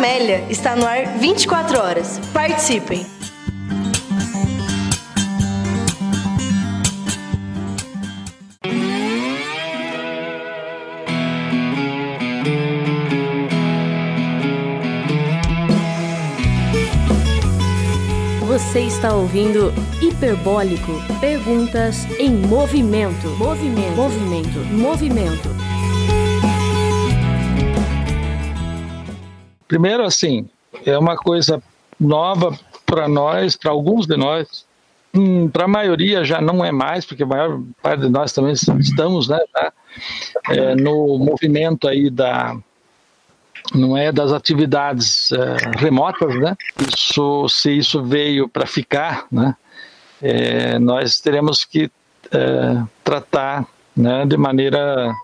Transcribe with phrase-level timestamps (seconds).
[0.00, 2.18] Amélia está no ar 24 horas.
[2.32, 3.04] Participem!
[18.40, 19.70] Você está ouvindo
[20.00, 23.28] Hiperbólico Perguntas em Movimento.
[23.36, 23.96] Movimento.
[23.96, 24.58] Movimento.
[24.72, 25.59] Movimento.
[29.70, 30.48] Primeiro, assim,
[30.84, 31.62] é uma coisa
[31.98, 34.66] nova para nós, para alguns de nós.
[35.14, 38.52] Hum, para a maioria já não é mais, porque a maior parte de nós também
[38.52, 39.72] estamos né, já,
[40.50, 42.56] é, no movimento aí da,
[43.72, 46.56] não é das atividades é, remotas, né?
[46.92, 49.54] Isso, se isso veio para ficar, né?
[50.20, 51.88] É, nós teremos que
[52.32, 53.64] é, tratar,
[53.96, 55.14] né, de maneira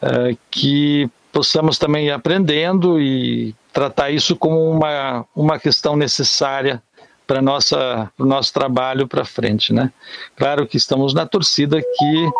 [0.00, 6.82] é, que possamos também ir aprendendo e tratar isso como uma uma questão necessária
[7.26, 9.92] para nossa o nosso trabalho para frente, né?
[10.34, 12.30] Claro que estamos na torcida que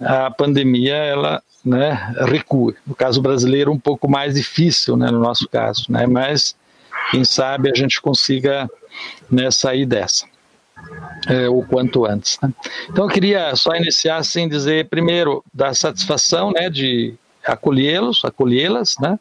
[0.00, 2.76] a pandemia ela né, recue.
[2.86, 6.54] No caso brasileiro, um pouco mais difícil, né, no nosso caso, né, mas
[7.10, 8.70] quem sabe a gente consiga
[9.28, 10.24] né, sair dessa.
[11.26, 12.38] É, o quanto antes.
[12.40, 12.52] Né?
[12.88, 19.18] Então eu queria só iniciar sem dizer primeiro da satisfação, né, de acolhê-los, acolhê-las, né?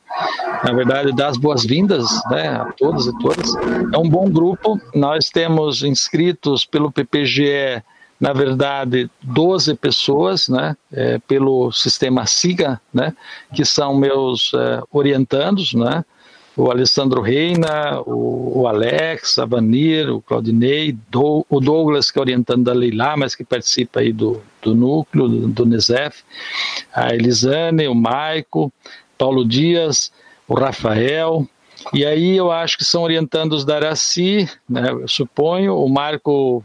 [0.64, 3.56] Na verdade, dar as boas-vindas, né, a todos e todas.
[3.94, 4.80] É um bom grupo.
[4.94, 7.84] Nós temos inscritos pelo PPGE
[8.20, 13.14] na verdade, 12 pessoas, né, é, pelo sistema SIGA, né,
[13.54, 16.04] que são meus é, orientandos, né,
[16.56, 22.22] o Alessandro Reina, o, o, Alex, a Vanir, o Claudinei, do, o Douglas, que é
[22.22, 26.24] orientando da Leilá, mas que participa aí do, do núcleo, do, do NESEF,
[26.94, 28.74] a Elisane, o Maico,
[29.18, 30.12] Paulo Dias,
[30.48, 31.48] o Rafael,
[31.94, 36.64] e aí eu acho que são orientandos da Araci, né, eu suponho, o Marco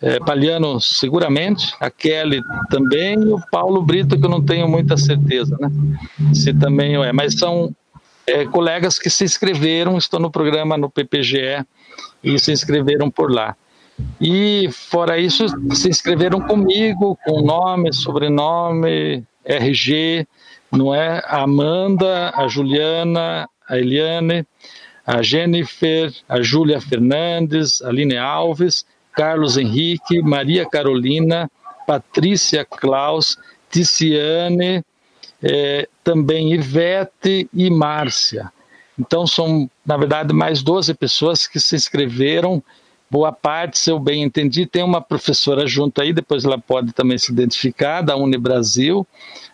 [0.00, 2.40] é, Paliano seguramente, a Kelly
[2.70, 5.70] também e o Paulo Brito que eu não tenho muita certeza, né?
[6.34, 7.74] Se também é, mas são
[8.26, 11.64] é, colegas que se inscreveram, estão no programa no PPGE
[12.22, 13.56] e se inscreveram por lá.
[14.20, 20.26] E fora isso, se inscreveram comigo com nome, sobrenome, RG,
[20.72, 21.22] não é?
[21.26, 24.46] A Amanda, a Juliana, a Eliane,
[25.06, 28.84] a Jennifer, a Júlia Fernandes, a Aline Alves
[29.14, 31.50] Carlos Henrique, Maria Carolina,
[31.86, 33.38] Patrícia Klaus,
[33.70, 34.84] Ticiane,
[35.42, 38.52] é, também Ivete e Márcia.
[38.98, 42.62] Então são, na verdade, mais 12 pessoas que se inscreveram.
[43.14, 47.16] Boa parte, se eu bem entendi, tem uma professora junto aí, depois ela pode também
[47.16, 49.06] se identificar, da Unibrasil.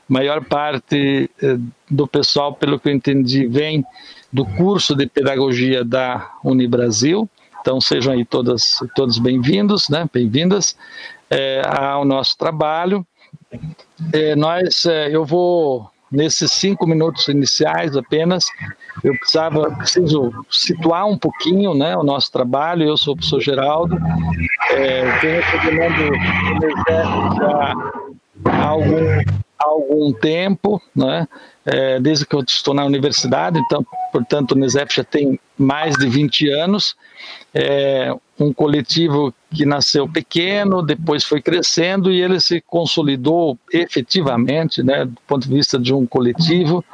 [0.08, 1.58] Maior parte eh,
[1.90, 3.84] do pessoal, pelo que eu entendi, vem
[4.32, 7.28] do curso de pedagogia da Unibrasil.
[7.60, 10.08] Então sejam aí todas, todos bem-vindos, né?
[10.10, 10.74] Bem-vindas
[11.28, 13.06] é, ao nosso trabalho.
[14.10, 18.44] É, nós, é, eu vou nesses cinco minutos iniciais apenas,
[19.04, 22.84] eu precisava, preciso situar um pouquinho, né, o nosso trabalho.
[22.84, 23.96] Eu sou o professor Geraldo,
[24.70, 27.74] é, venho coordenando o Exército já
[28.44, 29.20] há algum,
[29.58, 31.28] há algum tempo, né?
[31.64, 36.08] É, desde que eu estou na universidade, então, portanto, o NESEP já tem mais de
[36.08, 36.96] 20 anos.
[37.54, 45.04] É um coletivo que nasceu pequeno, depois foi crescendo e ele se consolidou efetivamente, né,
[45.04, 46.84] do ponto de vista de um coletivo,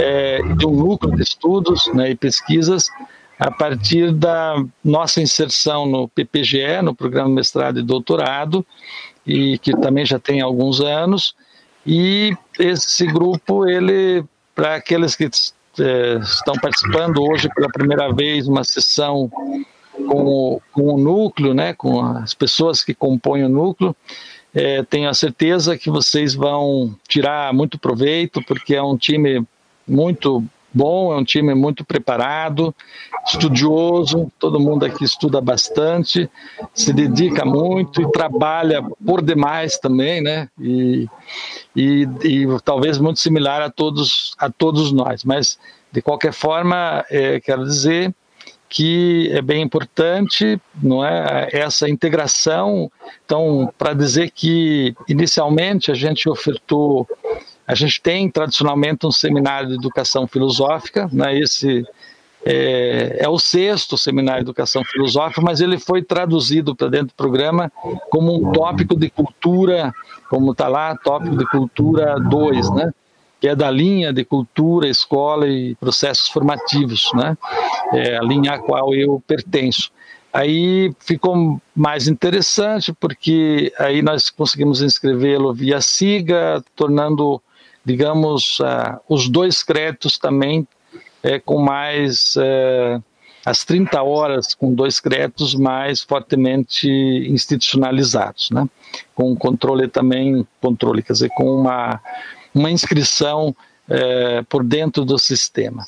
[0.00, 2.88] é, de um núcleo de estudos né, e pesquisas,
[3.38, 8.66] a partir da nossa inserção no PPGE, no Programa Mestrado e Doutorado,
[9.26, 11.34] e que também já tem alguns anos,
[11.86, 15.30] e esse grupo, ele, para aqueles que
[15.80, 19.30] é, estão participando hoje pela primeira vez, uma sessão
[19.92, 23.94] com o, com o núcleo, né, com as pessoas que compõem o núcleo.
[24.54, 29.44] É, tenho a certeza que vocês vão tirar muito proveito, porque é um time
[29.86, 32.74] muito bom, é um time muito preparado,
[33.26, 36.30] estudioso, todo mundo aqui estuda bastante,
[36.74, 40.48] se dedica muito e trabalha por demais também, né?
[40.60, 41.08] E,
[41.74, 45.24] e, e talvez muito similar a todos, a todos nós.
[45.24, 45.58] Mas,
[45.90, 48.14] de qualquer forma, é, quero dizer
[48.68, 52.90] que é bem importante, não é essa integração.
[53.24, 57.08] Então, para dizer que inicialmente a gente ofertou,
[57.66, 61.38] a gente tem tradicionalmente um seminário de educação filosófica, né?
[61.38, 61.86] Esse
[62.44, 67.14] é, é, o sexto seminário de educação filosófica, mas ele foi traduzido para dentro do
[67.14, 67.70] programa
[68.10, 69.92] como um tópico de cultura,
[70.30, 72.92] como está lá, tópico de cultura 2, né?
[73.40, 77.36] Que é da linha de cultura, escola e processos formativos, né?
[77.92, 79.90] É a linha a qual eu pertenço.
[80.32, 87.40] Aí ficou mais interessante porque aí nós conseguimos inscrevê-lo via SIGA, tornando,
[87.84, 90.66] digamos, uh, os dois créditos também
[91.22, 93.02] é, com mais uh,
[93.44, 98.68] as 30 horas com dois créditos mais fortemente institucionalizados, né?
[99.14, 102.00] Com controle também, controle, quer dizer, com uma
[102.58, 103.54] uma inscrição
[103.88, 105.84] é, por dentro do sistema.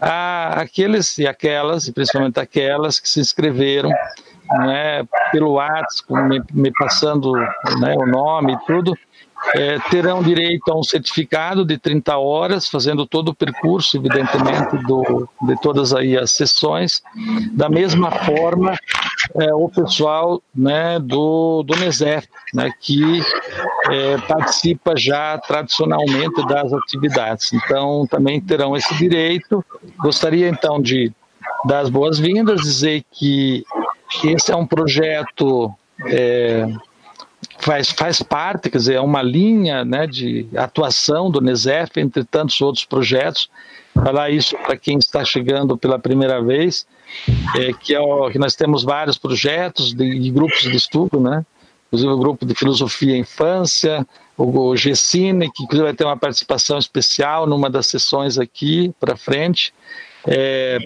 [0.00, 3.90] Há aqueles e aquelas, e principalmente aquelas que se inscreveram
[4.60, 8.96] né, pelo WhatsApp, me, me passando né, o nome e tudo,
[9.54, 15.28] é, terão direito a um certificado de 30 horas, fazendo todo o percurso, evidentemente, do,
[15.42, 17.02] de todas aí as sessões.
[17.52, 18.74] Da mesma forma,
[19.34, 23.20] é, o pessoal né, do, do NESEF, né, que
[23.90, 27.52] é, participa já tradicionalmente das atividades.
[27.52, 29.64] Então, também terão esse direito.
[29.98, 31.12] Gostaria, então, de
[31.66, 33.64] dar as boas-vindas, dizer que
[34.24, 35.72] esse é um projeto
[36.06, 36.66] é,
[37.62, 42.60] faz, faz parte, quer dizer, é uma linha né, de atuação do NESEF, entre tantos
[42.60, 43.48] outros projetos.
[43.94, 46.86] Falar isso para quem está chegando pela primeira vez,
[47.56, 51.44] é, que, é o, que nós temos vários projetos de, de, grupos de estudo, né?
[51.86, 54.06] inclusive o grupo de filosofia infância,
[54.36, 59.16] o, o GCine, que inclusive vai ter uma participação especial numa das sessões aqui para
[59.16, 59.72] frente.
[60.26, 60.78] Está é,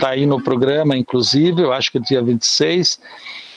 [0.00, 2.98] tá aí no programa, inclusive, eu acho que é dia 26.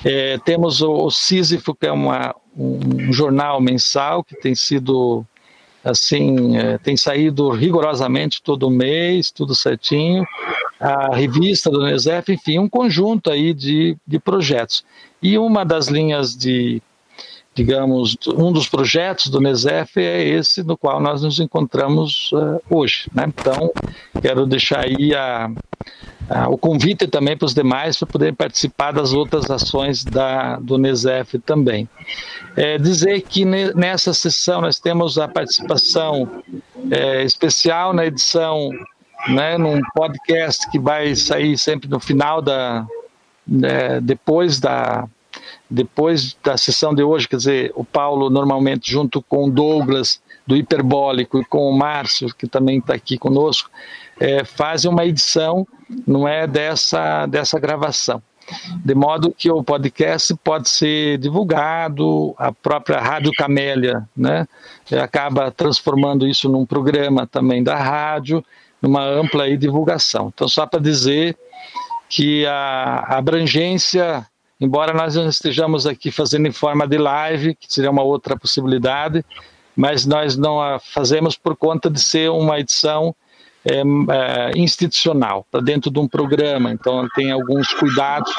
[0.04, 5.25] É, temos o, o Sísifo, que é uma, um jornal mensal que tem sido
[5.84, 10.25] assim, é, tem saído rigorosamente todo mês, tudo certinho,
[10.80, 14.84] a revista do NESEF, enfim, um conjunto aí de, de projetos.
[15.22, 16.81] E uma das linhas de,
[17.56, 23.10] digamos, um dos projetos do NESEF é esse no qual nós nos encontramos uh, hoje.
[23.13, 23.24] Né?
[23.28, 23.72] Então,
[24.22, 25.50] quero deixar aí a,
[26.30, 30.78] ah, o convite também para os demais para poderem participar das outras ações da, do
[30.78, 31.88] NESEF também.
[32.57, 36.44] É, dizer que ne, nessa sessão nós temos a participação
[36.92, 38.69] é, especial na edição,
[39.30, 42.86] né, num podcast que vai sair sempre no final da,
[43.48, 45.07] né, depois da
[45.69, 50.56] depois da sessão de hoje, quer dizer, o Paulo normalmente junto com o Douglas do
[50.56, 53.69] Hiperbólico e com o Márcio, que também está aqui conosco,
[54.19, 55.67] é, fazem uma edição,
[56.07, 58.21] não é dessa, dessa gravação.
[58.83, 64.47] De modo que o podcast pode ser divulgado, a própria Rádio Camélia né,
[65.01, 68.45] acaba transformando isso num programa também da rádio,
[68.79, 70.31] numa ampla divulgação.
[70.33, 71.35] Então, só para dizer
[72.07, 74.25] que a abrangência,
[74.60, 79.24] embora nós estejamos aqui fazendo em forma de live, que seria uma outra possibilidade,
[79.75, 83.13] mas nós não a fazemos por conta de ser uma edição
[83.68, 88.31] é, é, institucional, para dentro de um programa, então tem alguns cuidados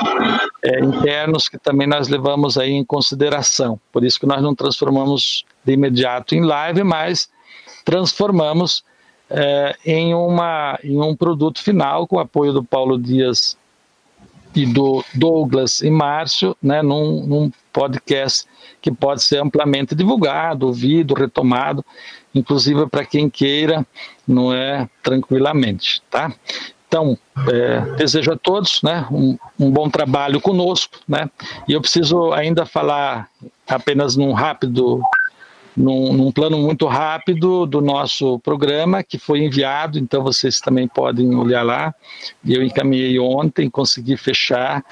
[0.64, 3.80] é, internos que também nós levamos aí em consideração.
[3.92, 7.28] Por isso que nós não transformamos de imediato em live, mas
[7.84, 8.84] transformamos
[9.84, 13.58] em, uma, em um produto final com o apoio do Paulo Dias
[14.56, 18.44] e do Douglas e Márcio, né, num, num podcast
[18.80, 21.84] que pode ser amplamente divulgado, ouvido, retomado,
[22.34, 23.86] inclusive para quem queira,
[24.26, 26.32] não é tranquilamente, tá?
[26.88, 27.18] Então,
[27.52, 31.28] é, desejo a todos né, um, um, bom trabalho conosco, né?
[31.68, 33.28] E eu preciso ainda falar
[33.68, 35.02] apenas num rápido
[35.76, 41.34] num, num, plano muito rápido do nosso programa que foi enviado, então vocês também podem
[41.34, 41.94] olhar lá.
[42.46, 44.82] Eu encaminhei ontem, consegui fechar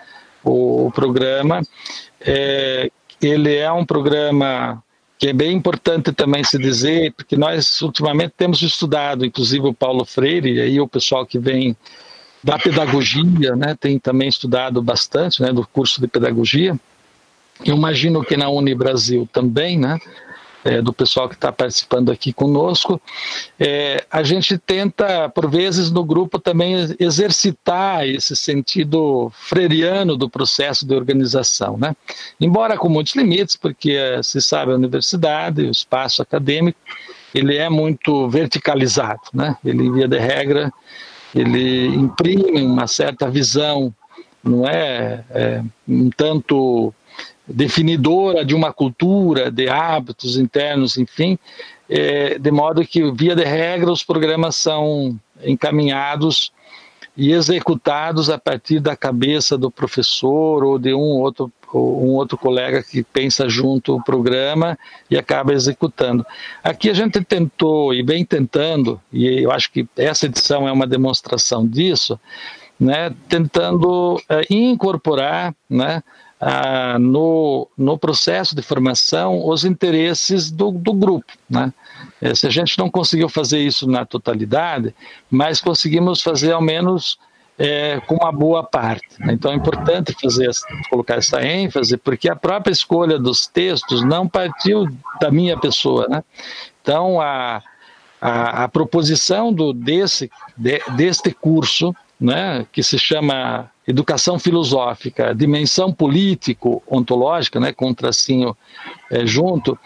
[0.42, 1.62] o, o programa.
[2.20, 4.82] É, ele é um programa
[5.18, 10.04] que é bem importante também se dizer, porque nós ultimamente temos estudado, inclusive o Paulo
[10.04, 11.76] Freire, e aí o pessoal que vem
[12.42, 16.78] da pedagogia, né, tem também estudado bastante, né, do curso de pedagogia.
[17.64, 19.98] Eu imagino que na Uni Brasil também, né,
[20.64, 23.00] é, do pessoal que está participando aqui conosco.
[23.60, 30.86] É, a gente tenta, por vezes, no grupo também exercitar esse sentido freiriano do processo
[30.86, 31.94] de organização, né?
[32.40, 36.78] Embora com muitos limites, porque é, se sabe a universidade, o espaço acadêmico,
[37.34, 39.56] ele é muito verticalizado, né?
[39.64, 40.72] Ele, via de regra,
[41.34, 43.92] ele imprime uma certa visão,
[44.42, 46.94] não é, é um tanto
[47.46, 51.38] definidora de uma cultura, de hábitos internos, enfim,
[51.88, 56.52] é, de modo que, via de regra, os programas são encaminhados
[57.16, 62.82] e executados a partir da cabeça do professor ou de um outro um outro colega
[62.82, 64.78] que pensa junto o programa
[65.10, 66.24] e acaba executando.
[66.62, 70.86] Aqui a gente tentou e vem tentando, e eu acho que essa edição é uma
[70.86, 72.18] demonstração disso,
[72.78, 76.02] né, tentando é, incorporar né,
[76.44, 81.32] a, no, no processo de formação os interesses do, do grupo.
[81.48, 81.72] Né?
[82.20, 84.94] É, se a gente não conseguiu fazer isso na totalidade,
[85.30, 87.18] mas conseguimos fazer ao menos
[87.58, 89.06] é, com uma boa parte.
[89.18, 89.32] Né?
[89.32, 90.50] Então é importante fazer,
[90.90, 94.86] colocar essa ênfase, porque a própria escolha dos textos não partiu
[95.18, 96.06] da minha pessoa.
[96.10, 96.22] Né?
[96.82, 97.62] Então a,
[98.20, 105.92] a, a proposição do, desse, de, deste curso, né, que se chama Educação Filosófica, Dimensão
[105.92, 108.56] Político-Ontológica, né, com um tracinho
[109.10, 109.78] é, junto,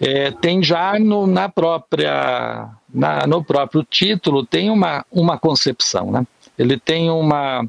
[0.00, 6.10] é, tem já no, na própria, na, no próprio título, tem uma, uma concepção.
[6.10, 6.26] Né?
[6.58, 7.66] ele tem uma,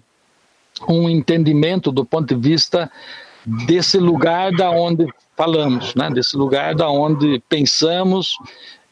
[0.88, 2.92] um entendimento do ponto de vista
[3.46, 6.10] desse lugar da onde falamos, né?
[6.10, 8.38] desse lugar da onde pensamos,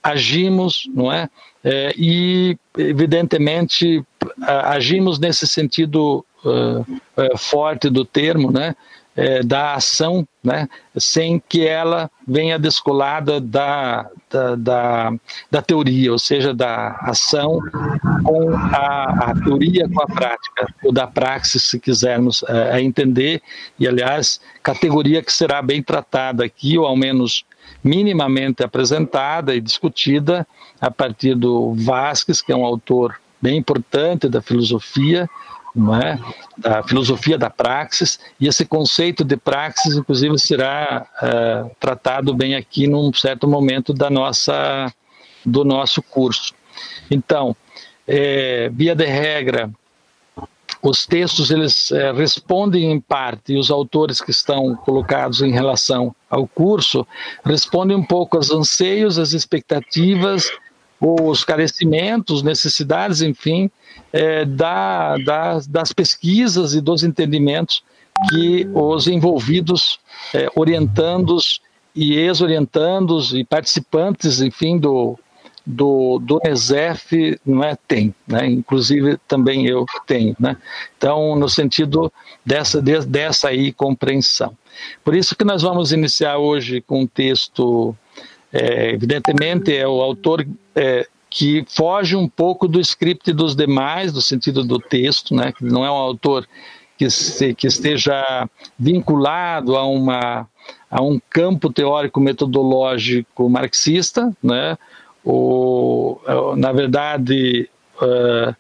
[0.02, 1.30] agimos, não é?
[1.64, 4.04] é e evidentemente
[4.42, 8.76] agimos nesse sentido uh, forte do termo, né?
[9.16, 15.14] é, da ação, né, sem que ela venha descolada da, da, da,
[15.50, 17.60] da, teoria, ou seja, da ação
[18.24, 23.42] com a, a, teoria com a prática, ou da praxis, se quisermos é, entender,
[23.80, 27.46] e aliás, categoria que será bem tratada aqui, ou ao menos
[27.84, 30.46] minimamente apresentada e discutida
[30.82, 35.30] a partir do Vasquez, que é um autor bem importante da filosofia,
[36.02, 36.20] é?
[36.58, 42.88] da filosofia da praxis, e esse conceito de praxis, inclusive, será uh, tratado bem aqui
[42.88, 44.94] num certo momento da nossa,
[45.46, 46.54] do nosso curso.
[47.10, 47.56] Então,
[48.08, 49.70] é, via de regra,
[50.82, 56.14] os textos eles é, respondem em parte, e os autores que estão colocados em relação
[56.30, 57.08] ao curso
[57.46, 60.52] respondem um pouco aos anseios, às expectativas,
[61.06, 63.70] os carecimentos, necessidades, enfim,
[64.14, 67.84] é, da, da, das pesquisas e dos entendimentos
[68.30, 70.00] que os envolvidos,
[70.34, 71.60] é, orientandos
[71.94, 75.20] e ex-orientandos e participantes, enfim, do,
[75.66, 78.46] do, do NESEF não é, tem, né?
[78.48, 80.36] inclusive também eu tenho.
[80.40, 80.56] Né?
[80.98, 82.12] Então, no sentido
[82.46, 84.56] dessa, de, dessa aí compreensão.
[85.04, 87.96] Por isso que nós vamos iniciar hoje com um texto,
[88.54, 90.46] é, evidentemente, é o autor
[90.76, 95.52] é, que foge um pouco do script dos demais, do sentido do texto, né?
[95.60, 96.48] não é um autor
[96.96, 100.48] que, se, que esteja vinculado a, uma,
[100.92, 104.78] a um campo teórico metodológico marxista, né?
[105.26, 106.20] O,
[106.58, 107.70] na verdade,
[108.02, 108.56] uh,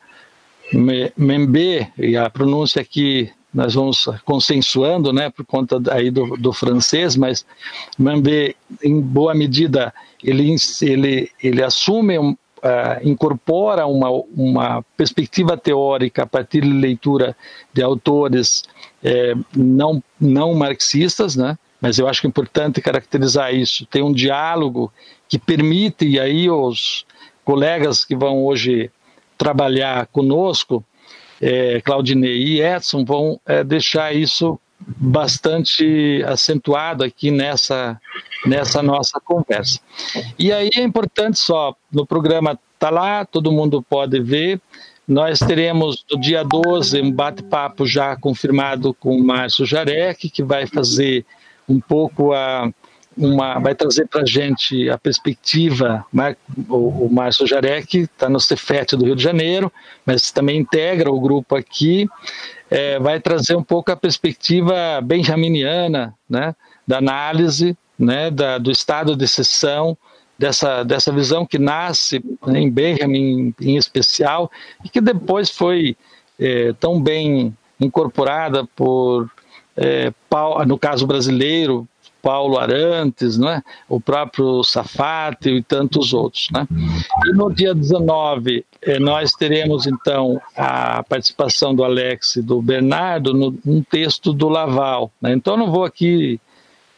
[1.18, 7.16] Membe, e a pronúncia aqui nós vamos consensuando, né, por conta aí do, do francês,
[7.16, 7.46] mas
[7.98, 9.94] Membe, em boa medida,
[10.24, 12.38] ele, ele, ele assume um, uh,
[13.04, 17.36] incorpora uma, uma perspectiva teórica a partir de leitura
[17.74, 18.64] de autores
[19.04, 21.58] eh, não, não marxistas, né?
[21.84, 23.86] mas eu acho que é importante caracterizar isso.
[23.86, 24.90] Tem um diálogo
[25.28, 27.06] que permite, e aí os
[27.44, 28.90] colegas que vão hoje
[29.38, 30.82] trabalhar conosco,
[31.44, 38.00] é, Claudinei e Edson, vão é, deixar isso bastante acentuado aqui nessa,
[38.46, 39.80] nessa nossa conversa.
[40.40, 44.60] E aí é importante só, no programa está lá, todo mundo pode ver,
[45.06, 50.66] nós teremos no dia 12 um bate-papo já confirmado com o Márcio Jarek, que vai
[50.66, 51.26] fazer
[51.68, 52.72] um pouco a,
[53.18, 56.06] uma, vai trazer para a gente a perspectiva.
[56.70, 59.72] O, o Márcio Jarek está no Cefet do Rio de Janeiro,
[60.06, 62.08] mas também integra o grupo aqui.
[62.70, 66.56] É, vai trazer um pouco a perspectiva benjaminiana, né,
[66.88, 69.98] da análise, né, da, do estado de exceção,
[70.38, 74.52] dessa, dessa visão que nasce né, em Benjamin em especial
[74.84, 75.96] e que depois foi
[76.40, 79.30] é, tão bem incorporada por,
[79.78, 80.12] é,
[80.66, 81.88] no caso brasileiro,
[82.24, 83.62] Paulo Arantes, né?
[83.90, 86.48] o próprio Safate e tantos outros.
[86.54, 86.66] Né?
[87.26, 93.34] E no dia 19, eh, nós teremos então a participação do Alex e do Bernardo
[93.34, 95.12] num texto do Laval.
[95.22, 95.34] Né?
[95.34, 96.40] Então, não vou aqui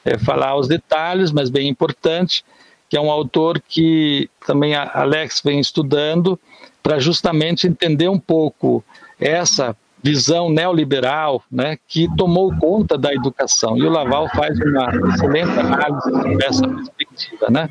[0.06, 2.46] eh, falar os detalhes, mas bem importante,
[2.88, 6.40] que é um autor que também Alex vem estudando
[6.84, 8.84] para justamente entender um pouco
[9.20, 13.76] essa visão neoliberal né, que tomou conta da educação.
[13.76, 17.50] E o Laval faz uma excelente análise dessa perspectiva.
[17.50, 17.70] Né?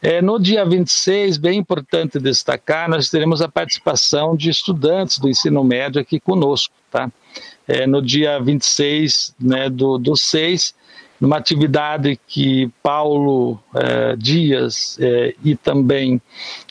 [0.00, 5.62] É, no dia 26, bem importante destacar, nós teremos a participação de estudantes do ensino
[5.62, 6.74] médio aqui conosco.
[6.90, 7.10] Tá?
[7.66, 10.74] é, no dia 26 né, do, do 6,
[11.20, 16.20] numa atividade que Paulo é, Dias é, e também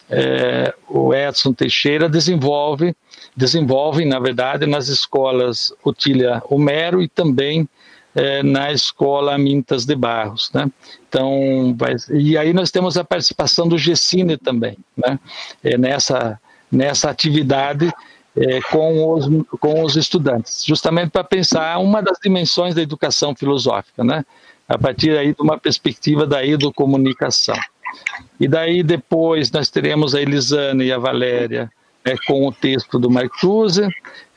[0.10, 2.94] é, o Edson Teixeira desenvolve,
[3.36, 7.68] desenvolvem, na verdade, nas escolas Otília Homero e também
[8.14, 10.70] é, na escola Mintas de Barros, né?
[11.08, 11.76] Então,
[12.10, 15.20] e aí nós temos a participação do Gessine também, né?
[15.64, 16.40] É, nessa
[16.72, 17.92] nessa atividade
[18.36, 19.28] é, com, os,
[19.60, 24.26] com os estudantes, justamente para pensar uma das dimensões da educação filosófica, né?
[24.68, 27.58] A partir aí de uma perspectiva da educomunicação.
[28.40, 31.70] E daí depois nós teremos a Elisane e a Valéria
[32.04, 33.88] é, com o texto do Marcuse,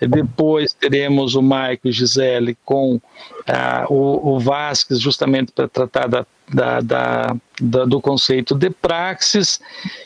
[0.01, 3.01] depois teremos o Maico e Gisele com
[3.47, 9.61] ah, o, o Vasques, justamente para tratar da, da, da, da, do conceito de praxis,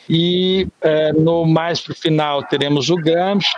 [0.08, 3.50] e eh, no mais para o final teremos o Gramsci,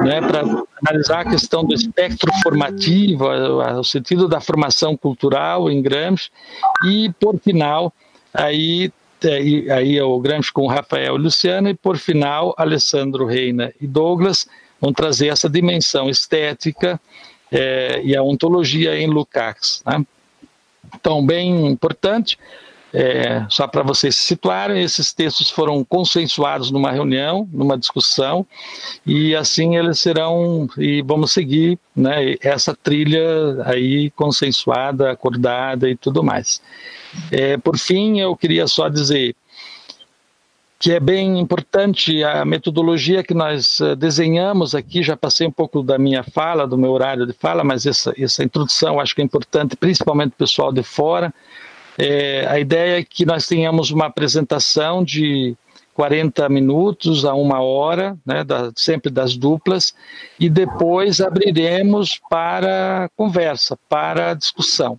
[0.00, 0.42] né, para
[0.86, 6.30] analisar a questão do espectro formativo, o sentido da formação cultural em Gramsci,
[6.86, 7.92] e por final,
[8.32, 8.90] aí
[9.28, 13.86] aí, aí é o Gramsci com Rafael e Luciana, e por final, Alessandro Reina e
[13.86, 14.46] Douglas
[14.80, 17.00] vão trazer essa dimensão estética
[17.50, 19.82] é, e a ontologia em Lukács.
[19.86, 20.04] Né?
[20.94, 22.38] Então, bem importante,
[22.92, 28.46] é, só para vocês se situarem, esses textos foram consensuados numa reunião, numa discussão,
[29.06, 36.22] e assim eles serão, e vamos seguir né, essa trilha aí consensuada, acordada e tudo
[36.22, 36.60] mais.
[37.30, 39.34] É, por fim, eu queria só dizer
[40.82, 45.00] que é bem importante a metodologia que nós eh, desenhamos aqui.
[45.00, 48.42] Já passei um pouco da minha fala, do meu horário de fala, mas essa, essa
[48.42, 51.32] introdução acho que é importante, principalmente o pessoal de fora.
[51.98, 55.56] É, a ideia é que nós tenhamos uma apresentação de
[55.94, 59.94] 40 minutos a uma hora, né, da, sempre das duplas,
[60.38, 64.98] e depois abriremos para conversa, para discussão.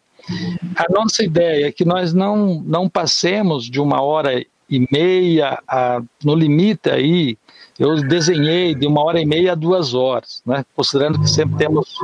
[0.75, 6.01] A nossa ideia é que nós não, não passemos de uma hora e meia, a,
[6.23, 7.37] no limite aí,
[7.77, 10.63] eu desenhei de uma hora e meia a duas horas, né?
[10.75, 11.97] considerando que sempre temos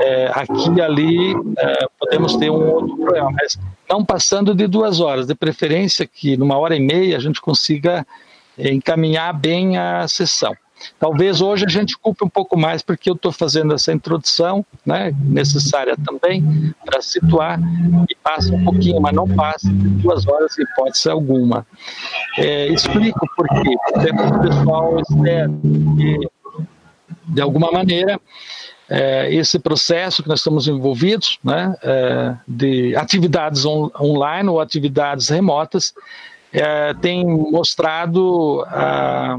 [0.00, 3.58] é, aqui e ali, é, podemos ter um outro problema, mas
[3.88, 8.06] não passando de duas horas, de preferência que numa hora e meia a gente consiga
[8.58, 10.54] encaminhar bem a sessão.
[10.98, 15.12] Talvez hoje a gente culpe um pouco mais porque eu estou fazendo essa introdução, né,
[15.24, 17.58] necessária também, para situar,
[18.08, 21.66] e passa um pouquinho, mas não passa de duas horas em hipótese alguma.
[22.36, 25.50] É, explico por quê, o pessoal espera
[25.96, 26.28] que,
[27.28, 28.20] de alguma maneira,
[28.88, 35.28] é, esse processo que nós estamos envolvidos, né, é, de atividades on, online ou atividades
[35.28, 35.92] remotas,
[36.52, 39.36] é, tem mostrado a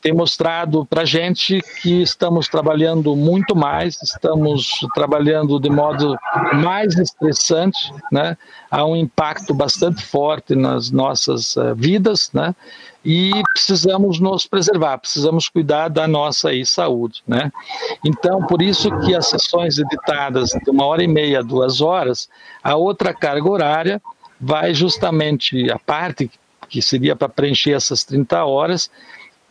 [0.00, 6.16] tem mostrado para a gente que estamos trabalhando muito mais, estamos trabalhando de modo
[6.54, 8.36] mais estressante, né?
[8.70, 12.54] há um impacto bastante forte nas nossas uh, vidas, né?
[13.04, 17.22] e precisamos nos preservar, precisamos cuidar da nossa aí, saúde.
[17.26, 17.52] Né?
[18.04, 22.28] Então, por isso que as sessões editadas de uma hora e meia, duas horas,
[22.62, 24.02] a outra carga horária
[24.40, 26.30] vai justamente, a parte
[26.70, 28.90] que seria para preencher essas 30 horas,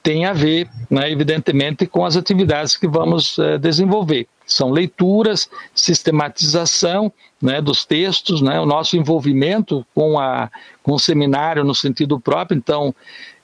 [0.02, 4.28] tem a ver, né, evidentemente, com as atividades que vamos é, desenvolver.
[4.46, 10.50] São leituras, sistematização né, dos textos, né, o nosso envolvimento com, a,
[10.82, 12.58] com o seminário no sentido próprio.
[12.58, 12.94] Então,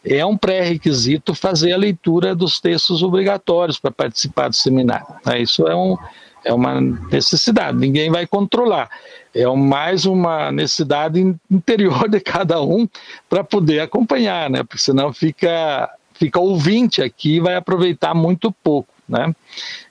[0.03, 5.07] é um pré-requisito fazer a leitura dos textos obrigatórios para participar do seminário.
[5.25, 5.97] Né, isso é, um,
[6.43, 8.89] é uma necessidade, ninguém vai controlar.
[9.33, 11.19] É mais uma necessidade
[11.51, 12.87] interior de cada um
[13.29, 14.63] para poder acompanhar, né?
[14.63, 19.33] Porque senão fica fica ouvinte aqui vai aproveitar muito pouco, né?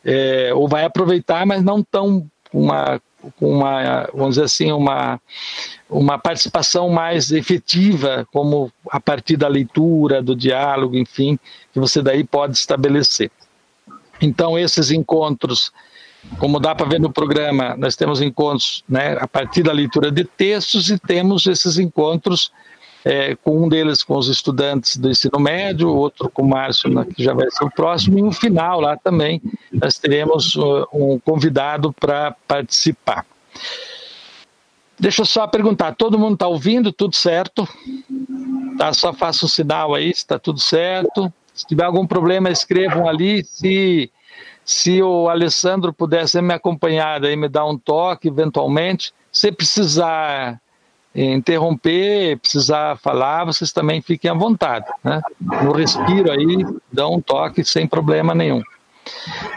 [0.05, 3.01] É, ou vai aproveitar, mas não tão uma
[3.41, 5.21] uma vamos dizer assim uma
[5.89, 11.39] uma participação mais efetiva como a partir da leitura do diálogo enfim
[11.73, 13.31] que você daí pode estabelecer
[14.21, 15.73] então esses encontros
[16.39, 20.25] como dá para ver no programa nós temos encontros né a partir da leitura de
[20.25, 22.53] textos e temos esses encontros
[23.05, 27.05] é, com um deles com os estudantes do ensino médio, outro com o Márcio, né,
[27.15, 31.19] que já vai ser o próximo, e no final lá também nós teremos uh, um
[31.19, 33.27] convidado para participar.
[34.99, 36.93] Deixa eu só perguntar, todo mundo está ouvindo?
[36.93, 37.69] Tudo certo?
[38.79, 41.33] Tá, só faça um sinal aí, está tudo certo.
[41.53, 43.45] Se tiver algum problema, escrevam ali.
[43.45, 44.11] Se,
[44.65, 49.13] se o Alessandro pudesse me acompanhar, aí me dar um toque, eventualmente.
[49.33, 50.61] Se precisar
[51.15, 54.87] interromper, precisar falar, vocês também fiquem à vontade.
[55.03, 55.21] Né?
[55.41, 58.63] No respiro aí, dão um toque sem problema nenhum.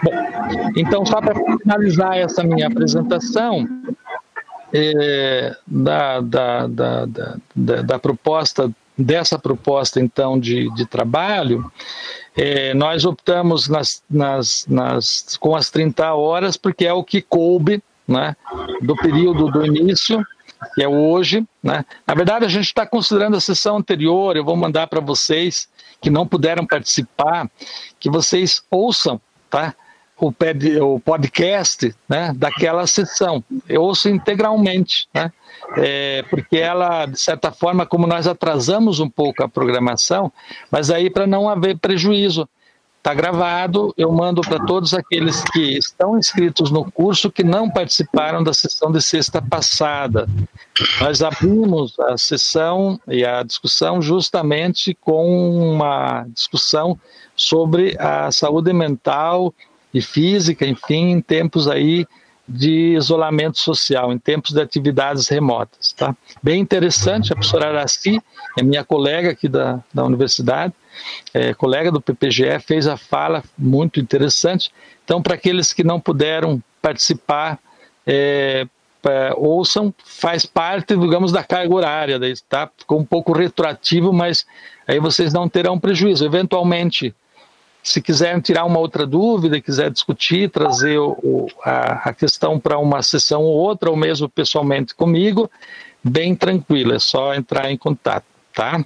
[0.04, 0.12] Bom,
[0.76, 3.66] então, só para finalizar essa minha apresentação,
[4.74, 7.06] é, da, da, da,
[7.56, 11.72] da, da proposta dessa proposta então de, de trabalho,
[12.36, 17.82] é, nós optamos nas, nas, nas, com as 30 horas porque é o que coube
[18.08, 18.36] né,
[18.82, 20.26] do período do início,
[20.74, 21.46] que é hoje.
[21.62, 21.86] Né.
[22.06, 25.70] Na verdade, a gente está considerando a sessão anterior, eu vou mandar para vocês
[26.02, 27.50] que não puderam participar,
[28.00, 29.74] que vocês ouçam tá,
[30.20, 30.34] o,
[30.82, 33.44] o podcast né, daquela sessão.
[33.68, 35.08] Eu ouço integralmente.
[35.14, 35.32] Né
[35.76, 40.32] é, porque ela, de certa forma, como nós atrasamos um pouco a programação,
[40.72, 42.48] mas aí para não haver prejuízo.
[43.08, 48.44] Está gravado, eu mando para todos aqueles que estão inscritos no curso que não participaram
[48.44, 50.28] da sessão de sexta passada.
[51.00, 55.26] Nós abrimos a sessão e a discussão justamente com
[55.58, 57.00] uma discussão
[57.34, 59.54] sobre a saúde mental
[59.94, 62.06] e física, enfim, em tempos aí
[62.46, 65.94] de isolamento social, em tempos de atividades remotas.
[65.94, 66.14] Tá?
[66.44, 68.22] Bem interessante, a professora Araci,
[68.58, 70.74] é minha colega aqui da, da universidade,
[71.34, 74.72] é, colega do PPGE, fez a fala muito interessante.
[75.04, 77.60] Então, para aqueles que não puderam participar,
[78.06, 78.66] é,
[79.36, 82.70] ouçam, faz parte, digamos, da carga horária, daí, tá?
[82.78, 84.46] ficou um pouco retroativo, mas
[84.88, 86.26] aí vocês não terão prejuízo.
[86.26, 87.16] Eventualmente,
[87.84, 93.02] se quiserem tirar uma outra dúvida, quiser discutir, trazer o, a, a, questão para uma
[93.02, 95.50] sessão ou outra, ou mesmo pessoalmente comigo,
[96.04, 98.84] bem tranquilo, é só entrar em contato, tá?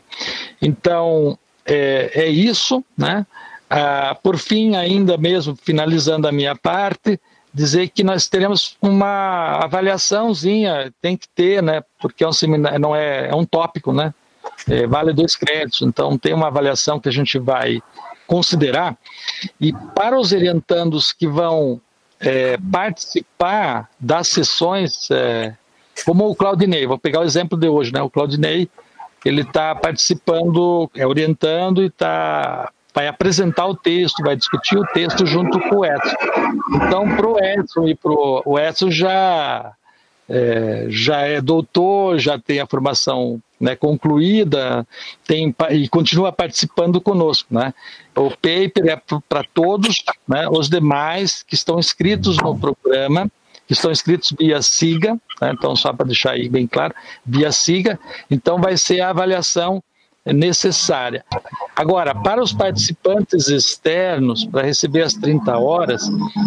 [0.61, 3.25] Então, é, é isso, né?
[3.69, 7.19] Ah, por fim, ainda mesmo, finalizando a minha parte,
[7.53, 11.81] dizer que nós teremos uma avaliaçãozinha, tem que ter, né?
[11.99, 14.13] Porque é um seminário, não é, é um tópico, né?
[14.69, 17.81] É, vale dois créditos, então tem uma avaliação que a gente vai
[18.27, 18.97] considerar.
[19.59, 21.79] E para os orientandos que vão
[22.19, 25.53] é, participar das sessões, é,
[26.05, 28.01] como o Claudinei, vou pegar o exemplo de hoje, né?
[28.01, 28.69] O Claudinei,
[29.29, 35.25] ele está participando, é orientando e está vai apresentar o texto, vai discutir o texto
[35.25, 36.15] junto com o Edson.
[36.75, 39.73] Então, para o Edson e para o Edson já
[40.27, 44.87] é, já é doutor, já tem a formação né, concluída
[45.27, 47.53] tem, e continua participando conosco.
[47.53, 47.73] Né?
[48.15, 53.29] O paper é para todos né, os demais que estão inscritos no programa,
[53.73, 56.93] estão inscritos via SIGA, né, então só para deixar aí bem claro,
[57.25, 59.83] via SIGA, então vai ser a avaliação
[60.25, 61.25] necessária.
[61.75, 66.03] Agora, para os participantes externos, para receber as 30 horas,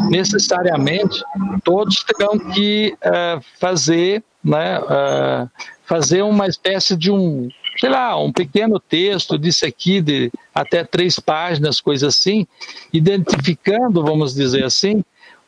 [0.09, 1.23] necessariamente
[1.65, 5.49] todos terão que uh, fazer né, uh,
[5.85, 11.19] fazer uma espécie de um, sei lá, um pequeno texto disso aqui, de até três
[11.19, 12.47] páginas, coisa assim,
[12.93, 15.03] identificando, vamos dizer assim,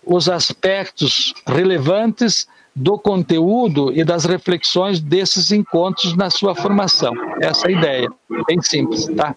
[0.07, 7.13] os aspectos relevantes do conteúdo e das reflexões desses encontros na sua formação.
[7.41, 8.09] Essa é a ideia,
[8.47, 9.35] bem simples, tá?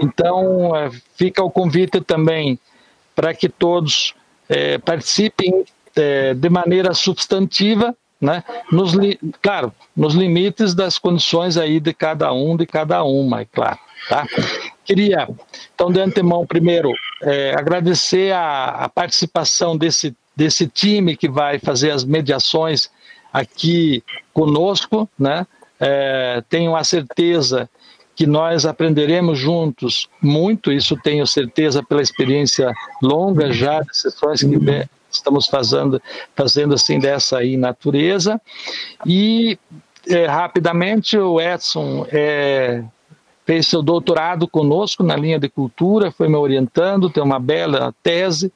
[0.00, 2.58] Então, é, fica o convite também
[3.14, 4.14] para que todos
[4.48, 5.64] é, participem
[5.96, 8.44] é, de maneira substantiva né?
[8.70, 8.92] Nos,
[9.42, 13.80] claro, nos limites das condições aí de cada um, de cada uma, é claro.
[14.08, 14.24] Tá?
[14.84, 15.28] Queria,
[15.74, 16.92] então, de antemão, primeiro,
[17.22, 22.90] é, agradecer a, a, participação desse, desse time que vai fazer as mediações
[23.32, 24.02] aqui
[24.34, 25.46] conosco, né?
[25.78, 27.68] É, tenho a certeza
[28.14, 34.58] que nós aprenderemos juntos muito, isso tenho certeza pela experiência longa já de sessões que
[35.10, 36.00] estamos fazendo,
[36.34, 38.40] fazendo assim dessa aí natureza.
[39.06, 39.58] E
[40.08, 42.82] é, rapidamente o Edson é,
[43.44, 48.52] fez seu doutorado conosco na linha de cultura, foi me orientando, tem uma bela tese,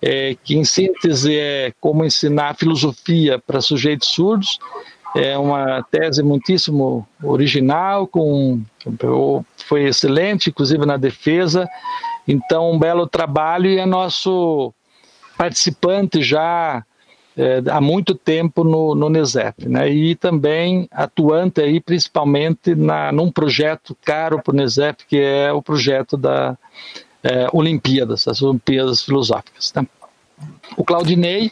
[0.00, 4.58] é, que em síntese é como ensinar filosofia para sujeitos surdos.
[5.16, 8.62] É uma tese muitíssimo original, com,
[9.56, 11.68] foi excelente, inclusive na defesa.
[12.26, 14.72] Então, um belo trabalho e é nosso
[15.36, 16.84] participante já
[17.38, 19.88] é, há muito tempo no, no NESEP, né?
[19.88, 25.62] e também atuante aí principalmente na, num projeto caro para o NESEP, que é o
[25.62, 26.58] projeto da
[27.22, 29.72] é, Olimpíadas, as Olimpíadas Filosóficas.
[29.72, 29.86] Né?
[30.76, 31.48] O Claudinei,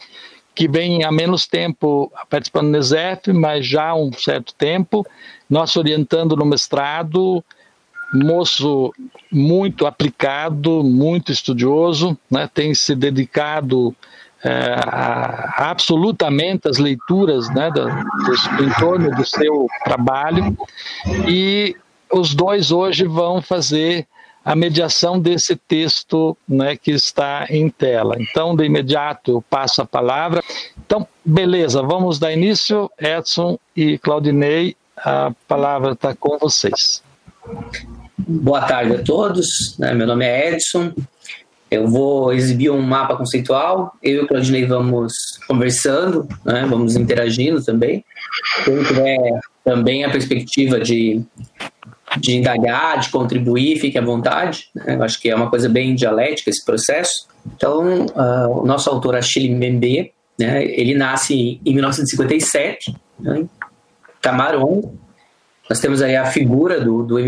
[0.53, 5.07] que vem há menos tempo participando do NESEP, mas já há um certo tempo,
[5.49, 7.41] nós orientando no mestrado,
[8.13, 8.93] moço
[9.31, 13.95] muito aplicado, muito estudioso, né, tem se dedicado
[14.43, 14.75] é,
[15.57, 20.55] absolutamente às leituras né, do, do, em torno do seu trabalho
[21.27, 21.75] e
[22.11, 24.07] os dois hoje vão fazer
[24.47, 28.15] a mediação desse texto né, que está em tela.
[28.17, 30.41] Então, de imediato, eu passo a palavra.
[30.85, 32.89] Então, beleza, vamos dar início.
[32.97, 37.03] Edson e Claudinei, a palavra está com vocês.
[38.17, 39.77] Boa tarde a todos.
[39.77, 39.93] Né?
[39.93, 40.93] Meu nome é Edson.
[41.69, 43.93] Eu vou exibir um mapa conceitual.
[44.01, 45.13] Eu e o Claudinei vamos
[45.47, 46.65] conversando, né?
[46.67, 48.03] vamos interagindo também.
[48.63, 51.21] Quem tiver também a perspectiva de,
[52.19, 54.69] de indagar, de contribuir, fique à vontade.
[54.73, 54.95] Né?
[54.95, 57.27] Eu acho que é uma coisa bem dialética esse processo.
[57.45, 60.63] Então, uh, o nosso autor, Achille Mbembe, né?
[60.63, 63.39] ele nasce em 1957, né?
[63.39, 63.49] em
[64.21, 64.93] Camarão.
[65.69, 67.19] Nós temos aí a figura do, do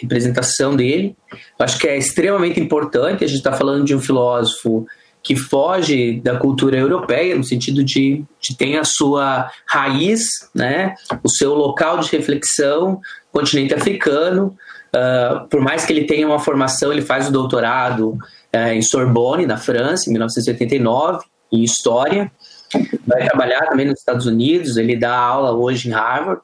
[0.00, 1.16] representação dele.
[1.58, 3.24] Eu acho que é extremamente importante.
[3.24, 4.86] A gente está falando de um filósofo
[5.22, 10.24] que foge da cultura europeia, no sentido de, de ter a sua raiz,
[10.54, 13.00] né, o seu local de reflexão,
[13.30, 14.56] continente africano.
[14.94, 18.10] Uh, por mais que ele tenha uma formação, ele faz o doutorado
[18.54, 22.30] uh, em Sorbonne, na França, em 1989, em História.
[23.06, 26.42] Vai trabalhar também nos Estados Unidos, ele dá aula hoje em Harvard.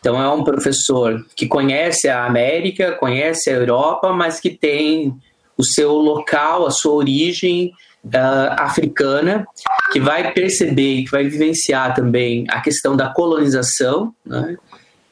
[0.00, 5.14] Então é um professor que conhece a América, conhece a Europa, mas que tem
[5.56, 7.72] o seu local, a sua origem
[8.04, 9.46] uh, africana,
[9.92, 14.56] que vai perceber, que vai vivenciar também a questão da colonização, né?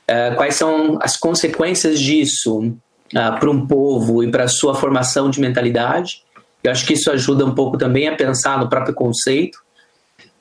[0.08, 5.28] uh, quais são as consequências disso uh, para um povo e para a sua formação
[5.28, 6.22] de mentalidade.
[6.62, 9.58] Eu acho que isso ajuda um pouco também a pensar no próprio conceito.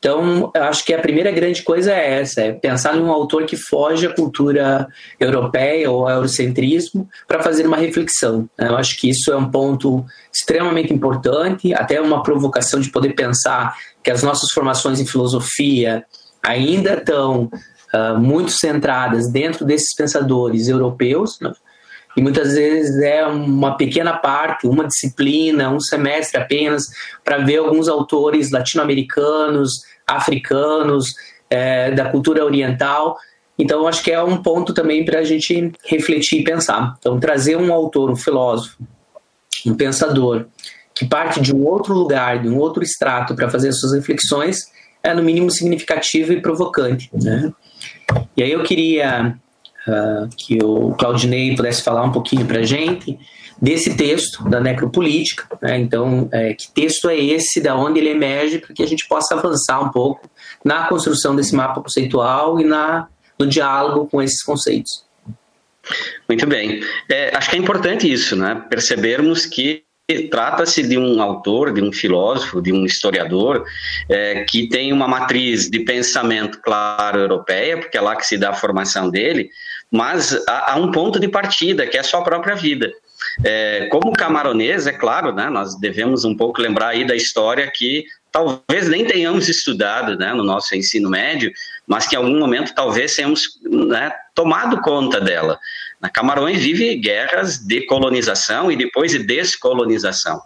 [0.06, 3.44] Então, eu acho que a primeira grande coisa é essa, é pensar em um autor
[3.48, 4.88] que foge à cultura
[5.20, 8.48] europeia ou ao eurocentrismo para fazer uma reflexão.
[8.56, 8.68] Né?
[8.68, 13.76] Eu acho que isso é um ponto extremamente importante, até uma provocação de poder pensar
[14.04, 16.06] que as nossas formações em filosofia
[16.44, 17.50] ainda estão
[17.92, 21.52] uh, muito centradas dentro desses pensadores europeus, né?
[22.16, 26.84] e muitas vezes é uma pequena parte, uma disciplina, um semestre apenas,
[27.24, 29.72] para ver alguns autores latino-americanos,
[30.08, 31.14] africanos,
[31.50, 33.18] é, da cultura oriental.
[33.58, 36.96] Então, acho que é um ponto também para a gente refletir e pensar.
[37.00, 38.78] Então, trazer um autor, um filósofo,
[39.66, 40.46] um pensador,
[40.94, 44.66] que parte de um outro lugar, de um outro extrato para fazer suas reflexões,
[45.02, 47.10] é no mínimo significativo e provocante.
[47.14, 47.52] Né?
[48.36, 49.38] E aí eu queria
[49.88, 53.18] uh, que o Claudinei pudesse falar um pouquinho para a gente
[53.62, 55.48] desse texto da necropolítica.
[55.62, 55.80] Né?
[55.80, 59.36] Então, é, que texto é esse, da onde ele emerge, para que a gente possa
[59.36, 60.30] avançar um pouco
[60.64, 63.08] na construção desse mapa conceitual e na,
[63.40, 65.06] no diálogo com esses conceitos.
[66.28, 66.82] Muito bem.
[67.10, 68.64] É, acho que é importante isso, né?
[68.70, 69.84] percebermos que
[70.30, 73.66] trata-se de um autor, de um filósofo, de um historiador
[74.08, 78.52] é, que tem uma matriz de pensamento, claro, europeia, porque é lá que se dá
[78.52, 79.50] a formação dele,
[79.92, 82.92] mas há, há um ponto de partida, que é a sua própria vida.
[83.44, 88.06] É, como camaronês, é claro, né, nós devemos um pouco lembrar aí da história que
[88.32, 91.52] talvez nem tenhamos estudado né, no nosso ensino médio,
[91.88, 95.58] mas que em algum momento talvez tenhamos né, tomado conta dela.
[96.02, 100.42] Na Camarões vive guerras de colonização e depois de descolonização.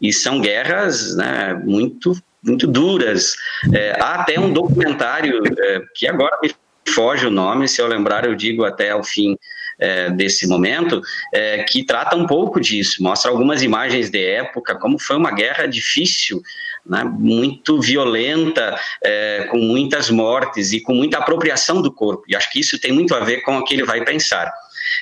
[0.00, 3.34] E são guerras né, muito, muito duras.
[3.72, 6.52] É, há até um documentário é, que agora me
[6.88, 9.36] foge o nome, se eu lembrar eu digo até ao fim
[9.78, 11.00] é, desse momento,
[11.32, 15.66] é, que trata um pouco disso, mostra algumas imagens de época, como foi uma guerra
[15.66, 16.42] difícil,
[16.84, 22.24] né, muito violenta, é, com muitas mortes e com muita apropriação do corpo.
[22.28, 24.52] E acho que isso tem muito a ver com o que ele vai pensar.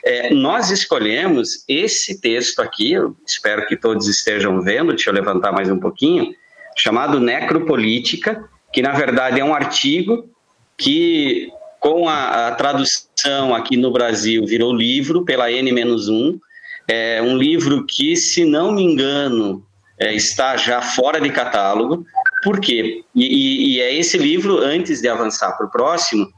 [0.04, 5.52] É, nós escolhemos esse texto aqui, eu espero que todos estejam vendo, deixa eu levantar
[5.52, 6.34] mais um pouquinho,
[6.76, 10.28] chamado Necropolítica, que na verdade é um artigo
[10.76, 11.48] que
[11.84, 16.40] com a, a, tradução aqui no Brasil, virou livro pela N-1.
[16.88, 19.62] É um livro que, se não me engano,
[20.00, 22.06] é, está já fora de catálogo.
[22.42, 23.04] Por quê?
[23.14, 26.32] E, e, é esse livro, antes de avançar para o próximo,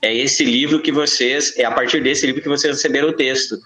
[0.00, 3.58] é esse livro que vocês, é a partir desse livro que vocês receberam o texto.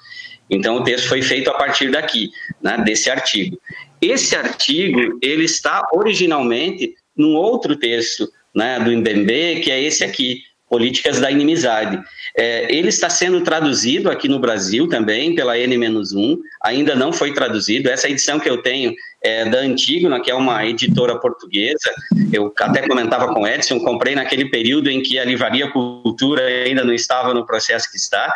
[0.51, 3.61] Então, o texto foi feito a partir daqui, né, desse artigo.
[4.03, 10.50] Esse artigo, ele está originalmente num outro texto né, do Mbembe, que é esse aqui,
[10.71, 12.01] Políticas da Inimizade.
[12.39, 17.91] É, ele está sendo traduzido aqui no Brasil também pela N-1, ainda não foi traduzido.
[17.91, 21.93] Essa edição que eu tenho é da Antígona, que é uma editora portuguesa.
[22.33, 26.95] Eu até comentava com Edson, comprei naquele período em que a Livraria Cultura ainda não
[26.95, 28.33] estava no processo que está.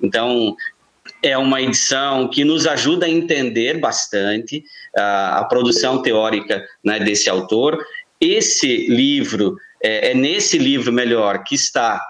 [0.00, 0.54] Então,
[1.22, 4.62] é uma edição que nos ajuda a entender bastante
[4.94, 7.82] a, a produção teórica né, desse autor.
[8.20, 12.04] Esse livro é, é nesse livro melhor que está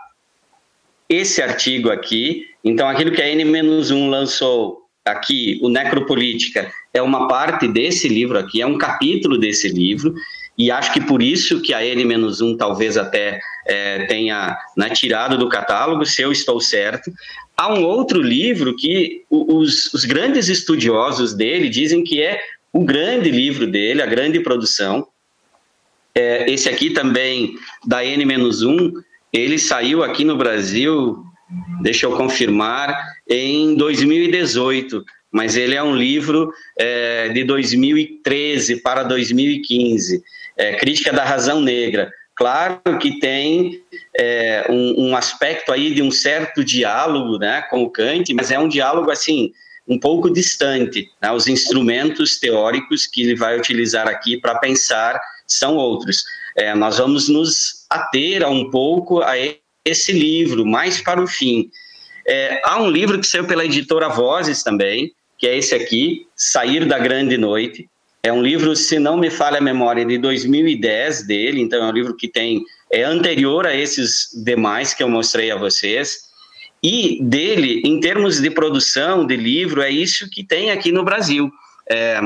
[1.09, 2.47] esse artigo aqui.
[2.63, 8.61] Então, aquilo que a N-1 lançou aqui, o Necropolítica, é uma parte desse livro aqui,
[8.61, 10.15] é um capítulo desse livro,
[10.57, 15.49] e acho que por isso que a N-1 talvez até é, tenha né, tirado do
[15.49, 17.11] catálogo, se eu estou certo.
[17.57, 22.41] Há um outro livro que os, os grandes estudiosos dele dizem que é
[22.73, 25.07] o grande livro dele, a grande produção.
[26.19, 27.55] É, esse aqui também,
[27.87, 28.93] da N-1,
[29.33, 31.23] ele saiu aqui no Brasil,
[31.81, 40.23] deixa eu confirmar, em 2018 mas ele é um livro é, de 2013 para 2015
[40.57, 42.11] é, crítica da razão negra.
[42.35, 43.83] Claro que tem
[44.19, 48.59] é, um, um, aspecto aí de um certo diálogo né, com o Kant, mas é
[48.59, 49.53] um diálogo assim
[49.87, 51.09] um pouco distante.
[51.21, 51.31] Né?
[51.31, 56.23] Os instrumentos teóricos que ele vai utilizar aqui para pensar são outros.
[56.57, 59.35] É, nós vamos nos ater um pouco a
[59.85, 61.71] esse livro, mais para o fim.
[62.27, 66.85] É, há um livro que saiu pela editora Vozes também, que é esse aqui, Sair
[66.85, 67.89] da Grande Noite,
[68.23, 71.93] é um livro, se não me falha a memória, de 2010 dele, então é um
[71.93, 76.29] livro que tem é anterior a esses demais que eu mostrei a vocês.
[76.83, 81.51] E dele, em termos de produção de livro, é isso que tem aqui no Brasil.
[81.91, 82.21] É,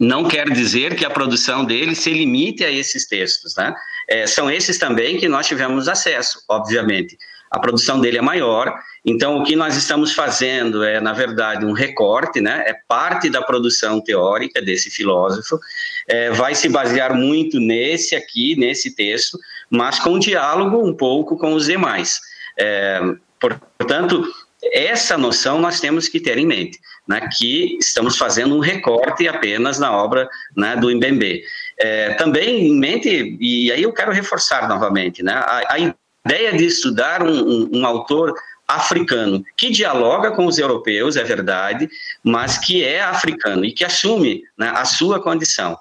[0.00, 3.74] não quer dizer que a produção dele se limite a esses textos, né?
[4.08, 7.16] É, são esses também que nós tivemos acesso, obviamente
[7.50, 8.72] a produção dele é maior.
[9.04, 12.62] Então, o que nós estamos fazendo é, na verdade, um recorte, né?
[12.66, 15.58] é parte da produção teórica desse filósofo,
[16.06, 19.36] é, vai se basear muito nesse aqui, nesse texto,
[19.68, 22.20] mas com diálogo um pouco com os demais.
[22.56, 23.00] É,
[23.40, 24.24] portanto,
[24.72, 26.78] essa noção nós temos que ter em mente,
[27.10, 31.42] né, que estamos fazendo um recorte apenas na obra né, do Mbembe.
[31.76, 35.94] É, também em mente, e aí eu quero reforçar novamente, né, a, a
[36.24, 38.32] ideia de estudar um, um, um autor
[38.68, 41.90] africano, que dialoga com os europeus, é verdade,
[42.22, 45.76] mas que é africano e que assume né, a sua condição.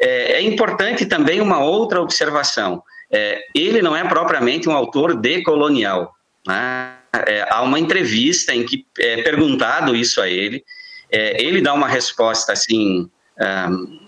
[0.00, 2.82] É, é, importante também uma outra observação.
[3.08, 6.12] É, ele não é propriamente um autor decolonial.
[6.44, 6.96] Né?
[7.14, 10.64] É, há uma entrevista em que é perguntado isso a ele,
[11.10, 13.08] é, ele dá uma resposta assim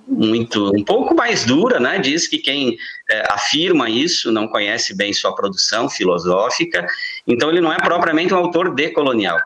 [0.06, 1.98] muito um pouco mais dura, né?
[1.98, 2.76] Diz que quem
[3.10, 6.86] é, afirma isso não conhece bem sua produção filosófica,
[7.26, 9.38] então ele não é propriamente um autor decolonial.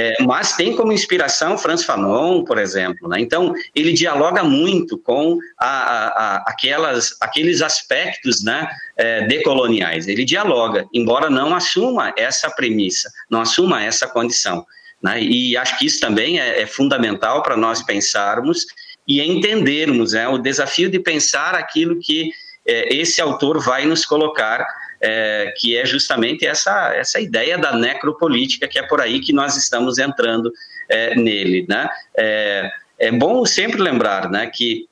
[0.00, 3.08] É, mas tem como inspiração Franz Fanon, por exemplo.
[3.08, 3.18] Né?
[3.18, 10.06] Então, ele dialoga muito com a, a, a, aquelas, aqueles aspectos né, é, decoloniais.
[10.06, 14.64] Ele dialoga, embora não assuma essa premissa, não assuma essa condição.
[15.02, 15.20] Né?
[15.20, 18.66] E acho que isso também é, é fundamental para nós pensarmos
[19.06, 22.30] e entendermos é, o desafio de pensar aquilo que
[22.64, 24.64] é, esse autor vai nos colocar,
[25.00, 29.56] é, que é justamente essa, essa ideia da necropolítica, que é por aí que nós
[29.56, 30.52] estamos entrando
[30.88, 31.66] é, nele.
[31.68, 31.88] Né?
[32.16, 34.88] É, é bom sempre lembrar né, que,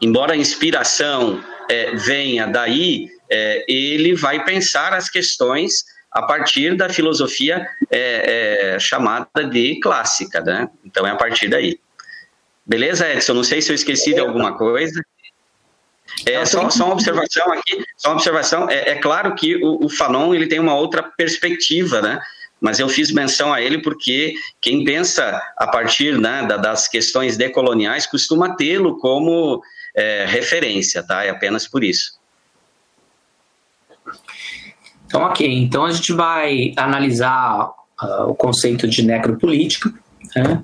[0.00, 6.90] embora a inspiração é, venha daí, é, ele vai pensar as questões a partir da
[6.90, 7.66] filosofia
[8.78, 10.42] chamada de clássica.
[10.42, 10.68] Né?
[10.84, 11.78] Então, é a partir daí.
[12.66, 13.32] Beleza, Edson?
[13.32, 15.02] Não sei se eu esqueci de alguma coisa.
[16.26, 18.70] É só, só uma observação aqui, só uma observação.
[18.70, 22.20] É, é claro que o, o, Fanon ele tem uma outra perspectiva, né?
[22.60, 28.06] Mas eu fiz menção a ele porque quem pensa a partir né, das questões decoloniais
[28.06, 29.60] costuma tê-lo como
[29.96, 31.24] é, referência, tá?
[31.24, 32.12] É apenas por isso.
[35.06, 35.46] Então, ok.
[35.46, 37.68] Então a gente vai analisar
[38.00, 39.92] uh, o conceito de necropolítica,
[40.36, 40.62] né?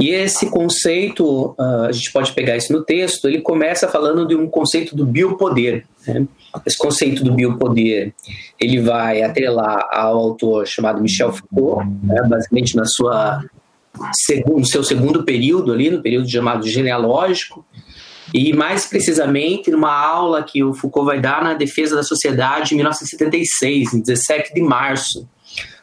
[0.00, 4.34] E esse conceito, uh, a gente pode pegar isso no texto, ele começa falando de
[4.34, 5.84] um conceito do biopoder.
[6.06, 6.26] Né?
[6.66, 8.12] Esse conceito do biopoder,
[8.60, 12.22] ele vai atrelar ao autor chamado Michel Foucault, né?
[12.28, 13.44] basicamente na sua
[14.46, 17.64] no seu segundo período ali, no período chamado genealógico,
[18.32, 22.76] e mais precisamente numa aula que o Foucault vai dar na Defesa da Sociedade em
[22.76, 25.28] 1976, em 17 de março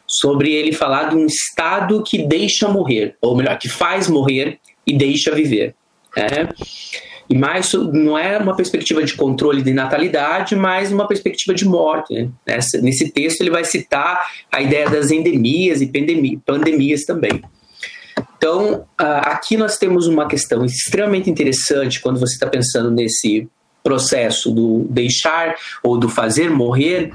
[0.06, 4.96] sobre ele falar de um estado que deixa morrer, ou melhor, que faz morrer e
[4.96, 5.74] deixa viver.
[6.16, 6.48] Né?
[7.28, 12.14] E mais, não é uma perspectiva de controle de natalidade, mas uma perspectiva de morte.
[12.14, 12.30] Né?
[12.82, 17.42] Nesse texto ele vai citar a ideia das endemias e pandemia, pandemias também.
[18.38, 23.48] Então, aqui nós temos uma questão extremamente interessante quando você está pensando nesse
[23.86, 27.12] processo do deixar ou do fazer morrer,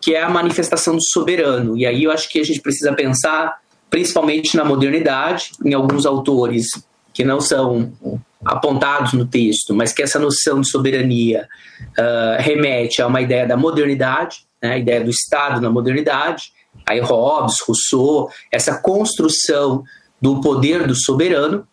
[0.00, 1.76] que é a manifestação do soberano.
[1.76, 3.58] E aí eu acho que a gente precisa pensar
[3.90, 6.66] principalmente na modernidade, em alguns autores
[7.12, 7.92] que não são
[8.42, 11.46] apontados no texto, mas que essa noção de soberania
[11.98, 16.44] uh, remete a uma ideia da modernidade, né, a ideia do Estado na modernidade,
[16.88, 19.84] aí Hobbes, Rousseau, essa construção
[20.20, 21.68] do poder do soberano,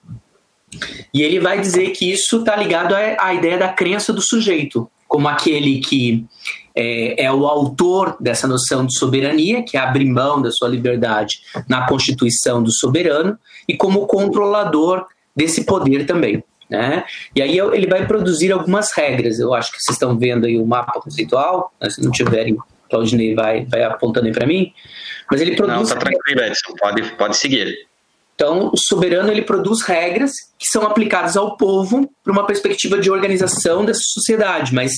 [1.13, 5.28] e ele vai dizer que isso está ligado à, ideia da crença do sujeito, como
[5.28, 6.26] aquele que
[6.74, 11.86] é, é, o autor dessa noção de soberania, que abre mão da sua liberdade na
[11.86, 15.05] constituição do soberano, e como controlador
[15.36, 16.43] desse poder também.
[16.69, 17.03] Né?
[17.36, 19.39] E aí ele vai produzir algumas regras.
[19.39, 21.89] Eu acho que vocês estão vendo aí o mapa conceitual, né?
[21.89, 22.57] se não tiverem,
[22.89, 24.72] Claudinei vai, vai apontando aí para mim.
[25.30, 25.78] Mas ele produz.
[25.78, 27.91] Não, tá tranquilo, Edson, pode, pode seguir.
[28.42, 33.12] Então, o soberano ele produz regras que são aplicadas ao povo para uma perspectiva de
[33.12, 34.94] organização dessa sociedade, mas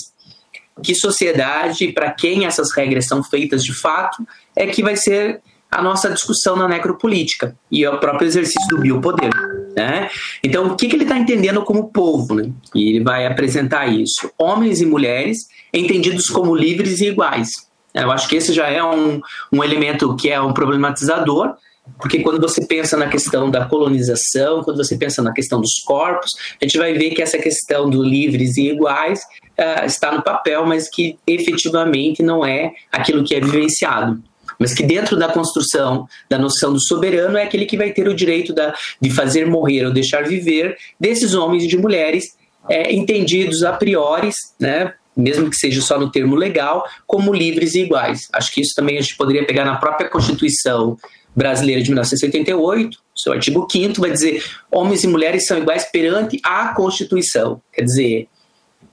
[0.81, 4.25] que sociedade, para quem essas regras são feitas de fato,
[4.55, 8.77] é que vai ser a nossa discussão na necropolítica e é o próprio exercício do
[8.77, 9.29] biopoder.
[9.75, 10.09] Né?
[10.41, 12.35] Então, o que, que ele está entendendo como povo?
[12.35, 12.49] Né?
[12.73, 14.31] E ele vai apresentar isso.
[14.37, 17.49] Homens e mulheres entendidos como livres e iguais.
[17.93, 19.19] Eu acho que esse já é um,
[19.51, 21.55] um elemento que é um problematizador,
[21.99, 26.31] porque quando você pensa na questão da colonização, quando você pensa na questão dos corpos,
[26.61, 29.19] a gente vai ver que essa questão do livres e iguais
[29.59, 34.21] uh, está no papel, mas que efetivamente não é aquilo que é vivenciado.
[34.59, 38.15] Mas que dentro da construção da noção do soberano é aquele que vai ter o
[38.15, 42.37] direito da, de fazer morrer ou deixar viver desses homens e de mulheres
[42.69, 44.29] é, entendidos a priori,
[44.59, 48.27] né, mesmo que seja só no termo legal, como livres e iguais.
[48.33, 50.97] Acho que isso também a gente poderia pegar na própria Constituição
[51.35, 56.69] brasileira de 1988, seu artigo 5 vai dizer homens e mulheres são iguais perante a
[56.69, 57.61] Constituição.
[57.71, 58.27] Quer dizer,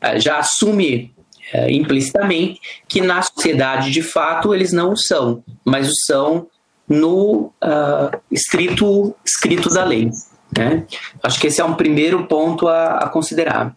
[0.00, 1.12] eh, já assume
[1.52, 6.46] é, implicitamente que na sociedade de fato eles não o são, mas o são
[6.88, 10.10] no uh, escrito, escrito da lei.
[10.56, 10.84] Né?
[11.22, 13.76] Acho que esse é um primeiro ponto a, a considerar.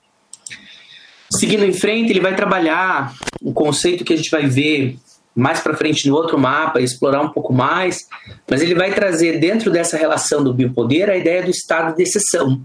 [1.31, 4.97] Seguindo em frente, ele vai trabalhar um conceito que a gente vai ver
[5.35, 8.07] mais para frente no outro mapa, explorar um pouco mais,
[8.49, 12.61] mas ele vai trazer dentro dessa relação do biopoder a ideia do estado de exceção.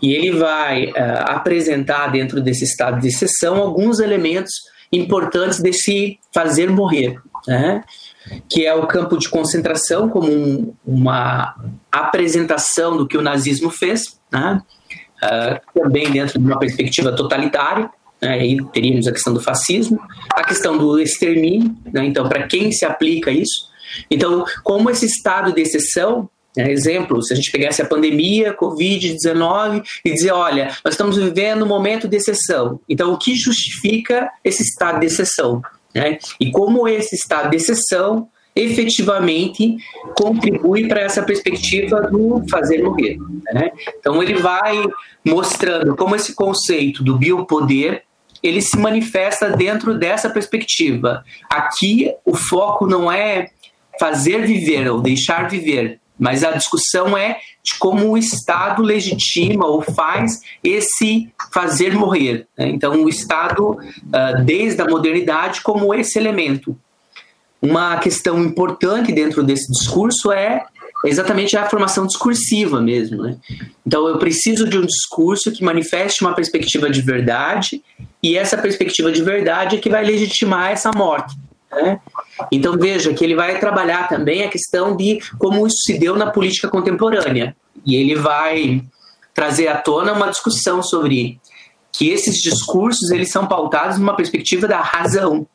[0.00, 0.94] E ele vai uh,
[1.26, 4.52] apresentar dentro desse estado de exceção alguns elementos
[4.92, 7.82] importantes desse fazer morrer, né?
[8.48, 11.54] que é o campo de concentração como um, uma
[11.90, 14.62] apresentação do que o nazismo fez, né?
[15.22, 17.90] uh, também dentro de uma perspectiva totalitária?
[18.20, 20.00] Aí teríamos a questão do fascismo,
[20.30, 22.04] a questão do extermínio, né?
[22.04, 23.68] então para quem se aplica isso?
[24.10, 29.82] Então, como esse estado de exceção é, exemplo, se a gente pegasse a pandemia, Covid-19,
[30.04, 32.80] e dizer, olha, nós estamos vivendo um momento de exceção.
[32.88, 35.62] Então, o que justifica esse estado de exceção?
[35.94, 36.18] Né?
[36.40, 39.76] E como esse estado de exceção efetivamente
[40.16, 43.16] contribui para essa perspectiva do fazer morrer.
[43.52, 43.70] Né?
[43.96, 44.82] Então, ele vai
[45.24, 48.02] mostrando como esse conceito do biopoder
[48.42, 51.24] ele se manifesta dentro dessa perspectiva.
[51.50, 53.50] Aqui, o foco não é
[53.98, 59.82] fazer viver ou deixar viver, mas a discussão é de como o Estado legitima ou
[59.82, 62.46] faz esse fazer morrer.
[62.56, 62.68] Né?
[62.68, 66.76] Então, o Estado, uh, desde a modernidade, como esse elemento.
[67.60, 70.64] Uma questão importante dentro desse discurso é
[71.04, 73.22] exatamente a formação discursiva mesmo.
[73.22, 73.36] Né?
[73.86, 77.82] Então, eu preciso de um discurso que manifeste uma perspectiva de verdade,
[78.22, 81.36] e essa perspectiva de verdade é que vai legitimar essa morte.
[81.70, 82.00] Né?
[82.50, 86.30] Então veja que ele vai trabalhar também a questão de como isso se deu na
[86.30, 87.54] política contemporânea.
[87.84, 88.82] E ele vai
[89.34, 91.40] trazer à tona uma discussão sobre
[91.92, 95.46] que esses discursos eles são pautados numa perspectiva da razão.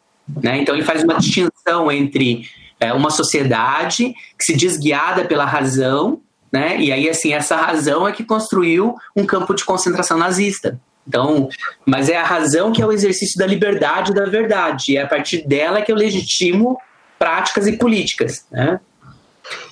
[0.41, 0.61] Né?
[0.61, 2.47] Então ele faz uma distinção entre
[2.83, 6.21] é, uma sociedade que se diz guiada pela razão,
[6.51, 6.77] né?
[6.79, 10.79] e aí assim essa razão é que construiu um campo de concentração nazista.
[11.07, 11.49] Então,
[11.85, 14.93] mas é a razão que é o exercício da liberdade e da verdade.
[14.93, 16.77] E é a partir dela que eu legitimo
[17.19, 18.45] práticas e políticas.
[18.49, 18.79] Né?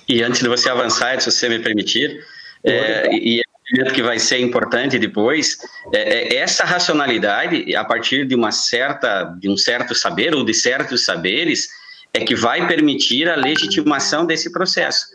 [0.08, 2.22] E antes de você avançar, se você me permitir,
[2.64, 5.56] é, e é que vai ser importante depois,
[5.94, 10.52] é, é, essa racionalidade, a partir de uma certa, de um certo saber ou de
[10.52, 11.68] certos saberes,
[12.14, 15.06] é que vai permitir a legitimação desse processo,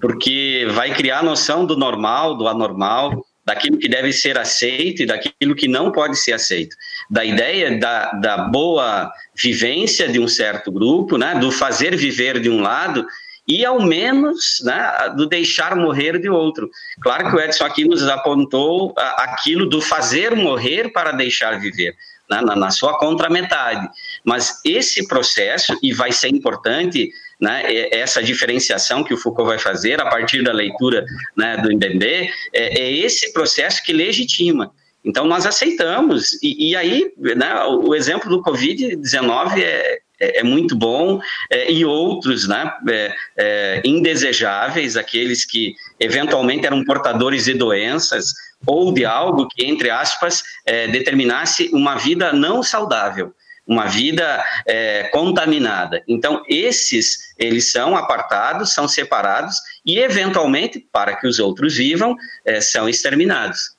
[0.00, 5.06] porque vai criar a noção do normal, do anormal, daquilo que deve ser aceito e
[5.06, 6.74] daquilo que não pode ser aceito,
[7.08, 12.50] da ideia da, da boa vivência de um certo grupo, né, do fazer viver de
[12.50, 13.06] um lado
[13.46, 16.68] e ao menos né, do deixar morrer de outro.
[17.00, 21.94] Claro que o Edson aqui nos apontou aquilo do fazer morrer para deixar viver.
[22.28, 23.88] Né, na, na sua contrametade.
[24.26, 27.08] Mas esse processo, e vai ser importante
[27.40, 27.62] né,
[27.92, 31.04] essa diferenciação que o Foucault vai fazer a partir da leitura
[31.36, 34.72] né, do Mbembe, é, é esse processo que legitima.
[35.04, 36.32] Então, nós aceitamos.
[36.42, 41.84] E, e aí, né, o exemplo do Covid-19 é, é, é muito bom, é, e
[41.84, 48.32] outros né, é, é, indesejáveis, aqueles que eventualmente eram portadores de doenças
[48.66, 53.32] ou de algo que, entre aspas, é, determinasse uma vida não saudável
[53.66, 56.02] uma vida é, contaminada.
[56.06, 62.60] Então, esses, eles são apartados, são separados e, eventualmente, para que os outros vivam, é,
[62.60, 63.76] são exterminados.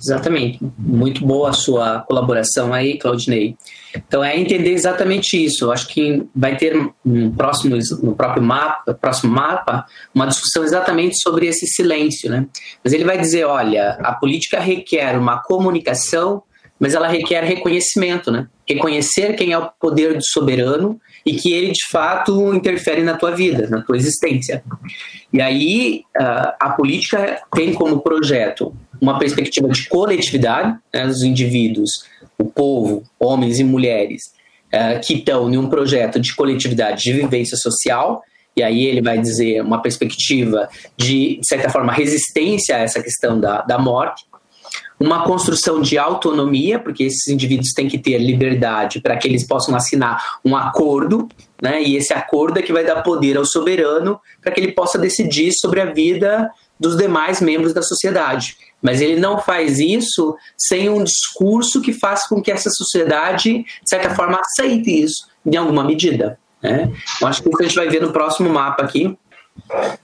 [0.00, 0.58] Exatamente.
[0.78, 3.56] Muito boa a sua colaboração aí, Claudinei.
[3.94, 5.64] Então é entender exatamente isso.
[5.64, 11.20] Eu acho que vai ter um próximo, no próprio mapa, próximo mapa, uma discussão exatamente
[11.20, 12.46] sobre esse silêncio, né?
[12.82, 16.42] Mas ele vai dizer, olha, a política requer uma comunicação,
[16.82, 18.48] mas ela requer reconhecimento, né?
[18.68, 23.30] Reconhecer quem é o poder do soberano e que ele de fato interfere na tua
[23.30, 24.64] vida, na tua existência.
[25.32, 26.02] E aí
[26.58, 32.04] a política tem como projeto uma perspectiva de coletividade, né, dos indivíduos,
[32.36, 34.22] o povo, homens e mulheres,
[34.74, 38.22] uh, que estão em um projeto de coletividade de vivência social,
[38.56, 43.38] e aí ele vai dizer uma perspectiva de, de certa forma, resistência a essa questão
[43.38, 44.24] da, da morte,
[45.02, 49.74] uma construção de autonomia, porque esses indivíduos têm que ter liberdade para que eles possam
[49.74, 51.28] assinar um acordo,
[51.60, 51.82] né?
[51.82, 55.52] E esse acordo é que vai dar poder ao soberano para que ele possa decidir
[55.52, 56.48] sobre a vida
[56.78, 58.56] dos demais membros da sociedade.
[58.80, 63.88] Mas ele não faz isso sem um discurso que faça com que essa sociedade, de
[63.88, 66.38] certa forma, aceite isso em alguma medida.
[66.62, 66.92] Né?
[67.20, 69.16] Eu acho que isso a gente vai ver no próximo mapa aqui.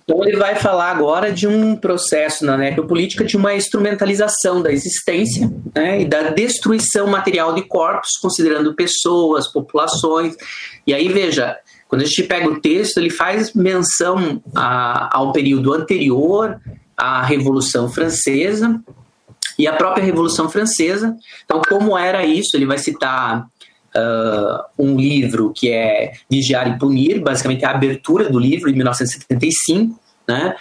[0.05, 5.51] Então ele vai falar agora de um processo na necropolítica de uma instrumentalização da existência
[5.75, 10.35] né, e da destruição material de corpos, considerando pessoas, populações.
[10.87, 15.73] E aí veja, quando a gente pega o texto, ele faz menção a, ao período
[15.73, 16.61] anterior
[16.97, 18.81] à Revolução Francesa
[19.59, 21.17] e à própria Revolução Francesa.
[21.45, 22.57] Então, como era isso?
[22.57, 23.47] Ele vai citar
[23.97, 29.99] uh, um livro que é Vigiar e Punir, basicamente a abertura do livro, em 1975,
[30.27, 30.55] né?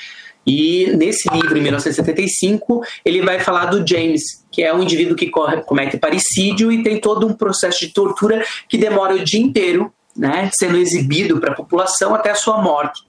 [0.46, 5.30] E nesse livro, em 1975, ele vai falar do James, que é um indivíduo que
[5.66, 10.50] comete parricídio e tem todo um processo de tortura que demora o dia inteiro, né,
[10.58, 13.02] sendo exibido para a população até a sua morte.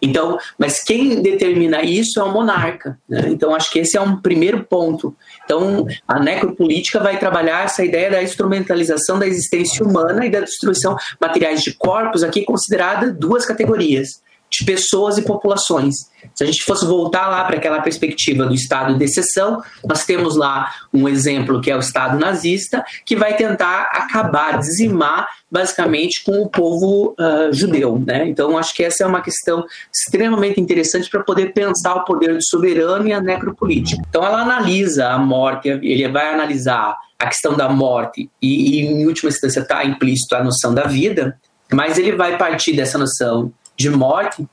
[0.00, 2.98] Então, mas quem determina isso é o monarca.
[3.08, 3.24] Né?
[3.28, 5.14] Então, acho que esse é um primeiro ponto.
[5.44, 10.96] Então, a necropolítica vai trabalhar essa ideia da instrumentalização da existência humana e da destruição
[11.20, 14.20] materiais de corpos, aqui considerada duas categorias
[14.50, 15.94] de pessoas e populações.
[16.34, 20.36] Se a gente fosse voltar lá para aquela perspectiva do Estado de exceção, nós temos
[20.36, 26.42] lá um exemplo que é o Estado nazista, que vai tentar acabar, dizimar basicamente com
[26.42, 28.02] o povo uh, judeu.
[28.04, 28.28] Né?
[28.28, 32.44] Então, acho que essa é uma questão extremamente interessante para poder pensar o poder do
[32.44, 34.02] soberano e a necropolítica.
[34.08, 39.06] Então, ela analisa a morte, ele vai analisar a questão da morte e, e em
[39.06, 41.36] última instância, está implícito a noção da vida,
[41.72, 44.46] mas ele vai partir dessa noção de morte,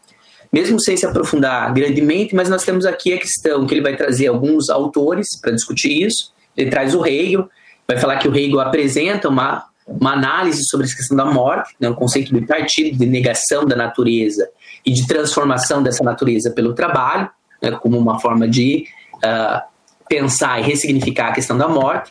[0.54, 4.28] mesmo sem se aprofundar grandemente, mas nós temos aqui a questão que ele vai trazer
[4.28, 6.32] alguns autores para discutir isso.
[6.56, 7.50] Ele traz o Hegel,
[7.88, 11.90] vai falar que o Hegel apresenta uma, uma análise sobre a questão da morte, né,
[11.90, 14.48] um conceito de partido, de negação da natureza
[14.86, 17.30] e de transformação dessa natureza pelo trabalho,
[17.62, 19.62] né, como uma forma de uh,
[20.08, 22.10] pensar e ressignificar a questão da morte.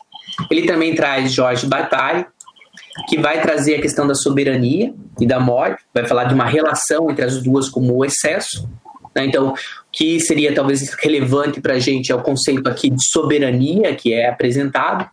[0.50, 2.26] Ele também traz Jorge Bataille,
[3.08, 7.10] que vai trazer a questão da soberania e da morte, vai falar de uma relação
[7.10, 8.68] entre as duas como o excesso.
[9.14, 9.26] Né?
[9.26, 9.54] Então, o
[9.92, 14.28] que seria talvez relevante para a gente é o conceito aqui de soberania que é
[14.28, 15.08] apresentado.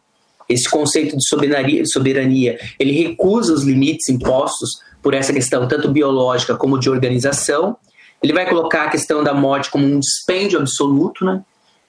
[0.48, 6.56] Esse conceito de soberania, soberania ele recusa os limites impostos por essa questão tanto biológica
[6.56, 7.78] como de organização.
[8.22, 11.42] Ele vai colocar a questão da morte como um dispêndio absoluto, né?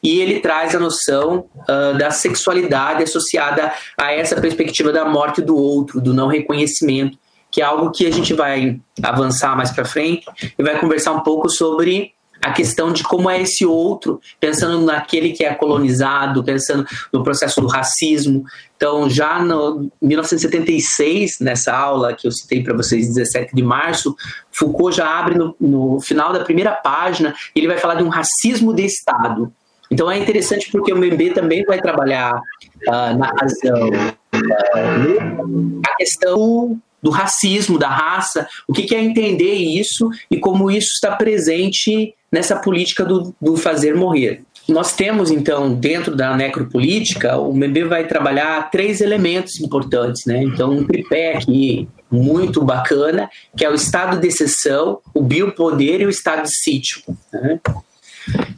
[0.03, 5.57] E ele traz a noção uh, da sexualidade associada a essa perspectiva da morte do
[5.57, 7.17] outro, do não reconhecimento,
[7.51, 10.25] que é algo que a gente vai avançar mais para frente
[10.59, 15.31] e vai conversar um pouco sobre a questão de como é esse outro, pensando naquele
[15.31, 18.43] que é colonizado, pensando no processo do racismo.
[18.77, 24.17] Então, já no 1976, nessa aula que eu citei para vocês, 17 de março,
[24.51, 28.75] Foucault já abre no, no final da primeira página, ele vai falar de um racismo
[28.75, 29.53] de Estado.
[29.93, 36.81] Então é interessante porque o MB também vai trabalhar uh, na razão uh, a questão
[37.03, 42.15] do racismo, da raça, o que, que é entender isso e como isso está presente
[42.31, 44.43] nessa política do, do fazer morrer.
[44.67, 50.41] Nós temos, então, dentro da necropolítica, o MB vai trabalhar três elementos importantes, né?
[50.41, 56.07] Então, um tripé aqui muito bacana, que é o estado de exceção, o biopoder e
[56.07, 57.03] o estado de sítio.
[57.33, 57.59] Né?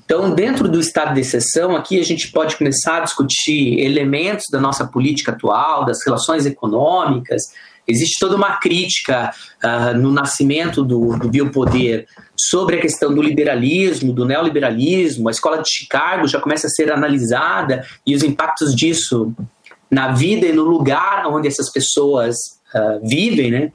[0.04, 4.60] Então, dentro do estado de exceção, aqui a gente pode começar a discutir elementos da
[4.60, 7.42] nossa política atual, das relações econômicas.
[7.86, 9.30] Existe toda uma crítica
[9.62, 12.06] uh, no nascimento do, do biopoder
[12.36, 15.28] sobre a questão do liberalismo, do neoliberalismo.
[15.28, 19.34] A escola de Chicago já começa a ser analisada e os impactos disso
[19.90, 22.36] na vida e no lugar onde essas pessoas
[22.74, 23.72] uh, vivem, né?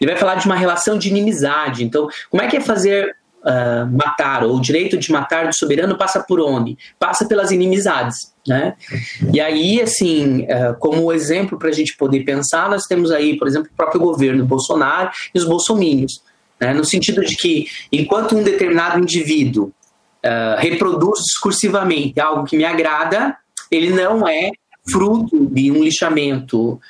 [0.00, 1.84] Ele vai falar de uma relação de inimizade.
[1.84, 3.14] Então, como é que é fazer
[3.44, 6.76] uh, matar, ou o direito de matar do soberano passa por onde?
[6.98, 8.16] Passa pelas inimizades.
[8.46, 8.74] Né?
[9.32, 13.46] E aí, assim, uh, como exemplo para a gente poder pensar, nós temos aí, por
[13.46, 16.22] exemplo, o próprio governo Bolsonaro e os bolsomínios.
[16.60, 16.72] Né?
[16.74, 19.66] No sentido de que, enquanto um determinado indivíduo
[20.24, 23.36] uh, reproduz discursivamente algo que me agrada,
[23.70, 24.50] ele não é
[24.90, 26.80] fruto de um lixamento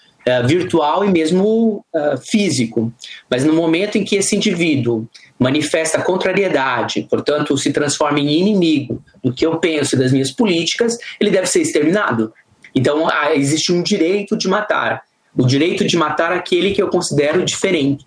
[0.46, 1.84] virtual e mesmo
[2.30, 2.92] físico.
[3.28, 5.09] Mas no momento em que esse indivíduo
[5.41, 11.30] manifesta contrariedade, portanto, se transforma em inimigo do que eu penso das minhas políticas, ele
[11.30, 12.30] deve ser exterminado.
[12.74, 15.03] Então, ah, existe um direito de matar.
[15.34, 18.07] O direito de matar aquele que eu considero diferente.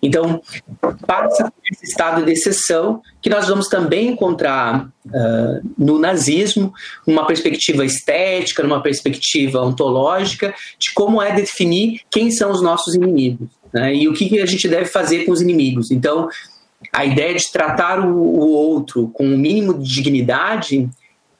[0.00, 0.40] Então,
[1.04, 6.72] passa esse estado de exceção que nós vamos também encontrar uh, no nazismo,
[7.04, 13.48] uma perspectiva estética, numa perspectiva ontológica, de como é definir quem são os nossos inimigos
[13.72, 15.90] né, e o que a gente deve fazer com os inimigos.
[15.90, 16.28] Então,
[16.92, 20.88] a ideia de tratar o, o outro com o mínimo de dignidade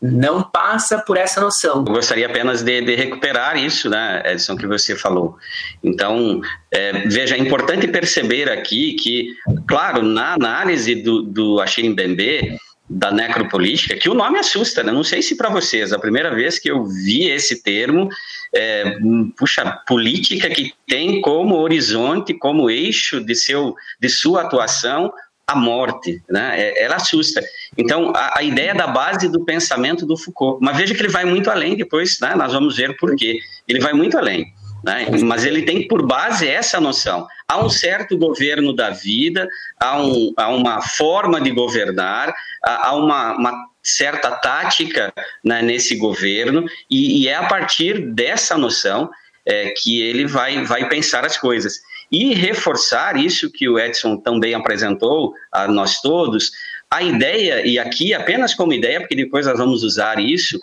[0.01, 1.79] não passa por essa noção.
[1.79, 5.37] Eu gostaria apenas de, de recuperar isso, né, Edson, que você falou.
[5.83, 9.35] Então, é, veja, é importante perceber aqui que,
[9.67, 12.59] claro, na análise do, do Achille Mbembe,
[12.89, 14.91] da necropolítica, que o nome assusta, né?
[14.91, 18.09] Não sei se para vocês, a primeira vez que eu vi esse termo,
[18.55, 18.97] é,
[19.37, 25.13] puxa, política que tem como horizonte, como eixo de, seu, de sua atuação
[25.49, 26.61] a morte, né?
[26.61, 27.43] É, ela assusta.
[27.77, 31.25] Então, a, a, ideia da base do pensamento do Foucault, mas veja que ele vai
[31.25, 32.35] muito além depois, né?
[32.35, 33.39] nós vamos ver por quê.
[33.67, 34.53] Ele vai muito além.
[34.85, 35.07] Né?
[35.25, 37.27] Mas ele tem por base essa noção.
[37.49, 39.49] Há um certo governo da vida,
[39.81, 42.33] há, um, há uma forma de governar,
[42.63, 45.11] há, uma, uma, certa tática
[45.43, 49.09] né, nesse governo, e, e, é a partir dessa noção
[49.47, 51.81] é, que ele vai, vai pensar as coisas
[52.11, 56.51] e reforçar isso que o Edson também apresentou a nós todos,
[56.91, 60.59] a ideia, e aqui apenas como ideia, porque depois nós vamos usar isso,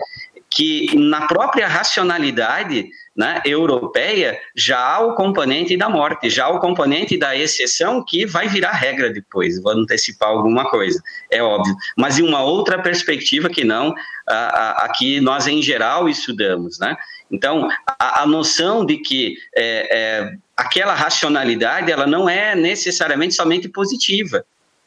[0.49, 6.59] que na própria racionalidade né, europeia já há o componente da morte, já há o
[6.59, 12.17] componente da exceção que vai virar regra depois, vou antecipar alguma coisa, é óbvio, mas
[12.17, 13.93] em uma outra perspectiva que não
[14.27, 16.95] a, a, a que nós em geral estudamos, né?
[17.31, 23.67] Então, a, a noção de que é, é, aquela racionalidade ela não é necessariamente somente
[23.67, 24.45] positiva.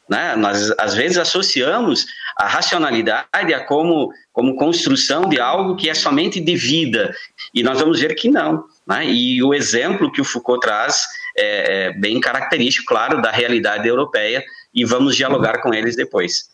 [0.09, 0.35] Né?
[0.35, 6.39] Nós, às vezes, associamos a racionalidade a como, como construção de algo que é somente
[6.39, 7.13] de vida,
[7.53, 8.63] e nós vamos ver que não.
[8.87, 9.05] Né?
[9.05, 11.05] E o exemplo que o Foucault traz
[11.37, 16.49] é, é bem característico, claro, da realidade europeia, e vamos dialogar com eles depois.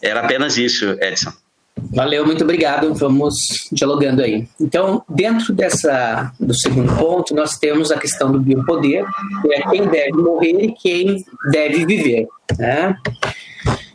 [0.00, 1.32] Era apenas isso, Edson.
[1.92, 2.92] Valeu, muito obrigado.
[2.94, 3.34] Vamos
[3.72, 4.48] dialogando aí.
[4.60, 9.04] Então, dentro dessa do segundo ponto, nós temos a questão do biopoder,
[9.42, 12.26] que é quem deve morrer e quem deve viver.
[12.58, 12.96] Né?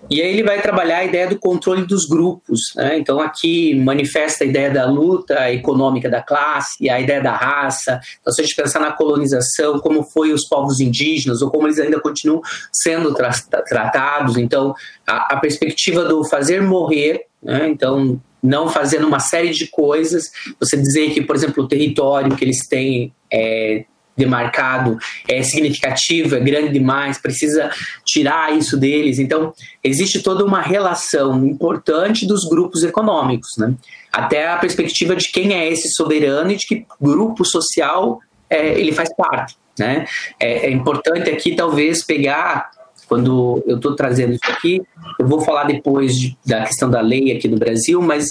[0.09, 2.59] E aí ele vai trabalhar a ideia do controle dos grupos.
[2.75, 2.97] Né?
[2.97, 7.99] Então aqui manifesta a ideia da luta econômica da classe, a ideia da raça.
[8.21, 11.79] Então se a gente pensar na colonização, como foi os povos indígenas ou como eles
[11.79, 12.41] ainda continuam
[12.71, 13.31] sendo tra
[13.67, 14.37] tratados.
[14.37, 14.75] Então
[15.07, 17.67] a, a, perspectiva do fazer morrer, né?
[17.67, 20.29] então não fazendo uma série de coisas.
[20.59, 23.85] Você dizer que, por exemplo, o território que eles têm é,
[24.15, 24.97] demarcado
[25.27, 27.69] é significativo, é grande demais, precisa
[28.05, 29.19] tirar isso deles.
[29.19, 29.53] Então,
[29.83, 33.73] existe toda uma relação importante dos grupos econômicos, né?
[34.11, 38.93] até a perspectiva de quem é esse soberano e de que grupo social é, ele
[38.93, 39.55] faz parte.
[39.77, 40.05] Né?
[40.39, 42.71] É, é importante aqui, talvez, pegar
[43.07, 44.81] quando eu estou trazendo isso aqui,
[45.19, 48.25] eu vou falar depois de, da questão da lei aqui do Brasil, mas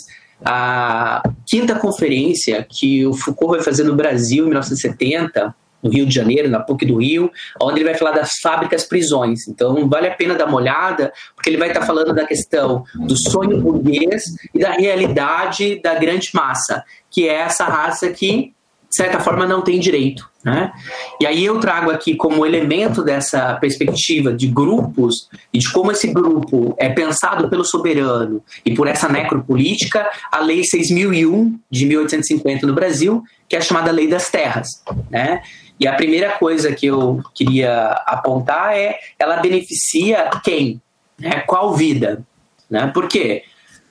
[0.44, 5.54] a quinta conferência que o Foucault vai fazer no Brasil em 1970
[5.84, 7.30] no Rio de Janeiro, na PUC do Rio,
[7.60, 9.46] onde ele vai falar das fábricas prisões.
[9.46, 13.16] Então, vale a pena dar uma olhada, porque ele vai estar falando da questão do
[13.30, 14.22] sonho burguês
[14.54, 18.54] e da realidade da grande massa, que é essa raça que,
[18.88, 20.28] de certa forma, não tem direito.
[20.44, 20.70] Né?
[21.18, 26.12] E aí eu trago aqui como elemento dessa perspectiva de grupos e de como esse
[26.12, 32.74] grupo é pensado pelo soberano e por essa necropolítica, a Lei 6.001 de 1850 no
[32.74, 34.68] Brasil, que é a chamada Lei das Terras.
[35.10, 35.40] Né?
[35.78, 40.80] E a primeira coisa que eu queria apontar é ela beneficia quem?
[41.18, 41.40] Né?
[41.46, 42.22] Qual vida?
[42.70, 42.86] Né?
[42.94, 43.44] Por quê?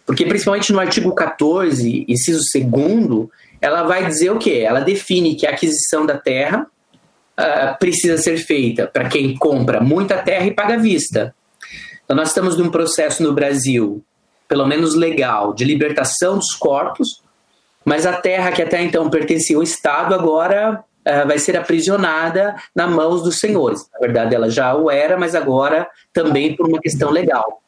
[0.06, 3.28] Porque, principalmente no artigo 14, inciso 2,
[3.62, 4.64] ela vai dizer o quê?
[4.66, 6.68] Ela define que a aquisição da terra
[7.40, 11.34] uh, precisa ser feita para quem compra muita terra e paga vista.
[12.04, 14.04] Então, nós estamos num processo no Brasil,
[14.48, 17.22] pelo menos legal, de libertação dos corpos,
[17.86, 22.90] mas a terra que até então pertencia ao Estado agora uh, vai ser aprisionada nas
[22.90, 23.88] mãos dos senhores.
[23.94, 27.62] Na verdade, ela já o era, mas agora também por uma questão legal.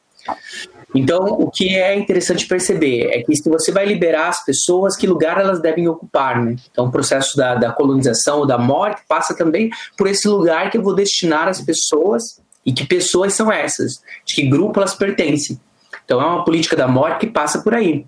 [0.96, 5.06] Então, o que é interessante perceber é que se você vai liberar as pessoas, que
[5.06, 6.56] lugar elas devem ocupar, né?
[6.72, 10.78] Então, o processo da, da colonização ou da morte passa também por esse lugar que
[10.78, 15.60] eu vou destinar as pessoas e que pessoas são essas, de que grupo elas pertencem.
[16.06, 18.06] Então, é uma política da morte que passa por aí.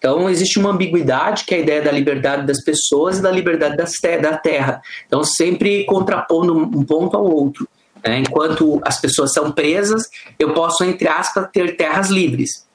[0.00, 3.76] Então, existe uma ambiguidade, que é a ideia da liberdade das pessoas e da liberdade
[3.76, 4.80] te da terra.
[5.06, 7.68] Então, sempre contrapondo um ponto ao outro.
[8.02, 8.20] Né?
[8.20, 12.66] Enquanto as pessoas são presas, eu posso, entre aspas, ter terras livres.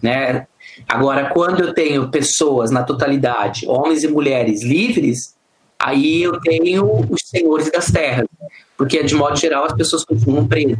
[0.00, 0.46] Né?
[0.88, 5.36] Agora, quando eu tenho pessoas na totalidade, homens e mulheres livres,
[5.78, 8.26] aí eu tenho os senhores das terras,
[8.74, 10.78] porque de modo geral as pessoas continuam presas.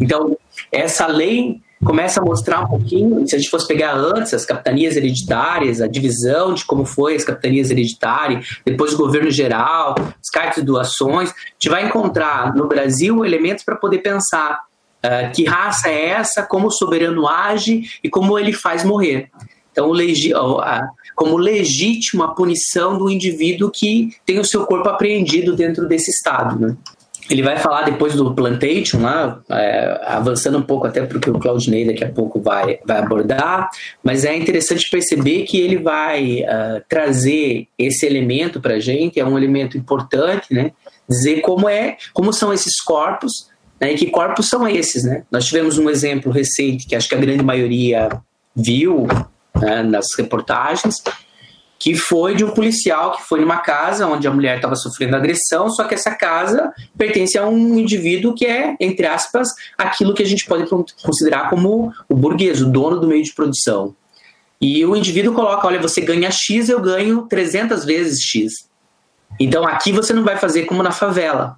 [0.00, 0.34] Então,
[0.72, 4.96] essa lei começa a mostrar um pouquinho, se a gente fosse pegar antes as capitanias
[4.96, 10.56] hereditárias, a divisão de como foi as capitanias hereditárias, depois o governo geral, os cartas
[10.56, 14.60] de doações, a gente vai encontrar no Brasil elementos para poder pensar
[15.04, 19.30] uh, que raça é essa, como o soberano age e como ele faz morrer.
[19.72, 19.92] Então,
[21.14, 26.58] como legítima a punição do indivíduo que tem o seu corpo apreendido dentro desse Estado.
[26.58, 26.76] Né?
[27.30, 31.86] Ele vai falar depois do Plantation, lá, é, avançando um pouco até porque o Claudinei
[31.86, 33.70] daqui a pouco vai, vai abordar,
[34.02, 39.24] mas é interessante perceber que ele vai uh, trazer esse elemento para a gente, é
[39.24, 40.72] um elemento importante, né?
[41.08, 43.48] dizer como é, como são esses corpos,
[43.80, 43.92] né?
[43.92, 45.04] e que corpos são esses.
[45.04, 45.22] Né?
[45.30, 48.08] Nós tivemos um exemplo recente que acho que a grande maioria
[48.54, 49.06] viu
[49.54, 50.96] né, nas reportagens,
[51.80, 55.70] que foi de um policial que foi numa casa onde a mulher estava sofrendo agressão,
[55.70, 60.26] só que essa casa pertence a um indivíduo que é, entre aspas, aquilo que a
[60.26, 60.68] gente pode
[61.02, 63.96] considerar como o burguês, o dono do meio de produção.
[64.60, 68.68] E o indivíduo coloca: olha, você ganha X, eu ganho 300 vezes X.
[69.40, 71.56] Então aqui você não vai fazer como na favela.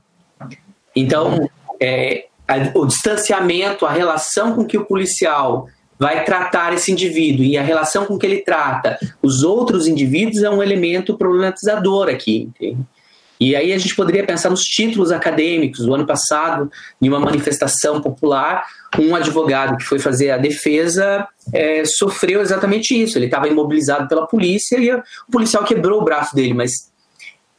[0.94, 1.50] Então,
[1.80, 2.26] é,
[2.74, 5.66] o distanciamento, a relação com que o policial
[6.02, 10.50] vai tratar esse indivíduo e a relação com que ele trata os outros indivíduos é
[10.50, 12.50] um elemento problematizador aqui.
[12.50, 12.80] Entende?
[13.38, 15.86] E aí a gente poderia pensar nos títulos acadêmicos.
[15.86, 16.68] O ano passado,
[17.00, 18.64] em uma manifestação popular,
[18.98, 23.16] um advogado que foi fazer a defesa é, sofreu exatamente isso.
[23.16, 26.52] Ele estava imobilizado pela polícia e o policial quebrou o braço dele.
[26.52, 26.72] Mas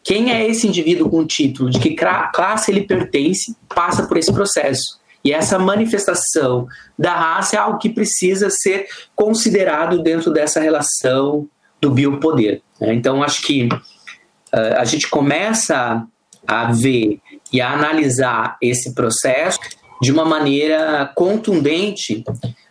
[0.03, 1.69] quem é esse indivíduo com o título?
[1.69, 3.55] De que classe ele pertence?
[3.73, 5.01] Passa por esse processo.
[5.23, 6.67] E essa manifestação
[6.99, 11.47] da raça é algo que precisa ser considerado dentro dessa relação
[11.81, 12.61] do biopoder.
[12.79, 12.93] Né?
[12.93, 16.05] Então, acho que uh, a gente começa
[16.45, 17.19] a ver
[17.51, 19.59] e a analisar esse processo
[20.01, 22.23] de uma maneira contundente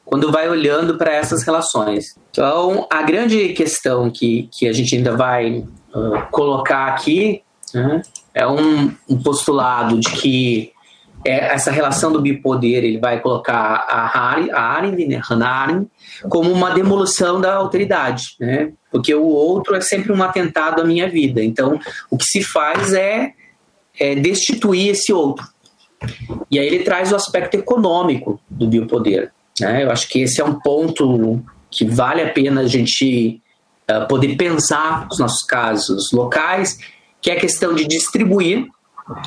[0.05, 2.15] quando vai olhando para essas relações.
[2.31, 7.43] Então, a grande questão que, que a gente ainda vai uh, colocar aqui
[7.73, 8.03] né,
[8.35, 10.73] é um, um postulado de que
[11.25, 15.85] é, essa relação do bipoder, ele vai colocar a, Harry, a né,
[16.29, 18.73] como uma demolição da autoridade, né?
[18.91, 21.43] Porque o outro é sempre um atentado à minha vida.
[21.43, 21.79] Então,
[22.11, 23.33] o que se faz é,
[23.99, 25.47] é destituir esse outro.
[26.51, 29.33] E aí ele traz o aspecto econômico do biopoder.
[29.61, 29.85] Né?
[29.85, 33.41] Eu acho que esse é um ponto que vale a pena a gente
[33.91, 36.79] uh, poder pensar nos nossos casos locais,
[37.21, 38.67] que é a questão de distribuir,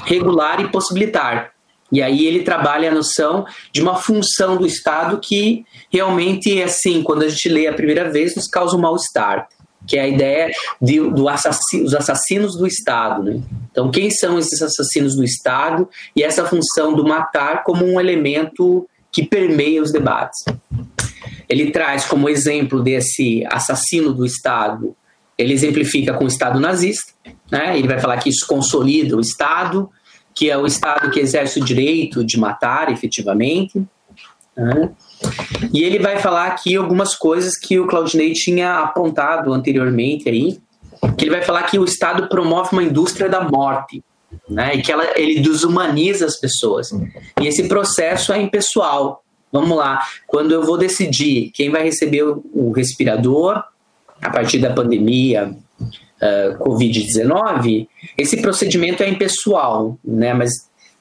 [0.06, 1.55] regular e possibilitar.
[1.92, 7.24] E aí ele trabalha a noção de uma função do Estado que realmente, assim, quando
[7.24, 9.48] a gente lê a primeira vez, nos causa um mal-estar,
[9.88, 13.24] que é a ideia de, do assassino, dos assassinos do Estado.
[13.24, 13.40] Né?
[13.72, 18.88] Então, quem são esses assassinos do Estado e essa função do matar como um elemento
[19.16, 20.44] que permeia os debates.
[21.48, 24.94] Ele traz como exemplo desse assassino do Estado,
[25.38, 27.14] ele exemplifica com o Estado nazista,
[27.50, 27.78] né?
[27.78, 29.90] ele vai falar que isso consolida o Estado,
[30.36, 33.82] que é o Estado que exerce o direito de matar efetivamente.
[34.56, 34.92] Né?
[35.74, 40.60] E ele vai falar aqui algumas coisas que o Claudinei tinha apontado anteriormente aí,
[41.18, 44.04] que ele vai falar que o Estado promove uma indústria da morte,
[44.50, 44.76] né?
[44.76, 46.92] E que ela, ele desumaniza as pessoas.
[47.42, 49.24] E esse processo é impessoal.
[49.52, 53.64] Vamos lá, quando eu vou decidir quem vai receber o, o respirador
[54.22, 55.56] a partir da pandemia,
[56.22, 57.88] uh, Covid-19,
[58.18, 60.34] esse procedimento é impessoal, né?
[60.34, 60.52] Mas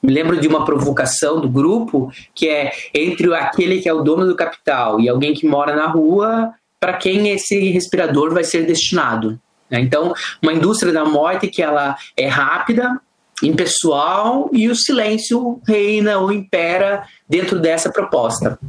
[0.01, 4.25] me lembro de uma provocação do grupo que é entre aquele que é o dono
[4.25, 9.39] do capital e alguém que mora na rua, para quem esse respirador vai ser destinado.
[9.69, 9.79] Né?
[9.79, 12.99] Então, uma indústria da morte que ela é rápida,
[13.41, 18.59] impessoal e o silêncio reina ou impera dentro dessa proposta.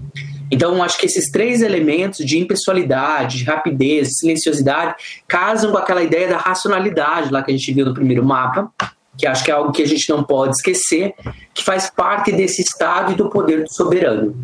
[0.51, 4.95] Então, acho que esses três elementos de impessoalidade, de rapidez, silenciosidade,
[5.27, 8.71] casam com aquela ideia da racionalidade lá que a gente viu no primeiro mapa,
[9.19, 11.15] que acho que é algo que a gente não pode esquecer,
[11.55, 14.37] que faz parte desse estado e do poder do soberano.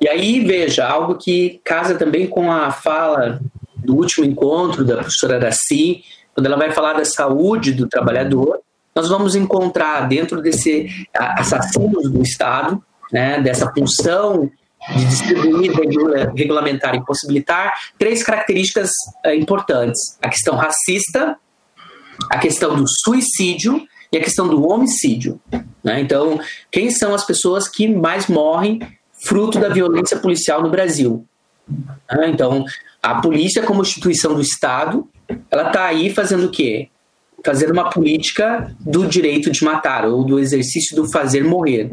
[0.00, 3.40] E aí, veja, algo que casa também com a fala
[3.76, 6.02] do último encontro da professora Araci,
[6.34, 8.60] quando ela vai falar da saúde do trabalhador,
[8.94, 14.50] nós vamos encontrar dentro desse assassinos do Estado, né, dessa função
[14.96, 15.72] de distribuir,
[16.34, 18.90] regulamentar e possibilitar, três características
[19.24, 21.36] é, importantes: a questão racista,
[22.30, 25.40] a questão do suicídio e a questão do homicídio.
[25.82, 26.00] Né?
[26.00, 26.40] Então,
[26.70, 28.80] quem são as pessoas que mais morrem
[29.24, 31.24] fruto da violência policial no Brasil?
[32.10, 32.28] Né?
[32.28, 32.64] Então,
[33.02, 35.08] a polícia, como instituição do Estado,
[35.50, 36.88] ela está aí fazendo o quê?
[37.44, 41.92] Fazendo uma política do direito de matar ou do exercício do fazer morrer.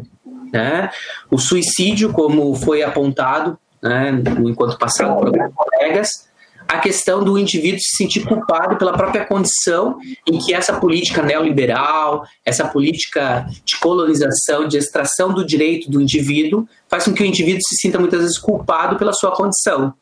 [0.52, 0.90] Né?
[1.30, 6.30] O suicídio, como foi apontado né, no encontro passado por alguns colegas,
[6.70, 9.98] a questão do indivíduo se sentir culpado pela própria condição
[10.28, 16.68] em que essa política neoliberal, essa política de colonização, de extração do direito do indivíduo,
[16.88, 19.96] faz com que o indivíduo se sinta muitas vezes culpado pela sua condição.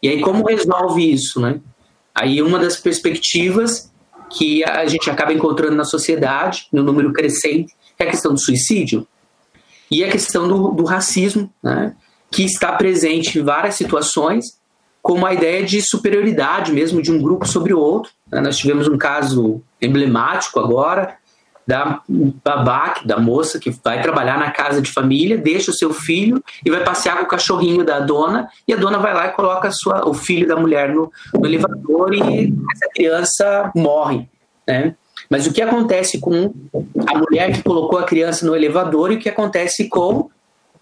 [0.00, 1.40] E aí, como resolve isso?
[1.40, 1.60] Né?
[2.14, 3.90] Aí, uma das perspectivas
[4.30, 9.06] que a gente acaba encontrando na sociedade, no número crescente, é a questão do suicídio
[9.92, 11.94] e a questão do, do racismo, né?
[12.30, 14.60] que está presente em várias situações
[15.02, 18.10] como a ideia de superioridade mesmo de um grupo sobre o outro.
[18.30, 18.40] Né?
[18.40, 21.16] Nós tivemos um caso emblemático agora
[21.66, 22.00] da
[22.44, 26.70] babá, da moça que vai trabalhar na casa de família, deixa o seu filho e
[26.70, 30.08] vai passear com o cachorrinho da dona, e a dona vai lá e coloca sua,
[30.08, 34.28] o filho da mulher no, no elevador e essa criança morre.
[34.66, 34.94] Né?
[35.32, 36.52] Mas o que acontece com
[37.06, 40.28] a mulher que colocou a criança no elevador e o que acontece com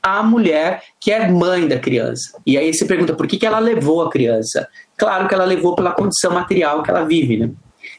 [0.03, 2.37] a mulher que é mãe da criança.
[2.45, 4.67] E aí você pergunta por que, que ela levou a criança?
[4.97, 7.51] Claro que ela levou pela condição material que ela vive, né?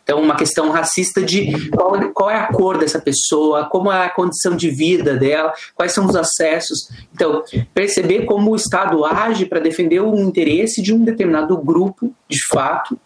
[0.04, 4.10] Então, uma questão racista de qual, qual, é a cor dessa pessoa, como é a
[4.10, 6.90] condição de vida dela, quais são os acessos.
[7.16, 7.44] Então,
[7.74, 13.00] perceber como o Estado age para defender o interesse de um determinado grupo, de fato,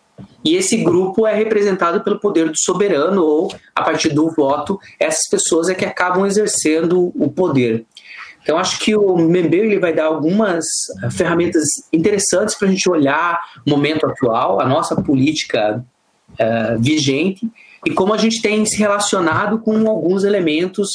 [0.46, 5.28] e esse grupo é representado pelo poder do soberano, ou a partir do voto, essas
[5.28, 7.84] pessoas é que acabam exercendo o poder.
[8.44, 10.64] Então, acho que o Member ele vai dar algumas
[11.04, 15.84] eh, ferramentas interessantes para a gente olhar o momento atual, a nossa política
[16.34, 17.50] uh, vigente
[17.84, 20.90] e como a gente tem se relacionado com alguns elementos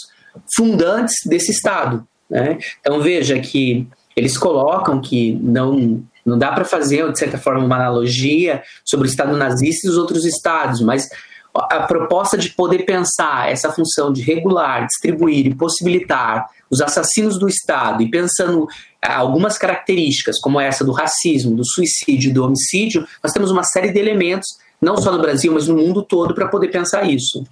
[0.55, 2.07] fundantes desse Estado.
[2.31, 2.57] Né?
[2.81, 3.85] Então, veja que
[4.15, 9.11] eles colocam que não, não dá para fazer, de certa forma, uma analogia sobre o
[9.11, 11.09] Estado nazista e os outros Estados, mas
[11.55, 17.49] a proposta de poder pensar essa função de regular, distribuir e possibilitar os assassinos do
[17.49, 18.69] Estado e pensando
[19.03, 23.91] ah, algumas características, como essa do racismo, do suicídio do homicídio, nós temos uma série
[23.91, 24.47] de elementos,
[24.81, 27.45] não só no Brasil, mas no mundo todo, para poder pensar isso.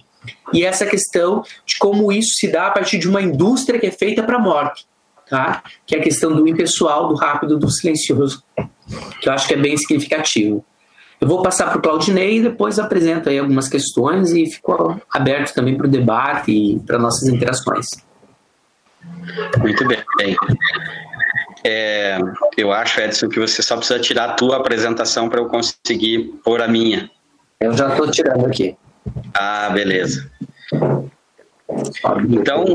[0.53, 3.91] E essa questão de como isso se dá a partir de uma indústria que é
[3.91, 4.85] feita para a morte,
[5.29, 5.63] tá?
[5.85, 8.43] que é a questão do impessoal, do rápido, do silencioso,
[9.21, 10.65] que eu acho que é bem significativo.
[11.19, 15.53] Eu vou passar para o Claudinei e depois apresento aí algumas questões e fico aberto
[15.53, 17.87] também para o debate e para nossas interações.
[19.59, 19.99] Muito bem.
[21.63, 22.17] É,
[22.57, 26.61] eu acho, Edson, que você só precisa tirar a tua apresentação para eu conseguir pôr
[26.61, 27.09] a minha.
[27.59, 28.77] Eu já estou tirando aqui.
[29.33, 30.31] Ah, beleza.
[32.29, 32.65] Então,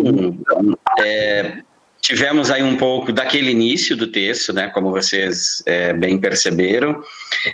[1.00, 1.62] é,
[2.05, 7.02] tivemos aí um pouco daquele início do texto, né, como vocês é, bem perceberam.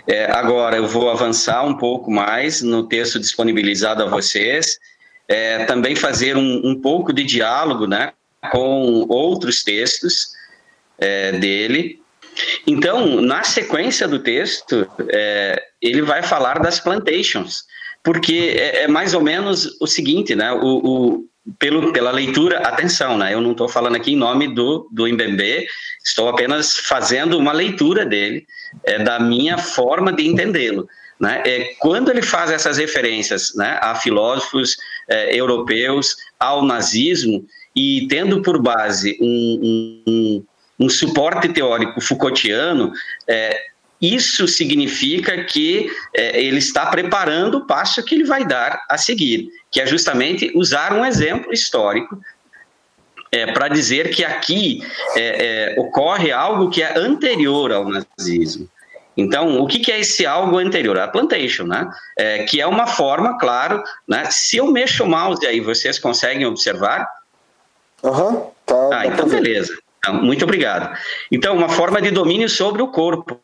[0.05, 4.77] É, agora eu vou avançar um pouco mais no texto disponibilizado a vocês,
[5.25, 8.11] é, também fazer um, um, pouco de diálogo né,
[8.51, 10.33] com outros textos
[10.99, 12.01] é, dele.
[12.67, 17.63] Então, na sequência do texto, é, ele vai falar das plantations,
[18.03, 20.51] porque é, é, mais ou menos o seguinte, né?
[20.51, 21.25] O, o,
[21.57, 23.33] pelo, pela leitura, atenção, né?
[23.33, 25.65] Eu não estou falando aqui em nome do, do Mbembe,
[26.03, 28.45] estou apenas fazendo uma leitura dele,
[28.83, 30.87] é, da minha forma de entendê-lo.
[31.19, 31.41] Né?
[31.45, 34.75] É, quando ele faz essas referências né, a filósofos
[35.07, 40.45] é, europeus, ao nazismo, e tendo por base um, um,
[40.79, 42.91] um suporte teórico Foucaultiano,
[43.27, 43.70] é,
[44.01, 49.49] isso significa que é, ele está preparando o passo que ele vai dar a seguir,
[49.69, 52.19] que é justamente usar um exemplo histórico
[53.31, 54.83] é, para dizer que aqui
[55.15, 58.67] é, é, ocorre algo que é anterior ao nazismo.
[59.15, 60.97] Então, o que, que, é esse algo anterior?
[60.97, 61.89] A plantation, né?
[62.17, 64.25] É, que é uma forma, claro, né?
[64.29, 67.07] Se eu mexo o mouse aí, vocês conseguem observar?
[68.03, 68.89] Aham, uhum, tá.
[68.93, 69.77] Ah, então beleza.
[69.99, 70.97] Então, muito obrigado.
[71.31, 73.39] Então, uma forma de domínio sobre o corpo,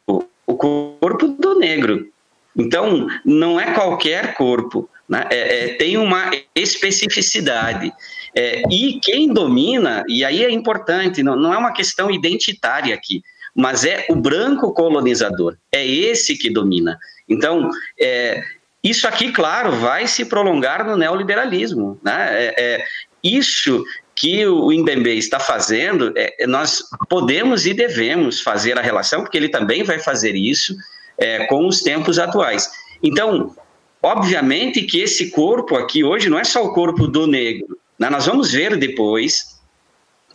[0.48, 2.10] o corpo do negro.
[2.56, 5.28] Então, não é qualquer corpo, né?
[5.30, 7.94] É, é, tem uma especificidade.
[8.36, 13.22] É, e quem domina, e aí é importante, não, não é uma questão identitária aqui,
[13.56, 16.98] mas é o branco colonizador, é esse que domina.
[17.28, 17.70] Então,
[18.00, 18.44] é,
[18.84, 22.00] isso aqui, claro, vai se prolongar no neoliberalismo.
[22.04, 22.46] Né?
[22.46, 22.86] É, é,
[23.24, 23.84] isso
[24.18, 29.48] que o Mbembe está fazendo, é, nós podemos e devemos fazer a relação, porque ele
[29.48, 30.76] também vai fazer isso
[31.20, 32.68] é, com os tempos atuais.
[33.04, 33.56] Então,
[34.02, 38.10] obviamente que esse corpo aqui hoje não é só o corpo do negro, né?
[38.10, 39.60] Nós vamos ver depois,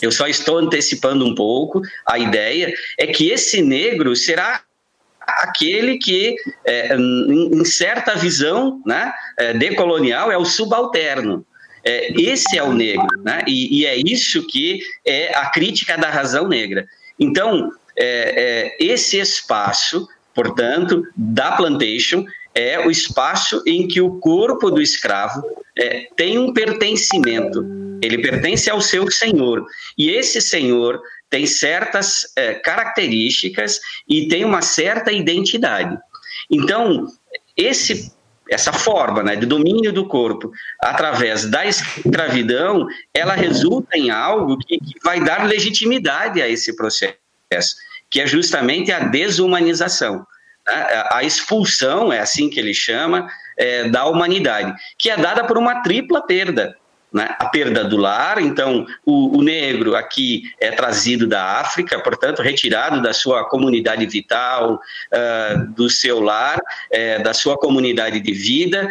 [0.00, 4.62] eu só estou antecipando um pouco a ideia, é que esse negro será
[5.20, 11.44] aquele que, é, em certa visão né, é, decolonial, é o subalterno.
[11.84, 13.42] É, esse é o negro, né?
[13.46, 16.86] e, e, é isso que é a crítica da razão negra.
[17.18, 22.24] Então, é, é, esse espaço, portanto, da plantation,
[22.54, 25.42] é o espaço em que o corpo do escravo
[25.76, 27.64] é, tem um pertencimento.
[28.02, 29.64] Ele pertence ao seu senhor.
[29.96, 35.96] E esse senhor tem certas é, características e tem uma certa identidade.
[36.50, 37.06] Então,
[37.56, 38.12] esse,
[38.50, 44.78] essa forma né, de domínio do corpo através da escravidão, ela resulta em algo que,
[44.78, 47.16] que vai dar legitimidade a esse processo,
[48.10, 50.26] que é justamente a desumanização.
[50.66, 51.06] Né?
[51.10, 53.28] A expulsão, é assim que ele chama,
[53.58, 56.76] é, da humanidade, que é dada por uma tripla perda.
[57.12, 57.28] Né?
[57.38, 63.02] A perda do lar, então o, o, negro aqui é trazido da África, portanto, retirado
[63.02, 68.88] da sua comunidade vital, uh, do seu lar, uh, da sua comunidade de vida,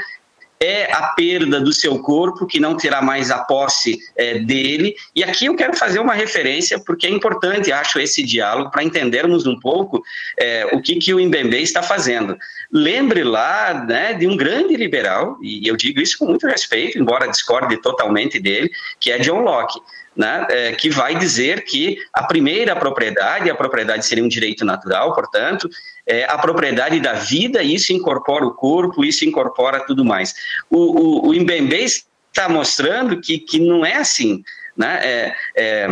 [0.61, 4.95] é a perda do seu corpo, que não terá mais a posse é, dele.
[5.15, 9.47] E aqui eu quero fazer uma referência, porque é importante, acho, esse diálogo, para entendermos
[9.47, 10.03] um pouco
[10.39, 12.37] é, o que, que o Mbembe está fazendo.
[12.71, 17.27] Lembre lá né, de um grande liberal, e eu digo isso com muito respeito, embora
[17.27, 19.79] discorde totalmente dele, que é John Locke.
[20.13, 25.15] Né, é, que vai dizer que a primeira propriedade, a propriedade seria um direito natural,
[25.15, 25.69] portanto,
[26.05, 30.33] é, a propriedade da vida, isso incorpora o corpo, isso incorpora tudo mais.
[30.69, 34.43] O, o, o Mbembe está mostrando que, que não é assim.
[34.75, 34.99] Né?
[35.01, 35.87] É, é,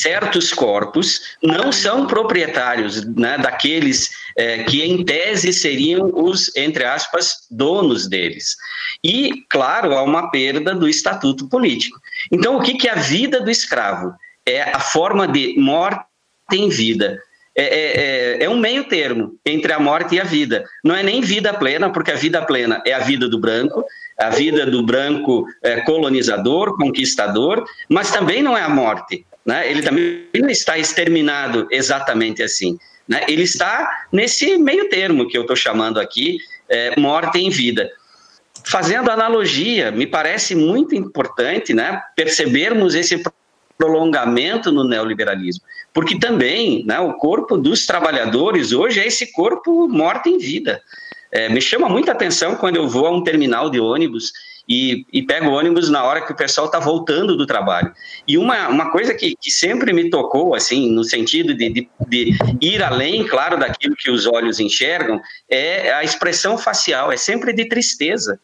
[0.00, 7.46] certos corpos não são proprietários né, daqueles é, que, em tese, seriam os, entre aspas,
[7.50, 8.56] donos deles.
[9.02, 11.98] E, claro, há uma perda do estatuto político.
[12.30, 14.12] Então, o que, que é a vida do escravo?
[14.46, 16.04] É a forma de morte
[16.52, 17.18] em vida.
[17.56, 20.64] É, é, é, é, um meio termo entre a morte e a vida.
[20.84, 23.84] Não é nem vida plena, porque a vida plena é a vida do branco,
[24.16, 29.26] a vida do branco é, colonizador, conquistador, mas também não é a morte.
[29.48, 29.70] Né?
[29.70, 32.78] Ele também não está exterminado exatamente assim.
[33.08, 33.22] Né?
[33.26, 36.36] Ele está nesse meio termo que eu estou chamando aqui,
[36.68, 37.90] é, morte em vida.
[38.66, 43.22] Fazendo analogia, me parece muito importante né, percebermos esse
[43.78, 45.64] prolongamento no neoliberalismo.
[45.94, 50.82] Porque também né, o corpo dos trabalhadores hoje é esse corpo morto em vida.
[51.32, 54.30] É, me chama muita atenção quando eu vou a um terminal de ônibus
[54.68, 57.92] e, e pego ônibus na hora que o pessoal está voltando do trabalho.
[58.26, 62.38] E uma, uma coisa que, que sempre me tocou, assim, no sentido de, de, de,
[62.60, 67.66] ir além, claro, daquilo que os olhos enxergam, é a expressão facial, é sempre de
[67.66, 68.38] tristeza.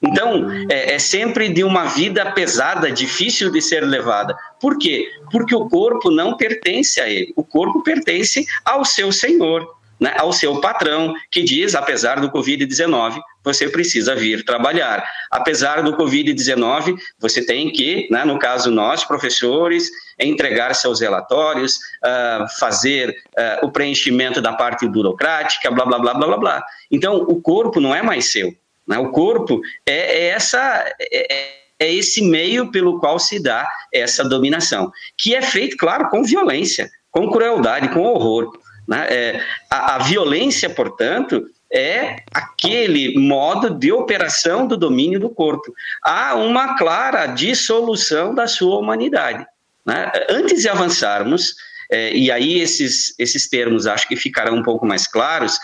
[0.00, 4.36] Então, é, é, sempre de uma vida pesada, difícil de ser levada.
[4.60, 5.08] Por quê?
[5.30, 10.32] Porque o corpo não pertence a ele, o corpo pertence ao seu Senhor, né, ao
[10.32, 15.04] seu patrão, que diz: apesar do Covid-19, você precisa vir trabalhar.
[15.30, 19.88] Apesar do Covid-19, você tem que, né, no caso nós, professores,
[20.18, 26.26] entregar seus relatórios, uh, fazer uh, o preenchimento da parte burocrática, blá, blá, blá, blá,
[26.26, 26.64] blá, blá.
[26.90, 28.54] Então, o corpo não é mais seu.
[28.86, 28.98] Né?
[28.98, 30.58] O corpo é, é essa.
[31.00, 36.24] É, é esse meio pelo qual se dá essa dominação, que é feito, claro, com
[36.24, 38.50] violência, com crueldade, com horror.
[38.88, 39.06] Né?
[39.10, 45.74] É, a, a, violência, portanto, é aquele modo de operação do domínio do corpo.
[46.02, 49.46] Há uma clara dissolução da sua humanidade.
[49.84, 50.10] Né?
[50.30, 51.54] Antes de avançarmos,
[51.90, 55.58] é, e aí esses, esses termos acho que ficarão um pouco mais claros,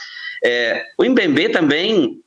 [0.44, 2.20] é, o Mbembe também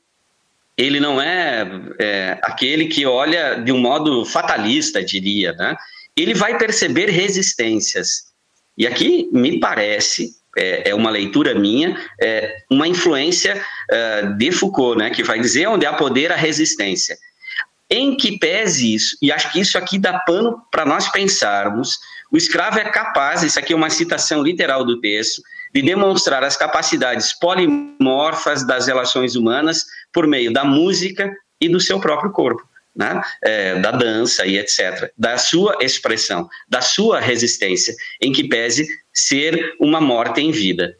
[0.76, 1.68] ele não é,
[1.98, 5.76] é, aquele que olha de um modo fatalista, diria, né?
[6.16, 8.28] ele vai perceber resistências.
[8.76, 14.98] E aqui me parece, é, é uma leitura minha, é uma influência uh, de Foucault,
[14.98, 17.16] né, que vai dizer onde há poder, há resistência.
[17.90, 21.98] Em que pese isso, e acho que isso aqui dá pano para nós pensarmos,
[22.30, 25.40] o escravo é capaz, isso aqui é uma citação literal do texto,
[25.74, 31.98] de demonstrar as capacidades polimorfas das relações humanas por meio da música e do seu
[31.98, 32.67] próprio corpo.
[32.94, 33.20] Né?
[33.44, 39.74] É, da dança e etc., da sua expressão, da sua resistência, em que pese ser
[39.78, 40.96] uma morte em vida.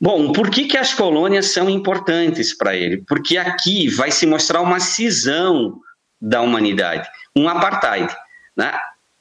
[0.00, 2.98] Bom, por que, que as colônias são importantes para ele?
[3.06, 5.80] Porque aqui vai se mostrar uma cisão
[6.20, 8.14] da humanidade, um apartheid.
[8.56, 8.72] Né?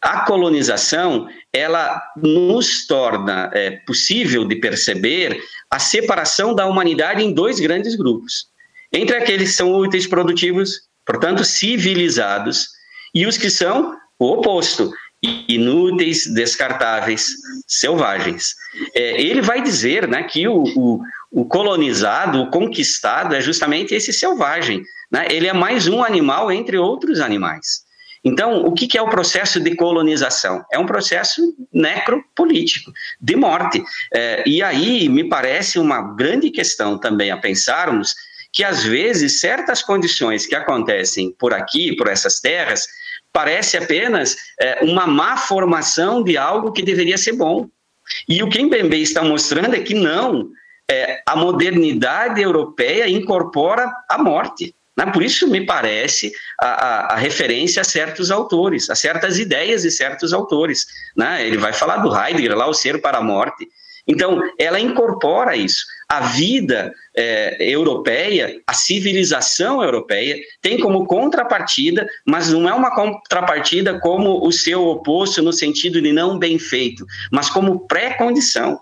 [0.01, 7.59] A colonização ela nos torna é, possível de perceber a separação da humanidade em dois
[7.59, 8.47] grandes grupos.
[8.93, 12.67] Entre aqueles que são úteis, produtivos, portanto civilizados,
[13.15, 14.91] e os que são o oposto,
[15.47, 17.25] inúteis, descartáveis,
[17.67, 18.53] selvagens.
[18.93, 20.99] É, ele vai dizer né, que o, o,
[21.31, 24.83] o, colonizado, o conquistado, é justamente esse selvagem.
[25.11, 25.27] Né?
[25.31, 27.87] Ele é mais um animal entre outros animais.
[28.23, 30.63] Então, o que é o processo de colonização?
[30.71, 31.41] É um processo
[31.71, 32.91] necropolítico,
[33.21, 33.81] de morte.
[34.13, 38.13] É, e aí me parece uma grande questão também a pensarmos
[38.57, 42.87] que, às vezes, certas condições que acontecem por aqui, por essas terras,
[43.31, 47.69] parece apenas é, uma má formação de algo que deveria ser bom.
[48.27, 50.49] E o que Mbembe está mostrando é que não,
[50.89, 54.73] é, a modernidade europeia incorpora a morte.
[54.97, 55.05] Né?
[55.05, 59.91] Por isso me parece a, a, a, referência a certos autores, a certas ideias de
[59.91, 60.87] certos autores.
[61.15, 61.45] Né?
[61.45, 63.67] Ele vai falar do Heidegger, lá, o ser para a morte.
[64.07, 65.85] Então, ela incorpora isso.
[66.07, 73.99] A vida é, europeia, a civilização europeia, tem como contrapartida, mas não é uma contrapartida
[73.99, 78.79] como o seu oposto no sentido de não bem feito, mas como pré-condição.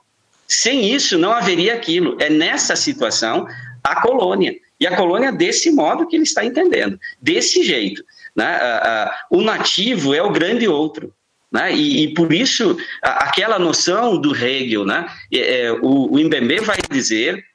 [0.48, 2.18] Sem isso, não haveria aquilo.
[2.20, 3.48] É nessa situação
[3.84, 4.54] a colônia.
[4.80, 8.04] E a colônia, desse modo que ele está entendendo, desse jeito.
[8.36, 8.60] Né?
[9.32, 11.14] o nativo é o grande outro.
[11.50, 11.74] Né?
[11.74, 15.08] E, e, por isso, aquela noção do Hegel, né?
[15.34, 17.46] É, o, o Mbembe vai dizer,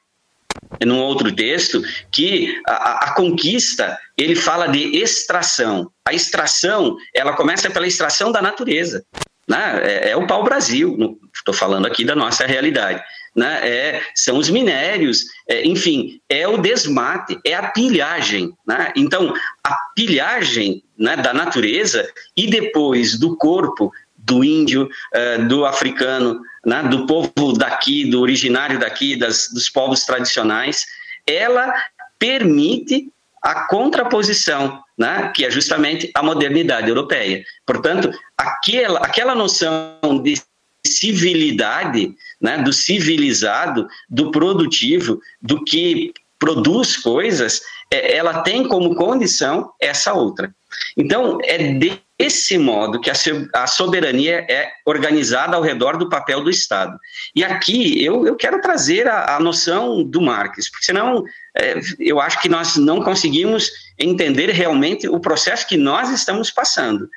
[0.85, 1.81] num outro texto,
[2.11, 5.91] que a, a, conquista, ele fala de extração.
[6.05, 9.03] A extração, ela começa pela extração da natureza.
[9.47, 9.81] Né?
[9.83, 13.03] É, é o pau-brasil, estou falando aqui da nossa realidade
[13.35, 13.59] né?
[13.67, 18.53] é, são os minérios, é, enfim, é o desmate, é a pilhagem.
[18.67, 18.91] Né?
[18.95, 19.33] Então,
[19.63, 26.83] a pilhagem né, da natureza e depois do corpo do índio, uh, do africano, né,
[26.83, 30.85] do povo daqui, do originário daqui, das, dos povos tradicionais,
[31.25, 31.73] ela
[32.19, 33.09] permite
[33.41, 37.43] a contraposição, né, que é justamente a modernidade europeia.
[37.65, 40.39] Portanto, aquela, aquela noção de
[40.85, 47.61] civilidade, né, do civilizado, do produtivo, do que produz coisas,
[47.91, 50.53] ela tem como condição essa outra.
[50.95, 56.97] Então, é desse modo que a soberania é organizada ao redor do papel do Estado.
[57.35, 61.23] E aqui eu, eu quero trazer a, a noção do Marx, porque senão
[61.57, 63.69] é, eu acho que nós não conseguimos
[63.99, 67.09] entender realmente o processo que nós estamos passando.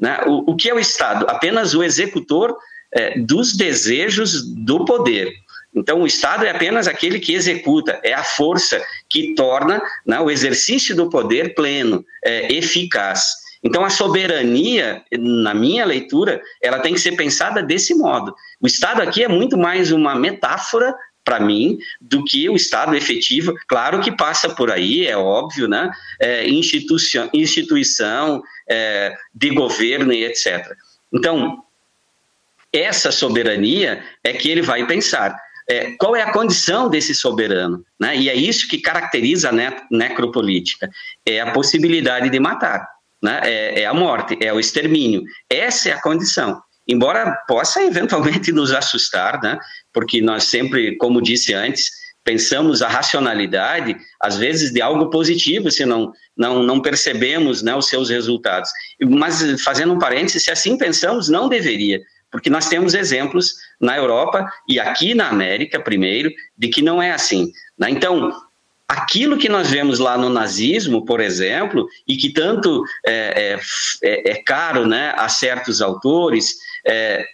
[0.00, 0.18] Né?
[0.26, 1.26] O, o que é o Estado?
[1.28, 2.56] Apenas o executor
[2.94, 5.32] é, dos desejos do poder.
[5.74, 10.30] Então, o Estado é apenas aquele que executa, é a força que torna né, o
[10.30, 13.42] exercício do poder pleno, é, eficaz.
[13.64, 18.34] Então, a soberania, na minha leitura, ela tem que ser pensada desse modo.
[18.60, 20.94] O Estado aqui é muito mais uma metáfora
[21.24, 23.54] para mim, do que o Estado efetivo.
[23.68, 25.90] Claro que passa por aí, é óbvio, né?
[26.20, 30.72] É, instituição, instituição é, de governo e etc.
[31.12, 31.62] Então,
[32.72, 35.38] essa soberania é que ele vai pensar.
[35.68, 37.84] É, qual é a condição desse soberano?
[37.98, 38.16] Né?
[38.16, 40.90] E é isso que caracteriza a ne necropolítica:
[41.26, 42.86] é a possibilidade de matar,
[43.22, 43.40] né?
[43.44, 45.22] é, é a morte, é o extermínio.
[45.48, 46.60] Essa é a condição.
[46.86, 49.58] Embora possa eventualmente nos assustar, né?
[49.92, 51.90] porque nós sempre, como disse antes,
[52.24, 57.88] pensamos a racionalidade, às vezes, de algo positivo, se não, não, não percebemos né, os
[57.88, 58.70] seus resultados.
[59.00, 62.00] Mas, fazendo um parênteses, se assim pensamos, não deveria,
[62.32, 67.12] porque nós temos exemplos na Europa e aqui na América, primeiro, de que não é
[67.12, 67.52] assim.
[67.78, 67.90] Né?
[67.90, 68.32] Então,
[68.88, 73.58] aquilo que nós vemos lá no nazismo, por exemplo, e que tanto é,
[74.02, 76.56] é, é caro né, a certos autores,
[76.86, 77.24] é,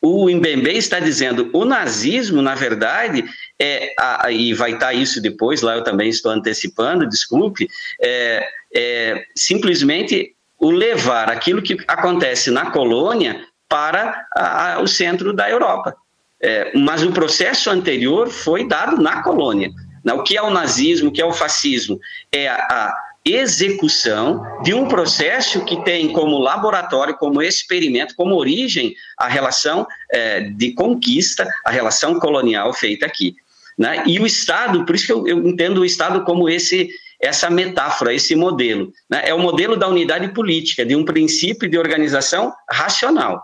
[0.00, 3.24] o Mbembe está dizendo o nazismo, na verdade,
[3.58, 7.68] é, a, e vai estar isso depois, lá eu também estou antecipando, desculpe,
[8.00, 15.50] é, é simplesmente o levar aquilo que acontece na colônia para a, o centro da
[15.50, 15.96] Europa.
[16.40, 19.70] É, mas o processo anterior foi dado na colônia.
[20.04, 20.12] Né?
[20.12, 21.98] O que é o nazismo, o que é o fascismo?
[22.30, 22.94] É a, a
[23.24, 30.42] execução de um processo que tem como laboratório, como experimento, como origem a relação é,
[30.42, 33.34] de conquista, a relação colonial feita aqui.
[33.76, 34.04] Né?
[34.06, 36.88] E o Estado, por isso que eu, eu entendo o Estado como esse
[37.18, 38.92] essa metáfora, esse modelo.
[39.08, 39.22] Né?
[39.24, 43.42] É o modelo da unidade política, de um princípio de organização racional.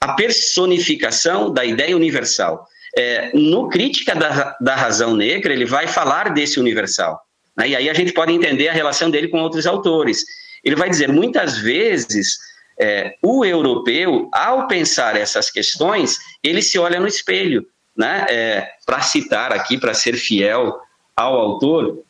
[0.00, 2.66] A personificação da ideia universal.
[2.96, 7.20] É, no Crítica da, da Razão Negra, ele vai falar desse universal.
[7.56, 7.70] Né?
[7.70, 10.24] E aí a gente pode entender a relação dele com outros autores.
[10.64, 12.38] Ele vai dizer, muitas vezes,
[12.80, 17.66] é, o europeu, ao pensar essas questões, ele se olha no espelho.
[17.96, 18.26] Né?
[18.28, 20.78] É, para citar aqui, para ser fiel
[21.16, 22.04] ao autor,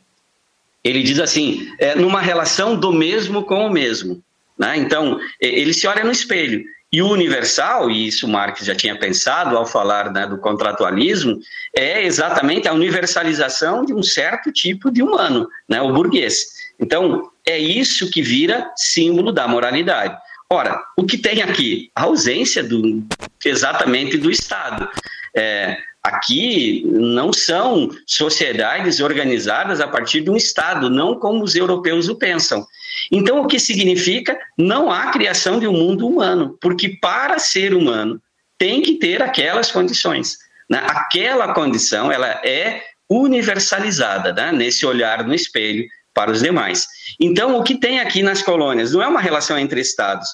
[0.84, 4.22] ele diz assim, é, numa relação do mesmo com o mesmo.
[4.58, 4.76] Né?
[4.76, 6.64] Então, ele se olha no espelho.
[6.90, 11.38] E o universal, e isso Marx já tinha pensado ao falar né, do contratualismo,
[11.76, 16.36] é exatamente a universalização de um certo tipo de humano, né, o burguês.
[16.80, 20.16] Então, é isso que vira símbolo da moralidade.
[20.50, 21.90] Ora, o que tem aqui?
[21.94, 23.04] A ausência do,
[23.44, 24.88] exatamente do Estado.
[25.36, 25.76] É,
[26.08, 32.16] aqui não são sociedades organizadas a partir de um Estado, não como os europeus o
[32.16, 32.66] pensam.
[33.10, 34.38] Então, o que significa?
[34.56, 38.20] Não há criação de um mundo humano, porque para ser humano
[38.58, 40.36] tem que ter aquelas condições.
[40.68, 40.82] Né?
[40.84, 44.52] Aquela condição ela é universalizada né?
[44.52, 46.86] nesse olhar no espelho para os demais.
[47.20, 50.28] Então, o que tem aqui nas colônias não é uma relação entre estados.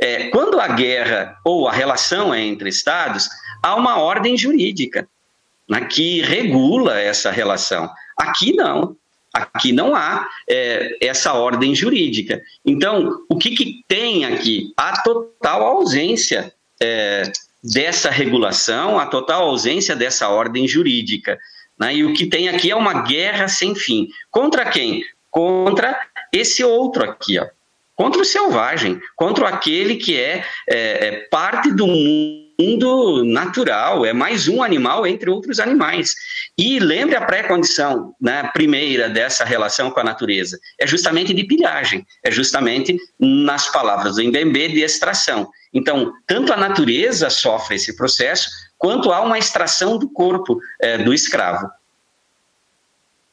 [0.00, 3.28] É, quando a guerra ou a relação é entre estados,
[3.62, 5.08] há uma ordem jurídica
[5.68, 7.90] né, que regula essa relação.
[8.16, 8.96] Aqui não.
[9.32, 12.40] Aqui não há é, essa ordem jurídica.
[12.64, 14.72] Então, o que, que tem aqui?
[14.76, 17.24] A total ausência é,
[17.62, 21.36] dessa regulação, a total ausência dessa ordem jurídica.
[21.76, 21.96] Né?
[21.96, 24.08] E o que tem aqui é uma guerra sem fim.
[24.30, 25.02] Contra quem?
[25.30, 25.98] Contra
[26.32, 27.46] esse outro aqui, ó.
[27.96, 34.12] contra o selvagem, contra aquele que é, é, é parte do mundo mundo natural, é
[34.12, 36.14] mais um animal entre outros animais.
[36.56, 42.06] E lembre a pré-condição né, primeira dessa relação com a natureza, é justamente de pilhagem,
[42.24, 45.48] é justamente, nas palavras do Mbembe, de extração.
[45.72, 48.48] Então, tanto a natureza sofre esse processo,
[48.78, 51.68] quanto há uma extração do corpo é, do escravo.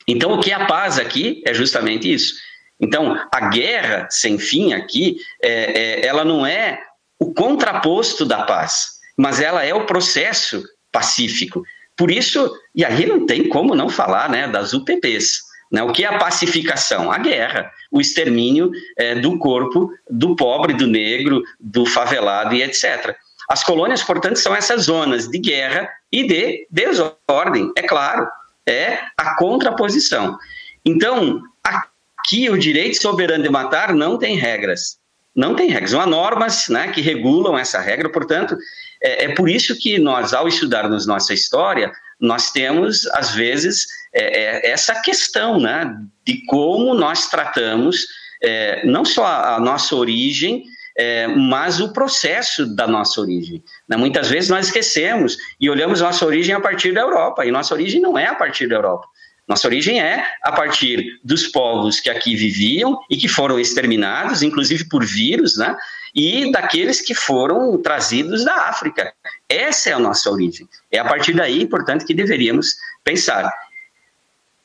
[0.08, 2.34] Então, o que é a paz aqui é justamente isso.
[2.80, 6.82] Então, a guerra sem fim aqui, é, é, ela não é
[7.20, 11.64] o contraposto da paz mas ela é o processo pacífico.
[11.96, 15.42] Por isso, e aí não tem como não falar né, das UPPs.
[15.72, 15.84] Né?
[15.84, 17.12] O que é a pacificação?
[17.12, 23.16] A guerra, o extermínio é, do corpo do pobre, do negro, do favelado e etc.
[23.48, 28.28] As colônias, portanto, são essas zonas de guerra e de desordem, é claro,
[28.66, 30.36] é a contraposição.
[30.84, 35.00] Então, aqui o direito soberano de matar não tem regras.
[35.36, 35.94] Não tem regras.
[35.94, 38.58] Há normas né, que regulam essa regra, portanto,
[39.02, 44.68] é, é por isso que nós, ao estudarmos nossa história, nós temos, às vezes, é,
[44.68, 45.96] é, essa questão né,
[46.26, 48.06] de como nós tratamos
[48.44, 50.64] é, não só a, nossa origem,
[50.98, 53.64] é, mas o processo da nossa origem.
[53.88, 53.96] Né?
[53.98, 58.02] Muitas vezes nós esquecemos e olhamos nossa origem a partir da Europa, e nossa origem
[58.02, 59.08] não é a partir da Europa.
[59.48, 64.88] Nossa origem é a partir dos povos que aqui viviam e que foram exterminados, inclusive
[64.88, 65.76] por vírus, né?
[66.14, 69.14] E daqueles que foram trazidos da África.
[69.48, 70.68] Essa é a nossa origem.
[70.92, 73.52] É a partir daí, portanto, que deveríamos pensar.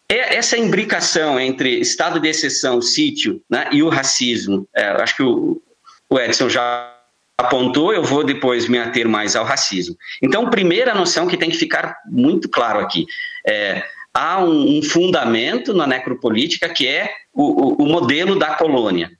[0.08, 5.22] É essa imbricação entre estado de exceção, sítio né, e o racismo, é, acho que
[5.22, 5.60] o,
[6.08, 6.92] o Edson já
[7.36, 9.96] apontou, eu vou depois me ater mais ao racismo.
[10.22, 13.04] Então, primeira noção que tem que ficar muito claro aqui,
[13.46, 19.10] é, há um, um, fundamento na necropolítica que é o, o, o modelo da colônia.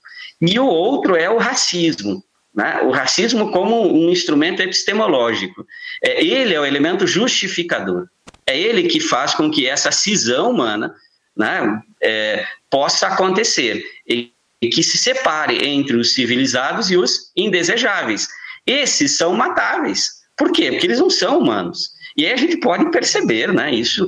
[0.41, 2.23] E o outro é o racismo.
[2.55, 2.81] Né?
[2.83, 5.67] O racismo como um instrumento epistemológico.
[6.03, 8.07] É, ele é o elemento justificador.
[8.47, 10.95] É ele que faz com que essa cisão humana
[11.37, 14.33] né, é, possa acontecer e,
[14.63, 18.29] e que se separe entre os civilizados e os indesejáveis.
[18.67, 20.09] Esses são matáveis.
[20.37, 20.71] Por quê?
[20.71, 21.91] Porque eles não são humanos.
[22.17, 24.07] E aí a gente pode perceber né, isso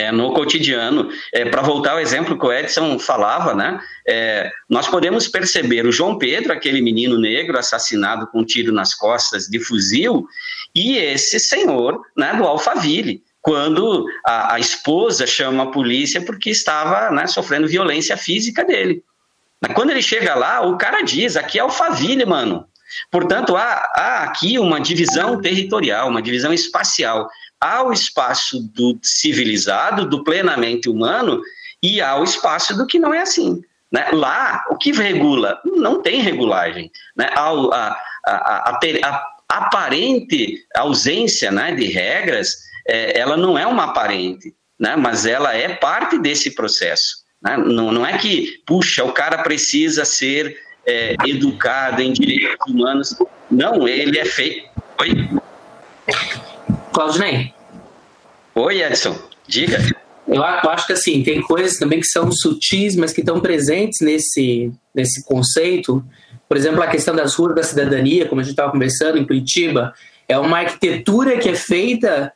[0.00, 1.08] é, no cotidiano.
[1.32, 5.92] É, Para voltar ao exemplo que o Edson falava, né, é, nós podemos perceber o
[5.92, 10.26] João Pedro, aquele menino negro assassinado com um tiro nas costas de fuzil,
[10.74, 17.10] e esse senhor né, do Alphaville, quando a, a esposa chama a polícia porque estava
[17.10, 19.02] né, sofrendo violência física dele.
[19.74, 22.66] Quando ele chega lá, o cara diz: aqui é Alphaville, mano.
[23.10, 27.28] Portanto, há, há aqui uma divisão territorial, uma divisão espacial.
[27.66, 31.42] Há o espaço do civilizado, do plenamente humano,
[31.82, 33.60] e há o espaço do que não é assim.
[33.90, 34.08] Né?
[34.12, 35.60] Lá, o que regula?
[35.64, 36.92] Não tem regulagem.
[37.16, 37.28] Né?
[37.32, 42.56] A, a, a, a, aparente ausência né, de regras,
[42.86, 44.94] é, ela não é uma aparente, né?
[44.94, 47.24] mas ela é parte desse processo.
[47.42, 47.56] Né?
[47.56, 50.56] Não, não é que, puxa, o cara precisa ser
[50.86, 53.16] é, educado em direitos humanos.
[53.50, 54.68] Não, ele é feito.
[55.00, 55.28] Oi?
[56.92, 57.55] Claudinei.
[58.58, 59.14] Oi, Edson.
[59.46, 59.76] Diga.
[60.26, 64.72] Eu acho que assim, tem coisas também que são sutis, mas que estão presentes nesse,
[64.94, 66.02] nesse conceito.
[66.48, 69.92] Por exemplo, a questão das ruas da cidadania, como a gente estava conversando em Curitiba,
[70.26, 72.32] é uma arquitetura que é feita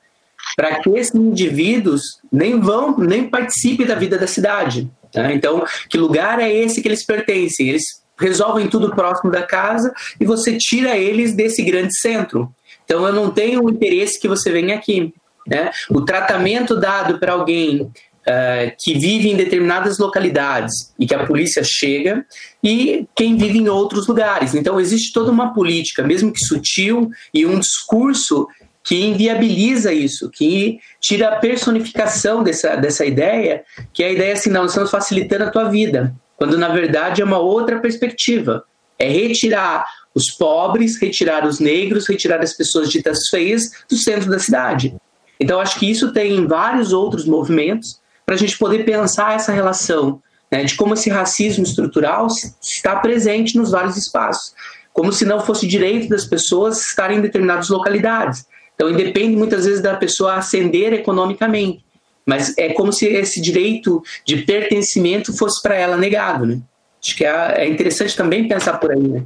[0.55, 4.91] para que esses indivíduos nem vão, nem participem da vida da cidade.
[5.11, 5.33] Tá?
[5.33, 7.71] Então, que lugar é esse que eles pertencem?
[7.71, 9.91] Eles resolvem tudo próximo da casa
[10.21, 12.55] e você tira eles desse grande centro.
[12.85, 15.15] Então, eu não tenho o interesse que você venha aqui.
[15.47, 15.71] Né?
[15.91, 21.63] O tratamento dado para alguém uh, que vive em determinadas localidades e que a polícia
[21.65, 22.25] chega
[22.63, 24.55] e quem vive em outros lugares.
[24.55, 28.47] Então, existe toda uma política, mesmo que sutil, e um discurso
[28.83, 33.63] que inviabiliza isso, que tira a personificação dessa, dessa ideia,
[33.93, 37.21] que é a ideia assim, não, nós estamos facilitando a tua vida, quando na verdade
[37.21, 38.65] é uma outra perspectiva.
[38.99, 44.39] É retirar os pobres, retirar os negros, retirar as pessoas ditas feias do centro da
[44.39, 44.95] cidade.
[45.41, 50.23] Então, acho que isso tem vários outros movimentos para a gente poder pensar essa relação
[50.53, 52.27] né, de como esse racismo estrutural
[52.61, 54.53] está presente nos vários espaços,
[54.93, 58.45] como se não fosse direito das pessoas estarem em determinadas localidades.
[58.75, 61.85] Então, independe muitas vezes da pessoa ascender economicamente,
[62.27, 66.61] mas é como se esse direito de pertencimento fosse para ela negado, né?
[67.03, 69.25] Acho que é, é interessante também pensar por aí, né?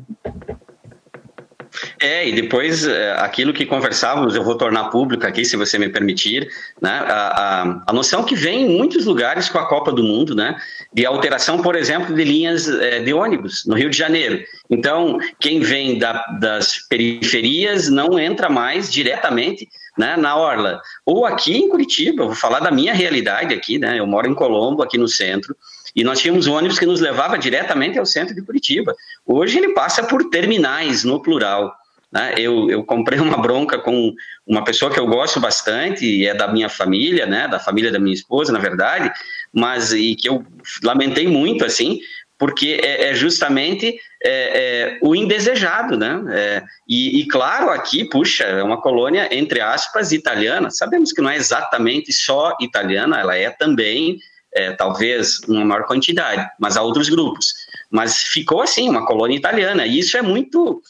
[2.01, 5.89] É, e depois é, aquilo que conversávamos, eu vou tornar público aqui, se você me
[5.89, 6.49] permitir,
[6.81, 10.35] né, a, a, a, noção que vem em muitos lugares com a Copa do Mundo,
[10.35, 10.57] né,
[10.93, 14.43] de alteração, por exemplo, de linhas é, de ônibus no Rio de Janeiro.
[14.71, 19.69] Então, quem vem da, das periferias não entra mais diretamente
[19.99, 20.81] né, na Orla.
[21.05, 24.83] Ou aqui em Curitiba, vou falar da minha realidade aqui, né, eu moro em Colombo,
[24.83, 25.57] aqui no centro,
[25.95, 28.95] e nós tínhamos um ônibus que nos levava diretamente ao centro de Curitiba.
[29.25, 31.75] Hoje ele passa por terminais, no plural.
[32.11, 32.35] Né?
[32.37, 34.13] Eu, eu comprei uma bronca com
[34.47, 37.49] uma pessoa que eu gosto bastante, e é da minha família, né?
[37.49, 39.11] da família da minha esposa, na verdade,
[39.53, 40.45] mas e que eu
[40.83, 42.01] lamentei muito, assim,
[42.39, 46.23] porque é, é justamente é, é, o indesejado, né?
[46.31, 50.71] É, e, e, claro, aqui, puxa, é uma colônia, entre aspas, italiana.
[50.71, 54.19] Sabemos que não é exatamente só italiana, ela é também
[54.55, 57.53] é, talvez uma maior quantidade, mas há outros grupos.
[57.91, 60.81] Mas ficou assim, uma colônia italiana, e isso é muito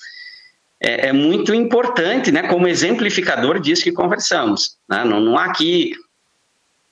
[0.80, 4.76] é, é muito importante, né, como exemplificador disso que conversamos.
[4.88, 5.02] Né?
[5.04, 5.92] Não, não há aqui,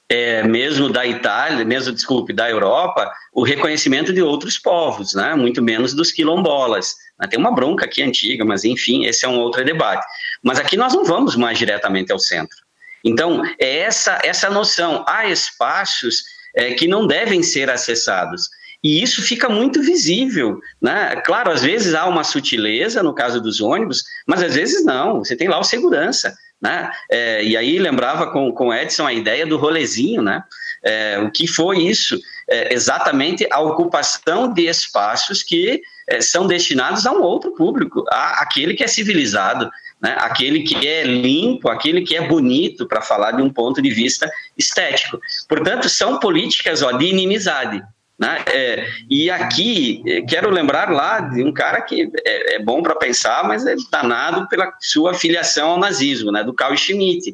[0.08, 5.34] é, mesmo da Itália, mesmo, desculpe, da Europa, o reconhecimento de outros povos, né?
[5.34, 6.94] muito menos dos quilombolas.
[7.20, 7.28] Né?
[7.28, 10.06] Tem uma bronca aqui antiga, mas enfim, esse é um outro debate.
[10.42, 12.56] Mas aqui nós não vamos mais diretamente ao centro.
[13.04, 15.04] Então, é essa, essa noção.
[15.06, 16.22] Há espaços
[16.54, 18.48] é, que não devem ser acessados.
[18.82, 20.60] E isso fica muito visível.
[20.80, 21.16] Né?
[21.24, 25.20] Claro, às vezes há uma sutileza no caso dos ônibus, mas às vezes não.
[25.20, 26.34] Você tem lá o segurança.
[26.60, 26.90] Né?
[27.10, 30.20] É, e aí lembrava com, com Edson a ideia do rolezinho.
[30.20, 30.42] Né?
[30.84, 32.18] É, o que foi isso?
[32.50, 38.42] É, exatamente a ocupação de espaços que é, são destinados a um outro público, a,
[38.42, 39.70] aquele que é civilizado,
[40.02, 40.16] né?
[40.18, 44.28] aquele que é limpo, aquele que é bonito, para falar de um ponto de vista
[44.58, 45.20] estético.
[45.48, 47.80] Portanto, são políticas ó, de inimizade.
[48.18, 48.44] Né?
[48.48, 52.96] É, e aqui, é, quero lembrar lá de um cara que é, é bom para
[52.96, 56.42] pensar, mas é danado pela sua filiação ao nazismo, né?
[56.42, 57.32] do Carl Schmitt,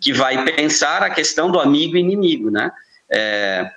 [0.00, 2.50] que vai pensar a questão do amigo e inimigo.
[2.50, 2.70] Né?
[3.10, 3.70] É,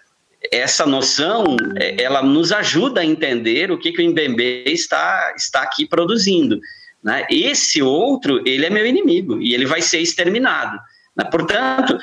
[0.50, 5.62] essa noção, é, ela nos ajuda a entender o que, que o Mbembe está, está
[5.62, 6.60] aqui produzindo.
[7.04, 7.26] Né?
[7.30, 10.78] Esse outro, ele é meu inimigo e ele vai ser exterminado.
[11.16, 11.26] Né?
[11.26, 11.98] Portanto,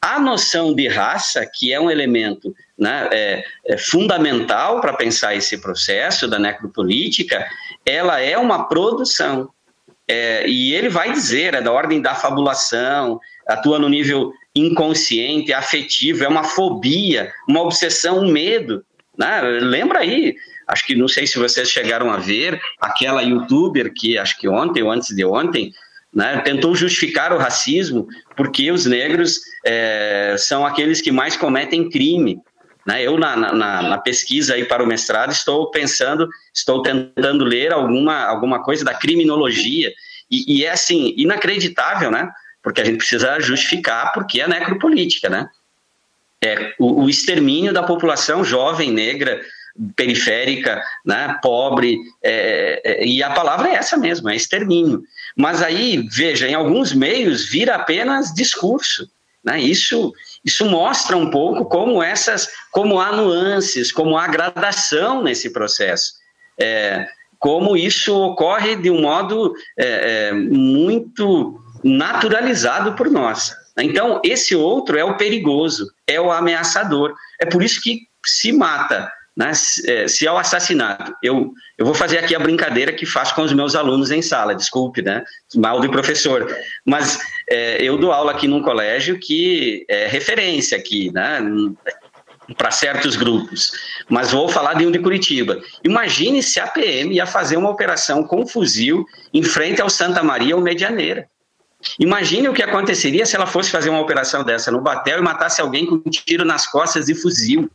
[0.00, 5.56] a noção de raça, que é um elemento né, é, é fundamental para pensar esse
[5.58, 7.46] processo da necropolítica,
[7.86, 9.48] ela é uma produção.
[10.06, 16.22] É, e ele vai dizer, é da ordem da fabulação, atua no nível inconsciente, afetivo,
[16.22, 18.84] é uma fobia, uma obsessão, um medo.
[19.16, 19.40] Né?
[19.40, 24.38] Lembra aí, Acho que não sei se vocês chegaram a ver aquela youtuber que acho
[24.38, 25.72] que ontem ou antes de ontem
[26.12, 32.40] né, tentou justificar o racismo porque os negros é, são aqueles que mais cometem crime.
[32.86, 33.02] Né?
[33.02, 38.24] Eu, na, na, na, pesquisa aí para o mestrado, estou pensando, estou tentando ler alguma,
[38.24, 39.92] alguma coisa da criminologia,
[40.30, 42.30] e, e é assim, inacreditável, né?
[42.62, 45.48] Porque a gente precisa justificar porque é necropolítica, né?
[46.42, 49.40] É, o, o extermínio da população jovem negra
[49.96, 55.02] periférica, né, pobre, é, é, e a palavra é essa mesmo, é extermínio.
[55.36, 59.08] Mas aí, veja, em alguns meios vira apenas discurso.
[59.42, 59.60] Né?
[59.60, 60.12] Isso,
[60.44, 66.14] isso mostra um pouco como essas, como há nuances, como há gradação nesse processo.
[66.58, 67.06] É,
[67.38, 73.52] como isso ocorre de um modo é, é, muito naturalizado por nós.
[73.76, 77.14] Então, esse outro é o perigoso, é o ameaçador.
[77.40, 81.12] É por isso que se mata né, se é o assassinato.
[81.22, 84.54] Eu, eu vou fazer aqui a brincadeira que faço com os meus alunos em sala,
[84.54, 85.24] desculpe, né,
[85.56, 87.18] mal de professor, mas
[87.50, 91.40] é, eu dou aula aqui num colégio que é referência aqui, né,
[92.56, 93.72] para certos grupos,
[94.08, 95.60] mas vou falar de um de Curitiba.
[95.82, 100.54] Imagine se a PM ia fazer uma operação com fuzil em frente ao Santa Maria
[100.54, 101.26] ou Medianeira.
[101.98, 105.60] Imagine o que aconteceria se ela fosse fazer uma operação dessa no Batel e matasse
[105.60, 107.70] alguém com um tiro nas costas de fuzil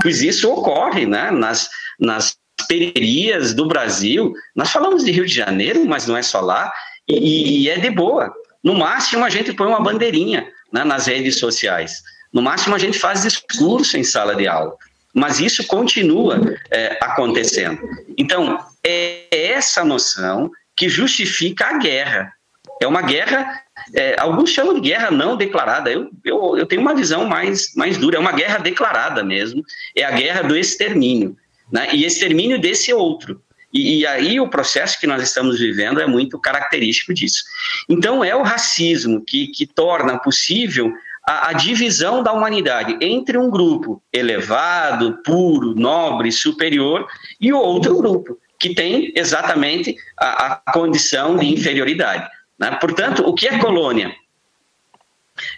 [0.00, 2.36] pois isso ocorre né, nas, nas
[2.68, 4.32] periferias do Brasil.
[4.54, 6.72] Nós falamos de Rio de Janeiro, mas não é só lá,
[7.08, 8.32] e, e é de boa.
[8.62, 12.02] No máximo, a gente põe uma bandeirinha né, nas redes sociais.
[12.32, 14.74] No máximo, a gente faz discurso em sala de aula.
[15.14, 16.40] Mas isso continua
[16.70, 17.78] é, acontecendo.
[18.16, 22.32] Então, é essa noção que justifica a guerra.
[22.80, 23.61] É uma guerra
[23.94, 25.90] é, alguns chamam de guerra não declarada.
[25.90, 28.16] Eu, eu, eu tenho uma visão mais, mais dura.
[28.16, 29.62] É uma guerra declarada mesmo.
[29.96, 31.36] É a guerra do extermínio.
[31.70, 31.88] Né?
[31.92, 33.40] E extermínio desse outro.
[33.72, 37.42] E, e, aí o processo que nós estamos vivendo é muito característico disso.
[37.88, 40.92] Então é o racismo que, que torna possível
[41.26, 47.06] a, a, divisão da humanidade entre um grupo elevado, puro, nobre, superior
[47.40, 52.28] e outro grupo que tem exatamente a, a condição de inferioridade.
[52.62, 52.70] Né?
[52.80, 54.14] Portanto, o que é colônia?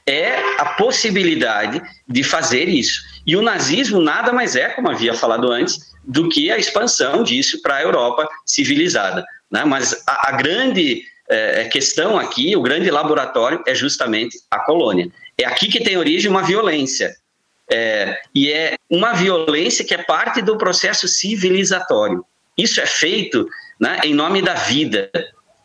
[0.06, 3.02] É a possibilidade de fazer isso.
[3.26, 7.60] E o nazismo nada mais é, como havia falado antes, do que a expansão disso
[7.60, 9.22] para a Europa civilizada.
[9.50, 9.64] Né?
[9.66, 15.10] Mas a, a grande é, questão aqui, o grande laboratório, é justamente a colônia.
[15.36, 17.14] É aqui que tem origem uma violência.
[17.70, 22.24] É, e é uma violência que é parte do processo civilizatório.
[22.56, 23.46] Isso é feito
[23.78, 25.10] né, em nome da vida,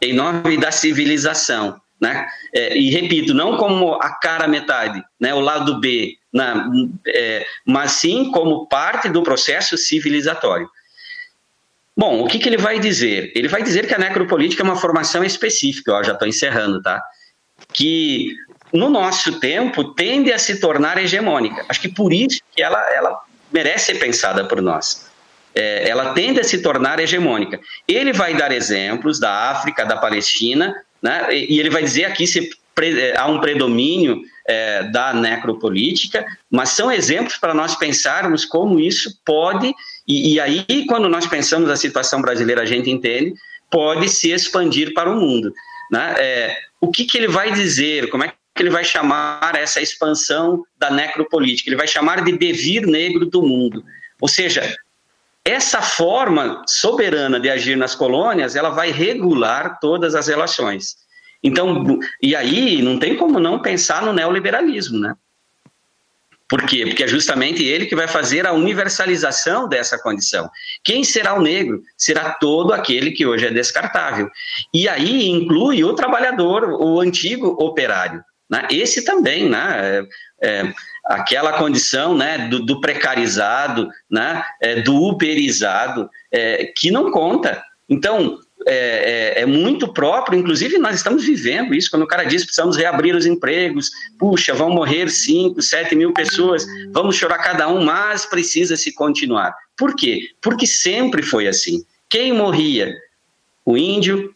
[0.02, 1.80] em nome da civilização.
[2.00, 2.26] Né?
[2.54, 6.54] É, e repito, não como a cara metade, né, o lado B, né,
[7.08, 10.70] é, mas sim como parte do processo civilizatório.
[11.98, 13.34] Bom, o que, que, ele vai dizer?
[13.36, 17.04] Ele vai dizer que a necropolítica é uma formação específica, ó, já estou encerrando, tá?
[17.74, 18.34] Que
[18.72, 21.66] no nosso tempo tende a se tornar hegemônica.
[21.68, 23.22] Acho que por isso que ela, ela
[23.52, 25.09] merece ser pensada por nós
[25.56, 27.60] é, ela tende a se tornar hegemônica.
[27.88, 32.50] Ele vai dar exemplos da África, da Palestina, né, e ele vai dizer aqui se
[32.82, 39.20] é, há um predomínio é, da necropolítica, mas são exemplos para nós pensarmos como isso
[39.26, 39.74] pode,
[40.08, 43.36] e, e, aí, quando nós pensamos a situação brasileira, a gente entende,
[43.70, 45.54] pode se expandir para o mundo.
[45.92, 46.16] Né?
[46.18, 50.64] É, o que, que ele vai dizer, como é que ele vai chamar essa expansão
[50.80, 51.70] da necropolítica?
[51.70, 53.84] Ele vai chamar de devir negro do mundo.
[54.20, 54.76] Ou seja,
[55.50, 60.96] essa forma soberana de agir nas colônias, ela vai regular todas as relações.
[61.44, 65.16] Então, e aí não tem como não pensar no neoliberalismo, né?
[66.50, 66.84] Por quê?
[66.86, 70.50] Porque é justamente ele que vai fazer a universalização dessa condição.
[70.84, 71.82] Quem será o negro?
[71.96, 74.28] Será todo aquele que hoje é descartável.
[74.74, 78.24] E aí inclui o trabalhador, o antigo operário.
[78.50, 78.68] Né?
[78.72, 80.08] Esse também, né?
[80.42, 80.74] É, é
[81.10, 87.64] aquela condição né, do, do precarizado, né, é, do uberizado, é, que não conta.
[87.90, 88.38] Então,
[88.68, 92.78] é, é, é, muito próprio, inclusive nós estamos vivendo isso, quando o cara diz precisamos
[92.78, 98.28] reabrir os empregos, puxa, vão morrer 5, 7 mil pessoas, vamos chorar cada um, mas
[98.28, 99.56] precisa se continuar.
[99.76, 100.30] Por quê?
[100.40, 101.84] Porque sempre foi assim.
[102.08, 102.96] Quem morria?
[103.66, 104.36] O índio,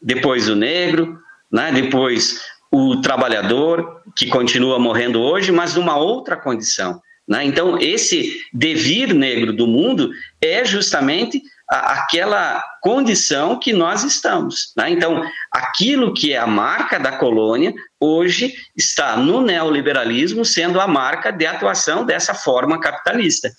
[0.00, 1.18] depois o negro,
[1.50, 1.72] né?
[1.72, 2.40] depois
[2.70, 7.00] o trabalhador, que continua morrendo hoje, mas numa outra condição.
[7.26, 7.44] Né?
[7.44, 10.10] Então, esse devir negro do mundo
[10.40, 14.72] é justamente a, aquela condição que nós estamos.
[14.76, 14.90] Né?
[14.90, 21.30] Então, aquilo que é a marca da colônia, hoje está no neoliberalismo sendo a marca
[21.30, 23.50] de atuação dessa forma capitalista.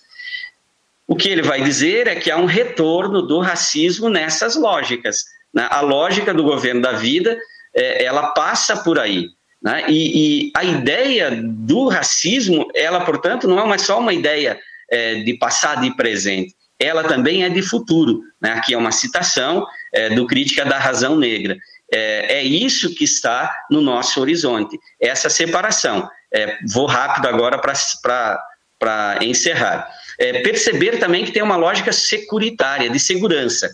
[1.08, 5.24] O que ele vai dizer é que há um retorno do racismo nessas lógicas.
[5.54, 5.68] Né?
[5.70, 7.38] A lógica do governo da vida
[7.74, 9.30] é, ela passa por aí.
[9.64, 9.86] Né?
[9.88, 14.60] E, e, a ideia do racismo, ela, portanto, não é uma, só uma ideia
[14.92, 18.22] é, de passado e presente, ela também é de futuro.
[18.42, 18.52] Né?
[18.52, 21.58] Aqui é uma citação é, do Crítica da Razão Negra.
[21.92, 26.10] É, é, isso que está no nosso horizonte, essa separação.
[26.34, 29.88] É, vou rápido agora para encerrar.
[30.20, 33.70] É, perceber também que tem uma lógica securitária, de segurança.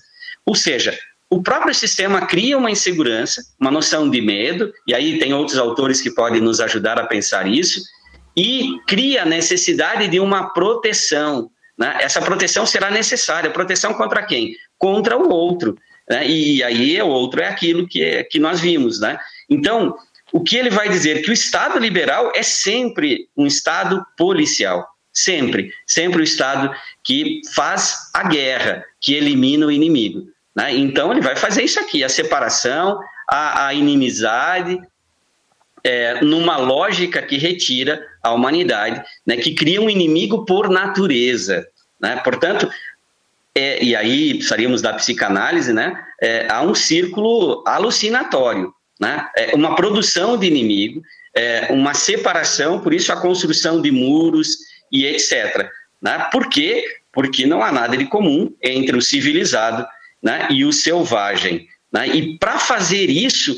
[0.45, 0.98] Ou seja,
[1.30, 6.02] o próprio sistema cria uma insegurança, uma noção de medo, e aí tem outros autores
[6.02, 7.82] que podem nos ajudar a pensar isso,
[8.36, 11.52] e cria a necessidade de uma proteção.
[11.78, 11.98] Né?
[12.02, 13.52] Essa proteção será necessária.
[13.52, 14.56] Proteção contra quem?
[14.78, 15.78] Contra o outro.
[16.10, 16.28] Né?
[16.28, 19.00] E aí o outro é aquilo que, que nós vimos.
[19.00, 19.20] Né?
[19.50, 19.96] Então,
[20.32, 21.22] o que ele vai dizer?
[21.22, 24.88] Que o Estado liberal é sempre um Estado policial.
[25.14, 25.72] Sempre.
[25.86, 26.74] Sempre o Estado
[27.04, 30.28] que faz a guerra, que elimina o inimigo.
[30.56, 30.76] Né?
[30.76, 33.00] Então, ele vai fazer isso aqui: a separação,
[33.30, 34.80] a, a inimizade,
[35.84, 41.66] é, numa lógica que retira a humanidade, né, que cria um inimigo por natureza.
[42.02, 42.18] Né?
[42.24, 42.70] Portanto,
[43.56, 46.02] é, e aí precisaríamos da psicanálise, né?
[46.22, 49.28] É, há um círculo alucinatório, né?
[49.36, 51.02] É uma produção de inimigo,
[51.36, 54.58] é, uma separação, por isso a construção de muros
[54.92, 55.70] e etc.
[56.02, 56.28] Né?
[56.32, 56.84] Por quê?
[57.12, 59.86] Porque não há nada de comum entre o civilizado
[60.22, 61.68] né, e o selvagem.
[61.91, 62.08] Né?
[62.08, 63.56] E para fazer isso,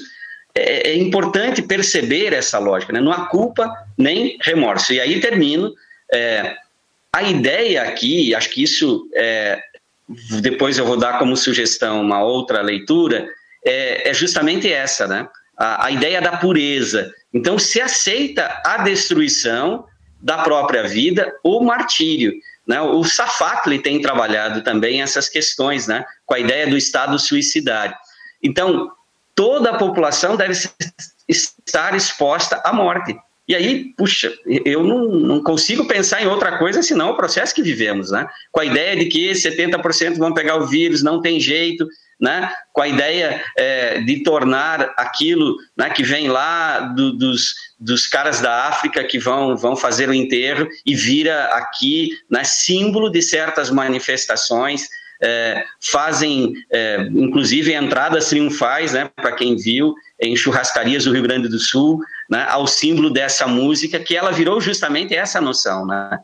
[0.53, 2.93] é, é, importante perceber essa lógica.
[2.93, 2.99] Né?
[2.99, 4.93] Não há culpa nem remorso.
[4.93, 5.73] E aí termino.
[6.13, 6.55] É,
[7.13, 9.61] a ideia aqui, acho que isso, é,
[10.41, 13.27] depois eu vou dar como sugestão uma outra leitura,
[13.65, 15.27] é, é justamente essa, né?
[15.57, 17.13] A, a, ideia da pureza.
[17.33, 19.85] Então, se aceita a destruição
[20.21, 22.33] da própria vida, o martírio.
[22.65, 22.79] Né?
[22.79, 26.05] O Safatli tem trabalhado também essas questões, né?
[26.31, 27.93] Com a ideia do estado suicidário.
[28.41, 28.89] Então,
[29.35, 30.53] toda a população deve
[31.27, 33.17] estar exposta à morte.
[33.45, 34.33] E aí, puxa,
[34.63, 38.25] eu não, não, consigo pensar em outra coisa senão o processo que vivemos, né?
[38.49, 41.85] Com a ideia de que 70% vão pegar o vírus, não tem jeito,
[42.17, 42.49] né?
[42.71, 48.39] Com a ideia é, de tornar aquilo né, que vem lá do, dos, dos caras
[48.39, 53.69] da África que vão, vão fazer o enterro e vira aqui né, símbolo de certas
[53.69, 54.87] manifestações
[55.22, 61.48] é, fazem, é, inclusive, entradas triunfais, né, para quem viu, em churrascarias do Rio Grande
[61.48, 61.99] do Sul,
[62.30, 66.18] né, ao símbolo dessa música, que ela virou justamente essa noção, né,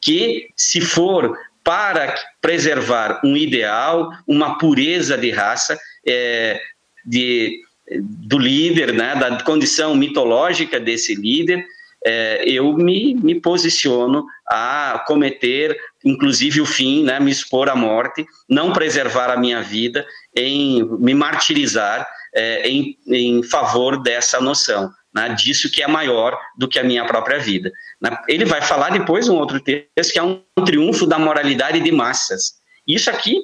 [0.00, 6.60] que se for para preservar um ideal, uma pureza de raça, é,
[7.04, 7.60] de,
[8.00, 11.64] do líder, né, da condição mitológica desse líder,
[12.06, 15.74] é, eu me, me posiciono a cometer,
[16.04, 20.06] inclusive, o fim, né, me expor à morte, não preservar a minha vida,
[20.36, 26.68] em me martirizar é, em, em favor dessa noção, né, disso que é maior do
[26.68, 27.70] que a minha própria vida.
[28.00, 28.16] Né.
[28.28, 32.54] Ele vai falar depois um outro texto que é um triunfo da moralidade de massas.
[32.86, 33.40] Isso aqui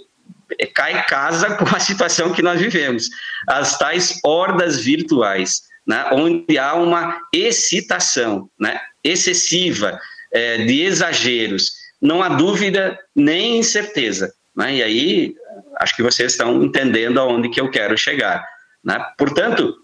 [0.59, 3.09] é, cai casa com a situação que nós vivemos,
[3.49, 9.99] as tais hordas virtuais né, onde há uma excitação né, excessiva
[10.33, 11.73] é, de exageros.
[12.01, 14.33] Não há dúvida nem incerteza.
[14.57, 15.35] Né, e aí,
[15.79, 18.45] acho que vocês estão entendendo aonde que eu quero chegar.
[18.85, 19.05] Né?
[19.17, 19.77] Portanto,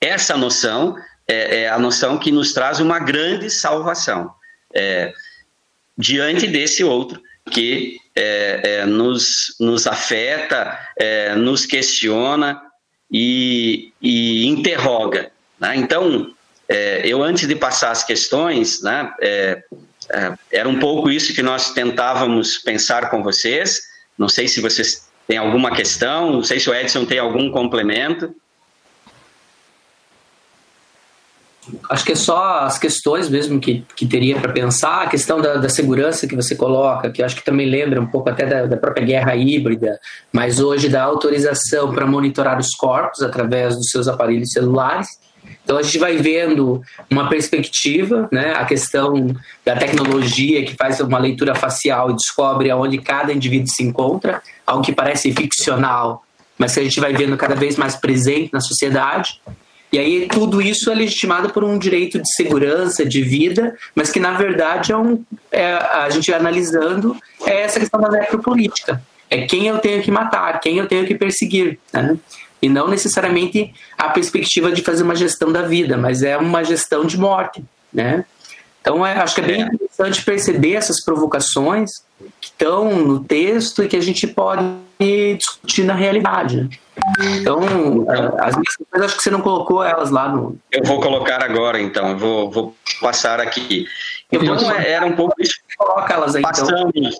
[0.00, 0.96] essa noção
[1.28, 4.32] é, é, a noção que nos traz uma grande salvação
[4.74, 5.12] é,
[5.96, 12.60] diante desse outro que é, é, nos, nos afeta, é, nos questiona,
[13.10, 15.32] e, e interroga.
[15.58, 15.76] Né?
[15.76, 16.32] Então,
[16.68, 19.12] é, eu antes de passar as questões, né,
[20.50, 23.80] era um pouco isso que nós tentávamos pensar com vocês.
[24.18, 28.34] Não sei se vocês têm alguma questão, não sei se o Edson tem algum complemento.
[31.88, 35.56] Acho que é só as questões mesmo que, que teria para pensar, a questão da,
[35.56, 38.76] da, segurança que você coloca, que acho que também lembra um pouco até da, da
[38.76, 40.00] própria guerra híbrida,
[40.32, 45.06] mas hoje da autorização para monitorar os corpos através dos seus aparelhos celulares.
[45.70, 49.32] Então a gente vai vendo uma perspectiva, né, a questão
[49.64, 54.82] da tecnologia que faz uma leitura facial e descobre aonde cada indivíduo se encontra, algo
[54.82, 56.24] que parece ficcional,
[56.58, 59.40] mas que a gente vai vendo cada vez mais presente na sociedade.
[59.92, 64.18] E aí tudo isso é legitimado por um direito de segurança, de vida, mas que
[64.18, 65.22] na verdade é um,
[65.52, 67.16] é, a gente analisando
[67.46, 69.00] é essa questão da necropolítica.
[69.30, 72.18] É quem eu tenho que matar, quem eu tenho que perseguir, né?
[72.62, 77.04] E não necessariamente a perspectiva de fazer uma gestão da vida, mas é uma gestão
[77.04, 78.24] de morte, né?
[78.80, 79.66] Então, é, acho que é bem é.
[79.66, 81.90] interessante perceber essas provocações
[82.40, 84.62] que estão no texto e que a gente pode
[85.36, 86.62] discutir na realidade.
[86.62, 87.38] Né?
[87.40, 87.62] Então,
[88.10, 90.58] é, as minhas coisas, acho que você não colocou elas lá no.
[90.72, 93.86] Eu vou colocar agora, então, eu vou, vou passar aqui.
[94.32, 95.54] Então, era um pouco isso.
[95.76, 96.66] Coloca elas aí, então.
[96.66, 96.92] Passamos.
[96.94, 97.10] Então.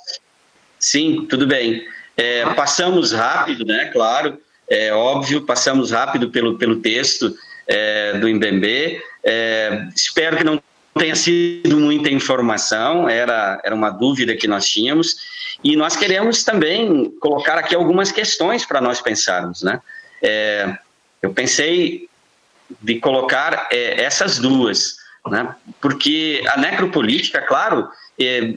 [0.79, 1.83] Sim, tudo bem.
[2.17, 3.87] É, passamos rápido, né?
[3.93, 4.39] Claro,
[4.71, 7.37] é óbvio, passamos rápido pelo, pelo texto
[7.67, 9.03] é, do Mbembe.
[9.25, 10.63] É, espero que não
[10.97, 15.17] tenha sido muita informação, era, era uma dúvida que nós tínhamos.
[15.63, 19.81] E nós queremos também colocar aqui algumas questões para nós pensarmos, né?
[20.23, 20.79] É,
[21.21, 22.09] eu pensei
[22.81, 25.55] de colocar é, essas duas, né?
[25.81, 27.89] Porque a necropolítica, claro,
[28.19, 28.55] é,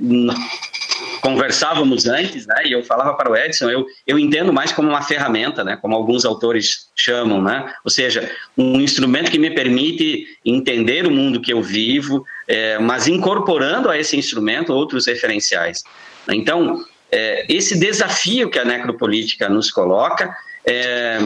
[1.22, 2.64] conversávamos antes, né?
[2.66, 5.78] E eu falava para o Edson, eu, eu entendo mais como uma ferramenta, né?
[5.82, 7.74] Como alguns autores chamam, né?
[7.84, 13.08] Ou seja, um instrumento que me permite entender o mundo que eu vivo, é, mas
[13.08, 15.84] incorporando a esse instrumento outros referenciais.
[16.30, 20.36] Então, é, esse desafio que a necropolítica nos coloca
[20.66, 21.20] é,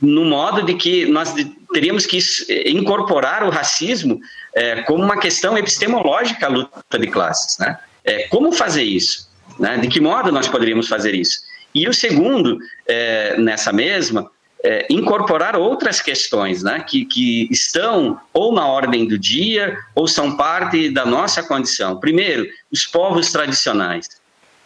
[0.00, 1.34] no modo de que nós
[1.72, 2.18] teríamos que
[2.66, 4.20] incorporar o racismo
[4.54, 7.78] é, como uma questão epistemológica à luta de classes, né?
[8.06, 9.28] É, como fazer isso?
[9.58, 9.76] Né?
[9.78, 11.40] De que modo nós poderíamos fazer isso?
[11.74, 14.30] E o segundo, é, nessa mesma,
[14.64, 16.82] é, incorporar outras questões né?
[16.86, 22.00] que, que estão ou na ordem do dia ou são parte da nossa condição.
[22.00, 24.08] Primeiro, os povos tradicionais,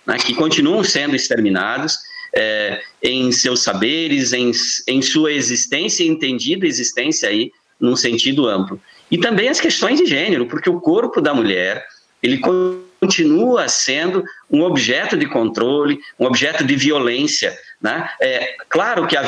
[0.06, 0.16] né?
[0.18, 1.98] que continuam sendo exterminados
[2.34, 4.52] é, em seus saberes, em,
[4.86, 7.50] em sua existência, entendida existência aí,
[7.80, 8.80] num sentido amplo.
[9.10, 11.84] E também as questões de gênero, porque o corpo da mulher,
[12.22, 12.38] ele
[13.00, 17.56] continua sendo um objeto de controle, um objeto de violência.
[17.80, 18.08] Né?
[18.20, 19.22] É, claro que a,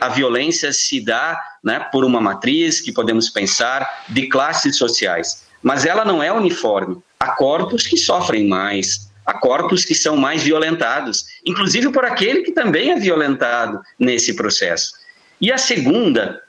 [0.00, 5.84] a violência se dá né, por uma matriz que podemos pensar de classes sociais, mas
[5.84, 6.96] ela não é uniforme.
[7.20, 12.52] Há corpos que sofrem mais, há corpos que são mais violentados, inclusive por aquele que
[12.52, 14.94] também é violentado nesse processo.
[15.38, 16.40] E a segunda,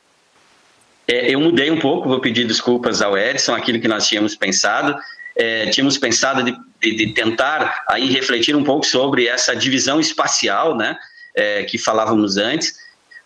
[1.06, 4.96] é, eu mudei um pouco, vou pedir desculpas ao Edson, aquilo que nós tínhamos pensado,
[5.36, 10.76] é, tínhamos pensado de, de, de, tentar aí refletir um pouco sobre essa divisão espacial,
[10.76, 10.98] né,
[11.36, 12.76] é, que falávamos antes,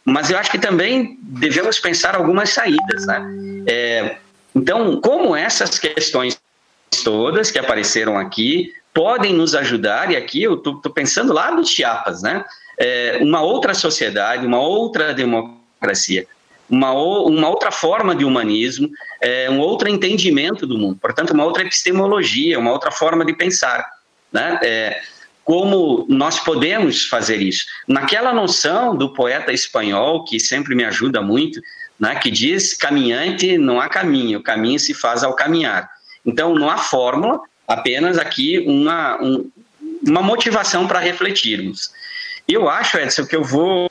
[0.05, 3.63] mas eu acho que também devemos pensar algumas saídas, né.
[3.67, 4.17] É,
[4.55, 6.39] então, como essas questões
[7.03, 12.21] todas que apareceram aqui podem nos ajudar, e aqui eu estou pensando lá do Chiapas,
[12.21, 12.43] né,
[12.77, 16.27] é, uma outra sociedade, uma outra democracia,
[16.69, 18.89] uma, uma outra forma de humanismo,
[19.23, 23.89] é, um outro entendimento do mundo, portanto, uma outra epistemologia, uma outra forma de pensar.
[24.31, 24.59] Né?
[24.61, 25.01] É,
[25.45, 27.65] como nós podemos fazer isso?
[27.87, 31.61] Naquela noção do poeta espanhol, que sempre me ajuda muito,
[31.97, 35.89] né, que diz: caminhante não há caminho, o caminho se faz ao caminhar.
[36.25, 39.49] Então, não há fórmula, apenas aqui uma, um,
[40.05, 41.91] uma motivação para refletirmos.
[42.47, 43.89] Eu acho, Edson, que eu vou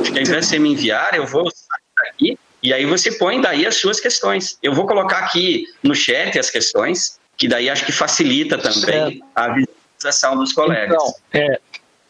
[0.00, 1.48] Acho que ao invés de você me enviar, eu vou
[2.62, 4.58] e aí você põe daí as suas questões.
[4.62, 9.24] Eu vou colocar aqui no chat as questões, que daí acho que facilita também certo.
[9.34, 10.96] a visualização dos colegas.
[10.96, 11.60] Então, é,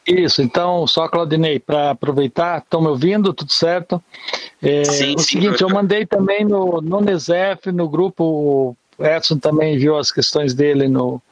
[0.07, 4.03] isso, então, só Claudinei, para aproveitar, estão me ouvindo, tudo certo?
[4.61, 9.39] É, sim, o sim, seguinte, eu mandei também no, no NESEF, no grupo, o Edson
[9.39, 11.23] também enviou as questões dele no,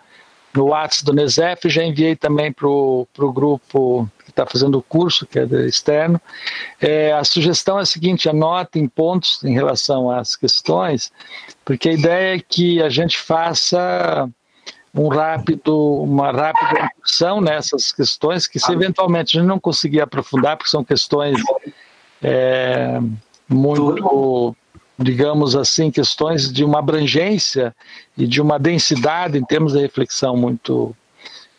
[0.55, 4.09] no WhatsApp do NESEF, já enviei também para o grupo
[4.41, 6.21] está fazendo o curso, que é externo.
[6.81, 11.13] É, a sugestão é a seguinte: anotem pontos em relação às questões,
[11.65, 14.29] porque a ideia é que a gente faça
[14.95, 20.57] um rápido, uma rápida incursão nessas questões, que se eventualmente a gente não conseguir aprofundar,
[20.57, 21.41] porque são questões
[22.23, 22.99] é,
[23.49, 24.57] muito,
[24.99, 27.75] digamos assim, questões de uma abrangência
[28.17, 30.97] e de uma densidade em termos de reflexão muito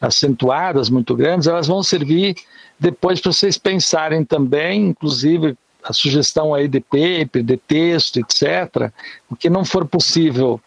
[0.02, 2.36] acentuadas, muito grandes, elas vão servir
[2.80, 8.92] depois para vocês pensarem também, inclusive a sugestão aí de paper, de texto, etc.
[9.30, 10.60] O que não for possível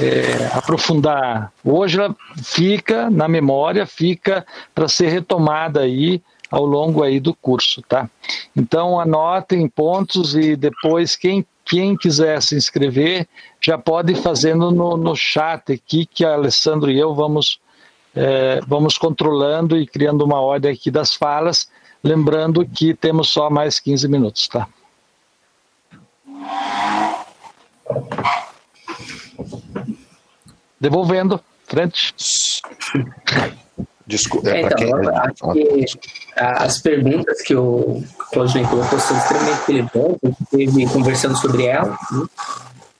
[0.00, 7.18] é, aprofundar hoje, ela fica na memória, fica para ser retomada aí ao longo aí
[7.18, 8.08] do curso, tá?
[8.54, 13.26] Então anotem pontos e depois quem quem quiser se inscrever
[13.60, 17.58] já pode ir fazendo no, no chat aqui que a Alessandro e eu vamos
[18.16, 21.68] é, vamos controlando e criando uma ordem aqui das falas,
[22.02, 24.66] lembrando que temos só mais 15 minutos, tá?
[30.80, 32.14] Devolvendo, frente.
[34.06, 34.50] Desculpa.
[34.50, 38.02] É, então, acho que as perguntas que o
[38.32, 42.26] Claudinei colocou são extremamente relevantes, esteve conversando sobre elas, né?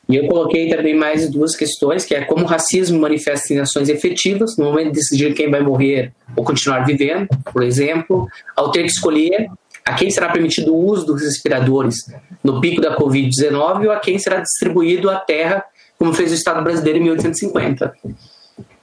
[0.09, 3.89] E eu coloquei também mais duas questões, que é como o racismo manifesta em ações
[3.89, 8.83] efetivas, no momento de decidir quem vai morrer ou continuar vivendo, por exemplo, ao ter
[8.83, 9.49] que escolher
[9.85, 11.97] a quem será permitido o uso dos respiradores
[12.43, 15.65] no pico da Covid-19 ou a quem será distribuído a terra,
[15.99, 17.95] como fez o Estado brasileiro em 1850.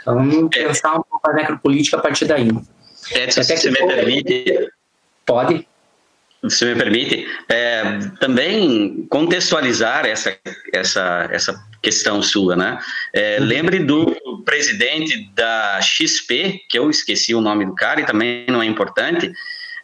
[0.02, 2.50] Então, pensar um pouco a necropolítica a partir daí.
[3.12, 4.70] Edson, se você me permite...
[5.26, 5.66] Pode
[6.49, 10.38] se me permite, é, também contextualizar essa,
[10.74, 12.80] essa, essa questão sua, né?
[13.14, 18.45] É, lembre do presidente da XP, que eu esqueci o nome do cara e também
[18.48, 19.32] não é importante,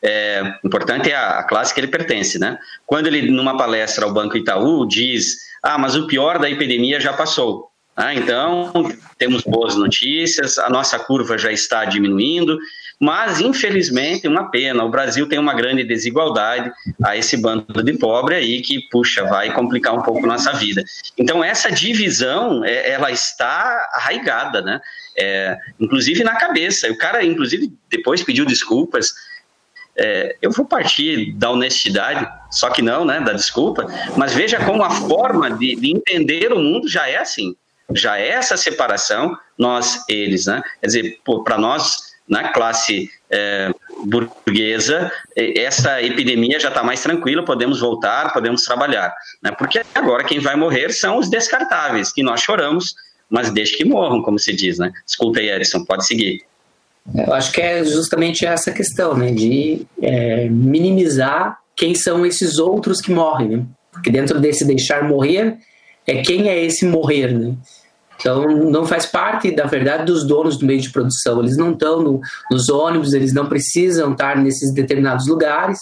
[0.02, 2.57] é, importante é a, a classe que ele pertence, né?
[2.86, 7.14] Quando ele, numa palestra ao Banco Itaú, diz, ah, mas o pior da epidemia já
[7.14, 7.69] passou.
[7.95, 8.72] Ah, então,
[9.18, 12.57] temos boas notícias, a nossa curva já está diminuindo,
[12.99, 16.69] mas, infelizmente, uma pena, o Brasil tem uma grande desigualdade
[17.01, 20.84] a esse bando de pobre aí que, puxa, vai complicar um pouco nossa vida.
[21.17, 24.81] Então, essa divisão, é, ela está arraigada, né?
[25.17, 26.91] É, inclusive na cabeça.
[26.91, 29.13] O cara, inclusive, depois pediu desculpas,
[29.97, 33.85] é, eu vou partir da honestidade, só que não, né, da desculpa,
[34.17, 37.55] mas veja como a forma de, de entender o mundo já é assim,
[37.93, 40.61] já é essa separação, nós, eles, né?
[40.80, 43.73] Quer dizer, para nós na classe é,
[44.06, 49.14] burguesa, essa epidemia já está mais tranquila, podemos voltar, podemos trabalhar.
[49.41, 49.51] Né?
[49.57, 52.93] Porque agora quem vai morrer são os descartáveis, que nós choramos,
[53.30, 54.77] mas deixe que morram, como se diz.
[54.77, 54.91] Né?
[55.06, 56.41] Desculpa aí, Edson, pode seguir.
[57.15, 63.01] Eu acho que é justamente essa questão, né, de é, minimizar quem são esses outros
[63.01, 63.65] que morrem, né?
[63.91, 65.57] Porque dentro desse deixar morrer,
[66.06, 67.56] é quem é esse morrer, né?
[68.19, 71.39] Então, não faz parte, da verdade, dos donos do meio de produção.
[71.39, 72.19] Eles não estão no,
[72.51, 75.79] nos ônibus, eles não precisam estar nesses determinados lugares.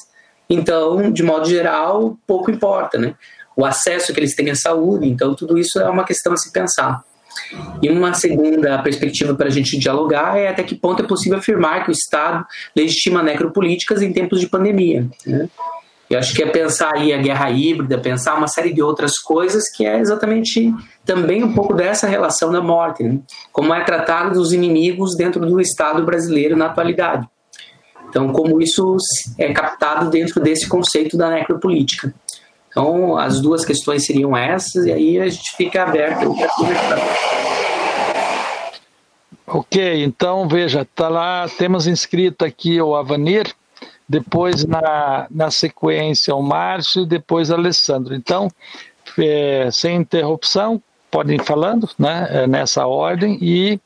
[0.49, 3.15] Então, de modo geral, pouco importa, né?
[3.55, 5.07] O acesso que eles têm à saúde.
[5.07, 7.03] Então, tudo isso é uma questão a se pensar.
[7.81, 11.83] E uma segunda perspectiva para a gente dialogar é até que ponto é possível afirmar
[11.83, 12.45] que o Estado
[12.75, 15.07] legitima necropolíticas em tempos de pandemia.
[15.25, 15.49] Né?
[16.09, 19.69] Eu acho que é pensar aí a guerra híbrida, pensar uma série de outras coisas
[19.69, 20.73] que é exatamente
[21.07, 23.17] também um pouco dessa relação da morte, né?
[23.51, 27.27] como é tratado os inimigos dentro do Estado brasileiro na atualidade.
[28.09, 28.97] Então, como isso
[29.37, 32.13] é captado dentro desse conceito da necropolítica.
[32.69, 36.99] Então, as duas questões seriam essas, e aí a gente fica aberto para conversar.
[39.47, 43.53] Ok, então veja, tá lá, temos inscrito aqui o Avanir,
[44.07, 48.13] depois na, na sequência o Márcio e depois o Alessandro.
[48.13, 48.49] Então,
[49.17, 53.79] é, sem interrupção, podem ir falando né, é, nessa ordem e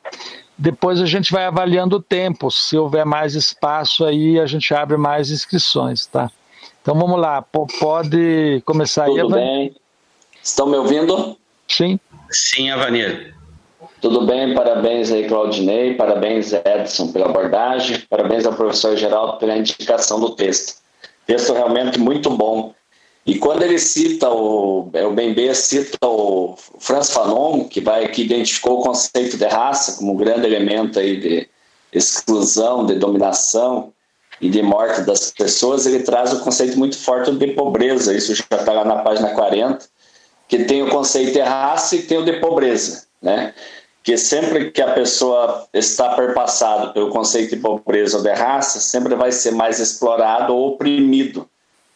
[0.58, 2.52] depois a gente vai avaliando o tempo.
[2.52, 6.30] Se houver mais espaço aí, a gente abre mais inscrições, tá?
[6.82, 9.22] Então vamos lá, pode começar Tudo aí.
[9.22, 9.76] Tudo bem.
[10.44, 11.38] Estão me ouvindo?
[11.68, 12.00] Sim.
[12.30, 13.36] Sim, Avanir.
[14.02, 20.20] Tudo bem, parabéns aí, Claudinei, parabéns, Edson, pela abordagem, parabéns ao professor Geraldo pela indicação
[20.20, 20.82] do texto.
[21.28, 22.74] Texto realmente muito bom.
[23.26, 28.24] E quando ele cita o, é, o Bembe cita o Franz Fanon, que vai que
[28.24, 31.48] identificou o conceito de raça como um grande elemento aí de
[31.94, 33.94] exclusão, de dominação
[34.40, 38.16] e de morte das pessoas, ele traz o conceito muito forte de pobreza.
[38.16, 39.86] Isso já está lá na página 40,
[40.48, 43.54] que tem o conceito de raça e tem o de pobreza, né?
[44.04, 49.16] que sempre que a pessoa está perpassada pelo conceito de pobreza ou de raça, sempre
[49.16, 51.48] vai ser mais explorado ou oprimido.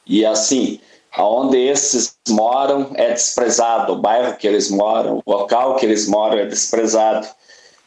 [0.06, 0.80] E assim,
[1.16, 6.40] aonde esses moram é desprezado, o bairro que eles moram, o local que eles moram
[6.40, 7.28] é desprezado.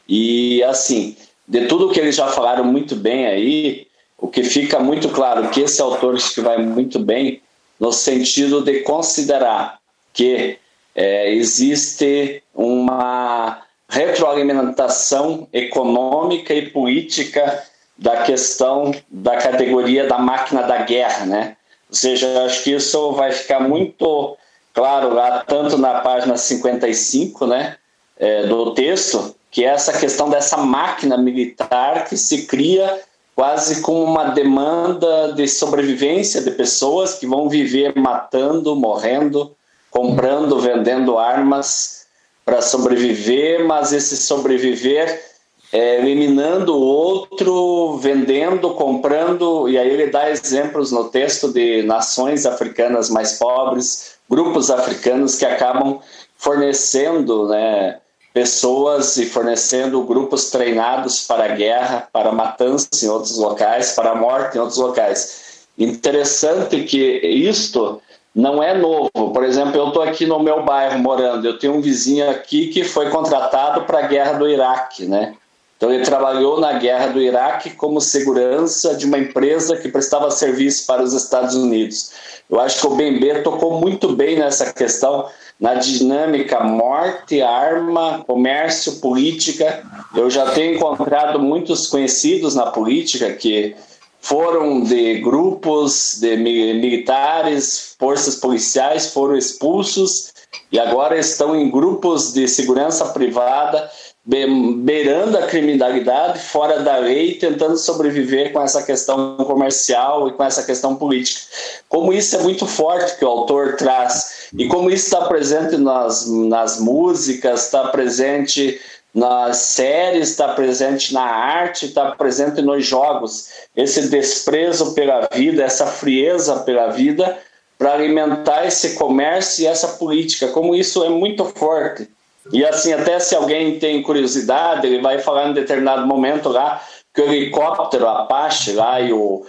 [0.08, 3.86] E assim, de tudo que eles já falaram muito bem aí,
[4.16, 7.42] o que fica muito claro que esse autor escreve muito bem
[7.78, 9.78] no sentido de considerar
[10.12, 10.58] que
[10.94, 17.62] é, existe uma retroalimentação econômica e política
[17.96, 21.56] da questão da categoria da máquina da guerra, né?
[21.90, 24.36] Ou seja, acho que isso vai ficar muito
[24.74, 27.76] claro lá, tanto na página 55, né,
[28.18, 33.00] é, do texto, que é essa questão dessa máquina militar que se cria
[33.34, 39.54] quase como uma demanda de sobrevivência de pessoas que vão viver matando, morrendo,
[39.90, 42.06] comprando, vendendo armas
[42.44, 45.22] para sobreviver, mas esse sobreviver
[45.72, 52.46] é, eliminando o outro, vendendo, comprando, e aí ele dá exemplos no texto de nações
[52.46, 56.00] africanas mais pobres, grupos africanos que acabam
[56.36, 57.98] fornecendo né,
[58.32, 64.14] pessoas e fornecendo grupos treinados para a guerra, para matança em outros locais, para a
[64.14, 65.66] morte em outros locais.
[65.76, 68.00] Interessante que isto
[68.34, 69.10] não é novo.
[69.12, 72.84] Por exemplo, eu estou aqui no meu bairro morando, eu tenho um vizinho aqui que
[72.84, 75.34] foi contratado para a guerra do Iraque, né?
[75.78, 80.84] Então ele trabalhou na guerra do Iraque como segurança de uma empresa que prestava serviço
[80.84, 82.10] para os Estados Unidos.
[82.50, 85.26] Eu acho que o Bembe tocou muito bem nessa questão,
[85.60, 89.84] na dinâmica morte, arma, comércio, política.
[90.16, 93.76] Eu já tenho encontrado muitos conhecidos na política que
[94.20, 100.32] foram de grupos de militares, forças policiais, foram expulsos
[100.72, 103.88] e agora estão em grupos de segurança privada,
[104.28, 110.62] beirando a criminalidade, fora da lei, tentando sobreviver com essa questão comercial e com essa
[110.62, 111.40] questão política.
[111.88, 116.28] Como isso é muito forte que o autor traz, e como isso está presente nas,
[116.28, 118.78] nas músicas, está presente
[119.14, 123.48] nas séries, está presente na arte, está presente nos jogos.
[123.74, 127.38] Esse desprezo pela vida, essa frieza pela vida,
[127.78, 130.48] para alimentar esse comércio e essa política.
[130.48, 132.06] Como isso é muito forte.
[132.52, 136.82] E assim, até se alguém tem curiosidade, ele vai falar em determinado momento lá
[137.14, 139.44] que o helicóptero Apache lá e o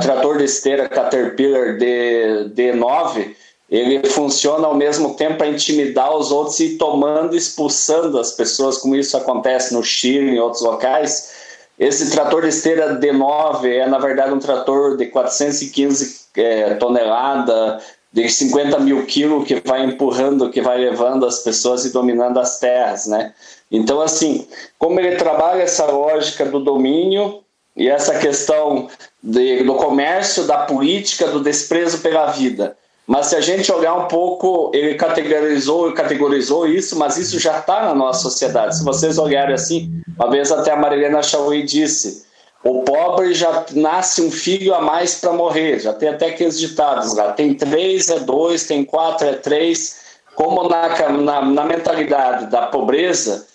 [0.00, 3.34] trator de esteira Caterpillar D, D9
[3.70, 8.96] ele funciona ao mesmo tempo para intimidar os outros e tomando, expulsando as pessoas, como
[8.96, 11.34] isso acontece no Chile e em outros locais.
[11.78, 17.82] Esse trator de esteira D9 é, na verdade, um trator de 415 é, toneladas,
[18.12, 22.58] de 50 mil quilos, que vai empurrando, que vai levando as pessoas e dominando as
[22.58, 23.32] terras, né?
[23.70, 24.46] Então, assim,
[24.78, 27.40] como ele trabalha essa lógica do domínio
[27.76, 28.88] e essa questão
[29.22, 32.76] de, do comércio, da política, do desprezo pela vida,
[33.08, 37.80] mas se a gente olhar um pouco, ele categorizou, categorizou isso, mas isso já está
[37.82, 38.76] na nossa sociedade.
[38.76, 42.26] Se vocês olharem assim, uma vez até a Marilena Chauí disse,
[42.68, 45.80] o pobre já nasce um filho a mais para morrer.
[45.80, 47.32] Já tem até aqueles ditados lá.
[47.32, 50.00] Tem três, é dois, tem quatro, é três.
[50.34, 53.46] Como na, na, na mentalidade da pobreza,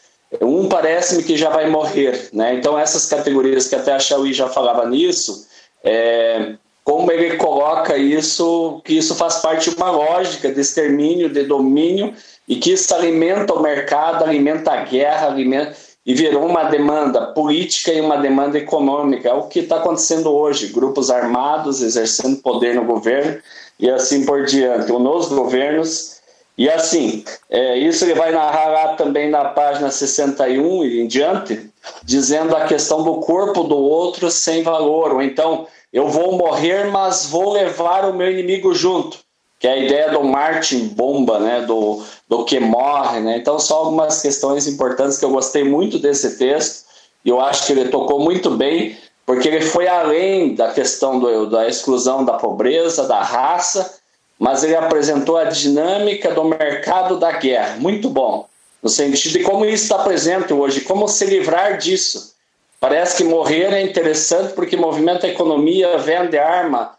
[0.41, 2.29] um parece-me que já vai morrer.
[2.33, 2.55] Né?
[2.55, 5.47] Então, essas categorias que até a Chauí já falava nisso,
[5.83, 6.53] é,
[6.83, 12.15] como ele coloca isso, que isso faz parte de uma lógica de extermínio, de domínio,
[12.47, 15.75] e que isso alimenta o mercado, alimenta a guerra, alimenta
[16.05, 19.29] e virou uma demanda política e uma demanda econômica.
[19.29, 23.41] É o que está acontecendo hoje: grupos armados exercendo poder no governo
[23.79, 26.21] e assim por diante, ou nos governos.
[26.55, 31.67] E assim, é, isso ele vai narrar lá também na página 61 e em diante,
[32.03, 37.25] dizendo a questão do corpo do outro sem valor, ou então eu vou morrer, mas
[37.25, 39.17] vou levar o meu inimigo junto,
[39.63, 43.21] que é a ideia do Martin Bomba, né, do, do que morre.
[43.21, 43.37] Né?
[43.37, 46.83] Então, são algumas questões importantes que eu gostei muito desse texto,
[47.23, 51.49] e eu acho que ele tocou muito bem, porque ele foi além da questão do,
[51.49, 53.99] da exclusão da pobreza, da raça,
[54.37, 57.77] mas ele apresentou a dinâmica do mercado da guerra.
[57.77, 58.45] Muito bom,
[58.81, 62.33] no sentido de como isso está presente hoje, como se livrar disso
[62.83, 66.91] Parece que morrer é interessante porque movimenta a economia, vende arma,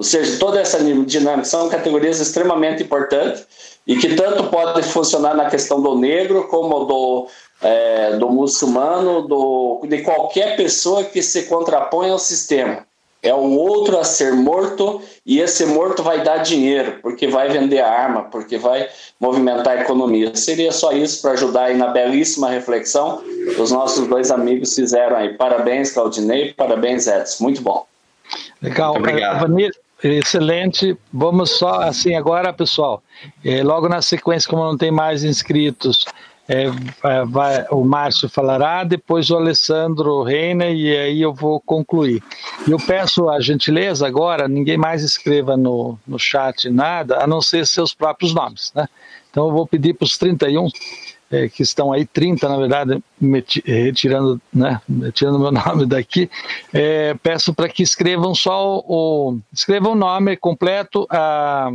[0.00, 3.46] ou seja, toda essa dinâmica são categorias extremamente importantes
[3.86, 7.26] e que tanto podem funcionar na questão do negro como do,
[7.60, 12.86] é, do muçulmano, do, de qualquer pessoa que se contrapõe ao sistema.
[13.22, 17.80] É o outro a ser morto e esse morto vai dar dinheiro, porque vai vender
[17.80, 18.88] arma, porque vai
[19.20, 20.34] movimentar a economia.
[20.34, 25.18] Seria só isso para ajudar aí na belíssima reflexão que os nossos dois amigos fizeram
[25.18, 25.34] aí.
[25.34, 27.44] Parabéns, Claudinei, parabéns, Edson.
[27.44, 27.84] Muito bom.
[28.62, 28.94] Legal.
[28.94, 29.40] Muito obrigado.
[29.40, 29.72] Vanir,
[30.02, 30.96] excelente.
[31.12, 33.02] Vamos só assim agora, pessoal.
[33.44, 36.04] É, logo na sequência, como não tem mais inscritos,
[36.52, 36.68] é,
[37.28, 42.20] vai, o Márcio falará, depois o Alessandro Reina e aí eu vou concluir.
[42.68, 47.64] Eu peço a gentileza agora, ninguém mais escreva no, no chat nada, a não ser
[47.68, 48.72] seus próprios nomes.
[48.74, 48.88] Né?
[49.30, 50.68] Então eu vou pedir para os 31,
[51.30, 53.02] é, que estão aí, 30 na verdade,
[53.64, 54.80] retirando, né,
[55.12, 56.28] tirando meu nome daqui,
[56.72, 61.70] é, peço para que escrevam só o, o, escrevam o nome completo, a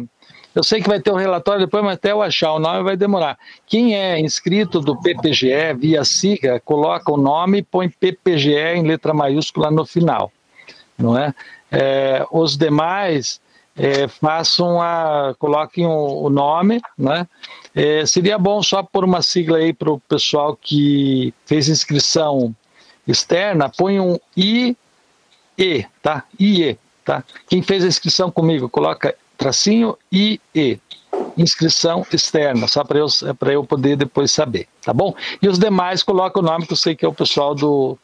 [0.55, 2.95] eu sei que vai ter um relatório depois, mas até eu achar o nome vai
[2.95, 3.37] demorar.
[3.67, 9.13] Quem é inscrito do PPGE via SIGA, coloca o nome e põe PPGE em letra
[9.13, 10.31] maiúscula no final.
[10.97, 11.33] Não é?
[11.69, 13.41] é os demais
[13.75, 15.35] é, façam a.
[15.37, 17.27] coloquem o, o nome, né?
[17.75, 22.55] É, seria bom só pôr uma sigla aí para o pessoal que fez inscrição
[23.05, 24.77] externa, põe um IE,
[26.01, 26.23] tá?
[26.39, 27.21] IE, tá?
[27.49, 30.39] Quem fez a inscrição comigo, coloca tracinho IE,
[31.37, 33.07] inscrição externa, só para eu,
[33.51, 35.13] eu poder depois saber, tá bom?
[35.41, 37.97] E os demais coloca o nome que eu sei que é o pessoal do,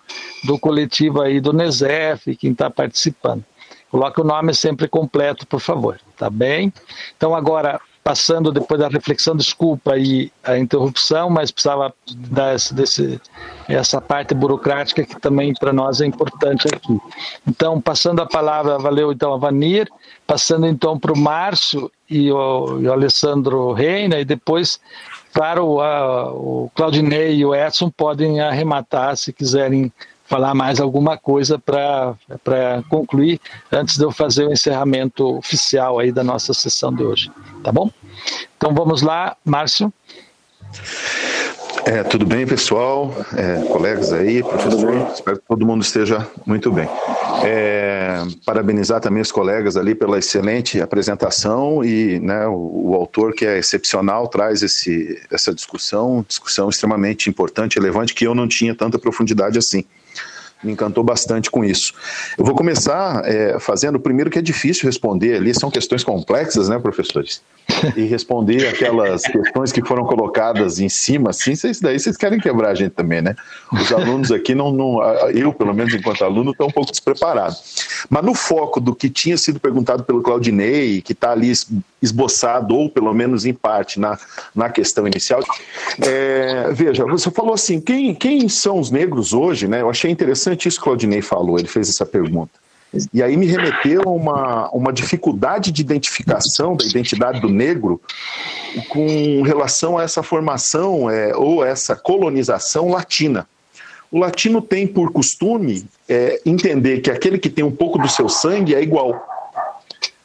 [0.44, 3.46] do coletivo aí do NESEF, quem está participando.
[3.90, 6.74] Coloque o nome sempre completo, por favor, tá bem?
[7.16, 13.22] Então, agora, passando depois da reflexão, desculpa aí a interrupção, mas precisava dar esse, desse,
[13.68, 17.00] essa parte burocrática que também para nós é importante aqui.
[17.48, 19.88] Então, passando a palavra, valeu então a Vanir,
[20.26, 24.80] passando então para o Márcio e o, e o Alessandro Reina, e depois
[25.34, 29.92] Claro, a, o Claudinei e o Edson podem arrematar se quiserem
[30.32, 32.16] falar mais alguma coisa para
[32.88, 33.38] concluir
[33.70, 37.30] antes de eu fazer o encerramento oficial aí da nossa sessão de hoje.
[37.62, 37.92] Tá bom?
[38.56, 39.92] Então vamos lá, Márcio.
[41.86, 46.88] É, tudo bem, pessoal, é, colegas aí, professor, espero que todo mundo esteja muito bem.
[47.44, 53.46] É, parabenizar também os colegas ali pela excelente apresentação e né, o, o, autor que
[53.46, 58.98] é excepcional traz esse, essa discussão, discussão extremamente importante, relevante, que eu não tinha tanta
[58.98, 59.84] profundidade assim
[60.64, 61.94] me encantou bastante com isso.
[62.38, 66.78] Eu vou começar é, fazendo, primeiro que é difícil responder ali, são questões complexas, né,
[66.80, 67.42] professores?
[67.96, 72.72] E responder aquelas questões que foram colocadas em cima, assim, vocês daí vocês querem quebrar
[72.72, 73.36] a gente também, né?
[73.72, 77.56] Os alunos aqui não, não eu, pelo menos enquanto aluno, estou um pouco despreparado.
[78.10, 81.52] Mas no foco do que tinha sido perguntado pelo Claudinei, que está ali
[82.02, 84.18] esboçado, ou pelo menos em parte, na,
[84.56, 85.42] na questão inicial,
[86.02, 89.82] é, veja, você falou assim, quem, quem são os negros hoje, né?
[89.82, 92.62] Eu achei interessante isso que o Claudinei falou, ele fez essa pergunta.
[93.14, 98.02] E aí me remeteu a uma, uma dificuldade de identificação da identidade do negro
[98.90, 103.48] com relação a essa formação é, ou essa colonização latina.
[104.12, 108.28] O latino tem por costume é, entender que aquele que tem um pouco do seu
[108.28, 109.26] sangue é igual,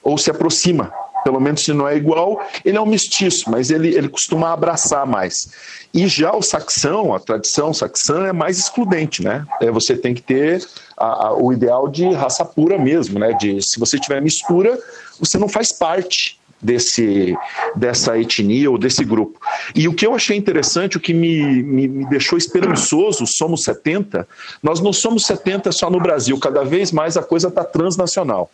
[0.03, 0.93] ou se aproxima.
[1.27, 5.05] Pelo menos se não é igual, ele é um mestiço, mas ele, ele costuma abraçar
[5.05, 5.51] mais.
[5.93, 9.45] E já o saxão, a tradição saxã é mais excludente, né?
[9.61, 10.65] É, você tem que ter
[10.97, 13.33] a, a, o ideal de raça pura mesmo, né?
[13.33, 14.79] De se você tiver mistura,
[15.19, 17.37] você não faz parte desse,
[17.75, 19.41] dessa etnia ou desse grupo.
[19.75, 24.29] E o que eu achei interessante, o que me, me, me, deixou esperançoso, somos 70,
[24.63, 28.49] nós não somos 70 só no Brasil, cada vez mais a coisa está transnacional.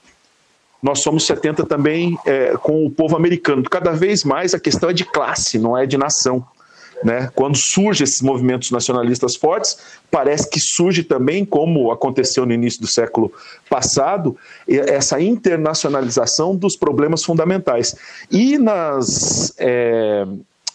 [0.83, 3.63] Nós somos 70 também é, com o povo americano.
[3.63, 6.45] Cada vez mais a questão é de classe, não é de nação.
[7.05, 7.31] Né?
[7.35, 9.77] Quando surgem esses movimentos nacionalistas fortes,
[10.11, 13.33] parece que surge também, como aconteceu no início do século
[13.69, 14.37] passado,
[14.69, 17.97] essa internacionalização dos problemas fundamentais.
[18.31, 20.25] E nas, é,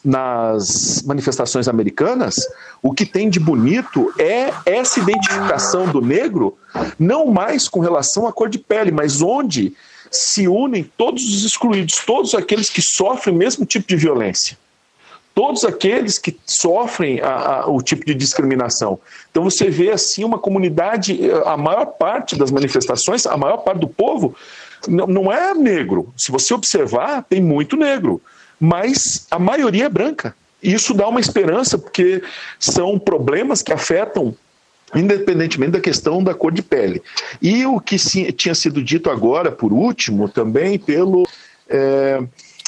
[0.03, 2.35] nas manifestações americanas,
[2.81, 6.57] o que tem de bonito é essa identificação do negro,
[6.99, 9.73] não mais com relação à cor de pele, mas onde
[10.11, 14.57] se unem todos os excluídos, todos aqueles que sofrem o mesmo tipo de violência
[15.37, 18.99] todos aqueles que sofrem a, a, o tipo de discriminação.
[19.29, 23.87] Então você vê assim uma comunidade, a maior parte das manifestações, a maior parte do
[23.87, 24.35] povo
[24.87, 26.11] não, não é negro.
[26.17, 28.19] Se você observar, tem muito negro,
[28.59, 30.35] mas a maioria é branca.
[30.61, 32.23] Isso dá uma esperança, porque
[32.57, 34.35] são problemas que afetam
[34.95, 37.01] independentemente da questão da cor de pele.
[37.41, 41.27] E o que sim, tinha sido dito agora, por último, também pelo.
[41.69, 42.19] É,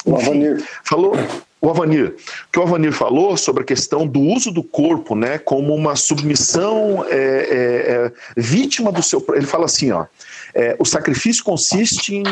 [0.06, 1.14] enfim, falou
[1.60, 2.16] o Avanir,
[2.50, 7.04] que o Avanir falou sobre a questão do uso do corpo, né, como uma submissão
[7.06, 9.22] é, é, é, vítima do seu.
[9.34, 10.06] Ele fala assim, ó,
[10.54, 12.24] é, o sacrifício consiste em,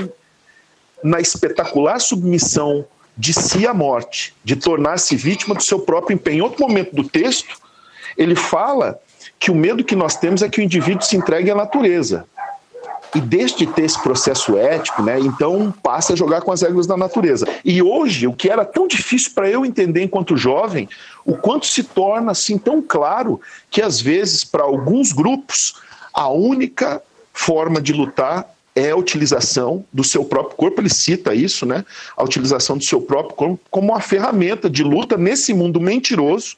[1.04, 2.86] na espetacular submissão
[3.16, 6.38] de si à morte, de tornar-se vítima do seu próprio empenho.
[6.38, 7.54] Em outro momento do texto,
[8.16, 8.98] ele fala
[9.38, 12.26] que o medo que nós temos é que o indivíduo se entregue à natureza
[13.14, 16.96] e desde ter esse processo ético, né, então passa a jogar com as regras da
[16.96, 17.46] natureza.
[17.64, 20.88] E hoje, o que era tão difícil para eu entender enquanto jovem,
[21.24, 23.40] o quanto se torna assim tão claro
[23.70, 25.74] que às vezes para alguns grupos
[26.12, 27.02] a única
[27.32, 31.84] forma de lutar é a utilização do seu próprio corpo, ele cita isso, né?
[32.16, 36.56] A utilização do seu próprio corpo como uma ferramenta de luta nesse mundo mentiroso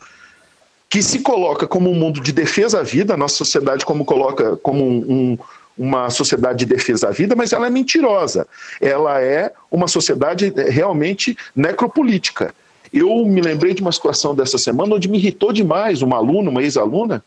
[0.90, 4.56] que se coloca como um mundo de defesa à vida, a nossa sociedade como coloca
[4.56, 5.38] como um, um
[5.78, 8.46] uma sociedade de defesa da vida, mas ela é mentirosa.
[8.82, 12.54] Ela é uma sociedade realmente necropolítica.
[12.92, 16.62] Eu me lembrei de uma situação dessa semana onde me irritou demais uma aluna, uma
[16.62, 17.24] ex-aluna,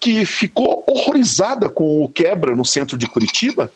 [0.00, 3.70] que ficou horrorizada com o quebra no centro de Curitiba,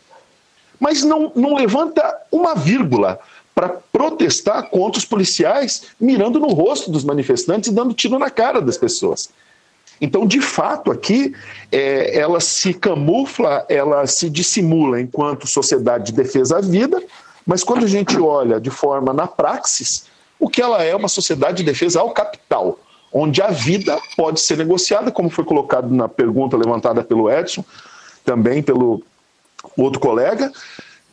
[0.80, 3.18] mas não, não levanta uma vírgula
[3.56, 8.60] para protestar contra os policiais mirando no rosto dos manifestantes e dando tiro na cara
[8.60, 9.30] das pessoas.
[9.98, 11.34] Então, de fato, aqui
[11.72, 17.02] é, ela se camufla, ela se dissimula enquanto sociedade de defesa à vida,
[17.46, 20.04] mas quando a gente olha de forma na praxis,
[20.38, 22.78] o que ela é uma sociedade de defesa ao capital,
[23.10, 27.64] onde a vida pode ser negociada, como foi colocado na pergunta levantada pelo Edson,
[28.22, 29.02] também pelo
[29.78, 30.52] outro colega,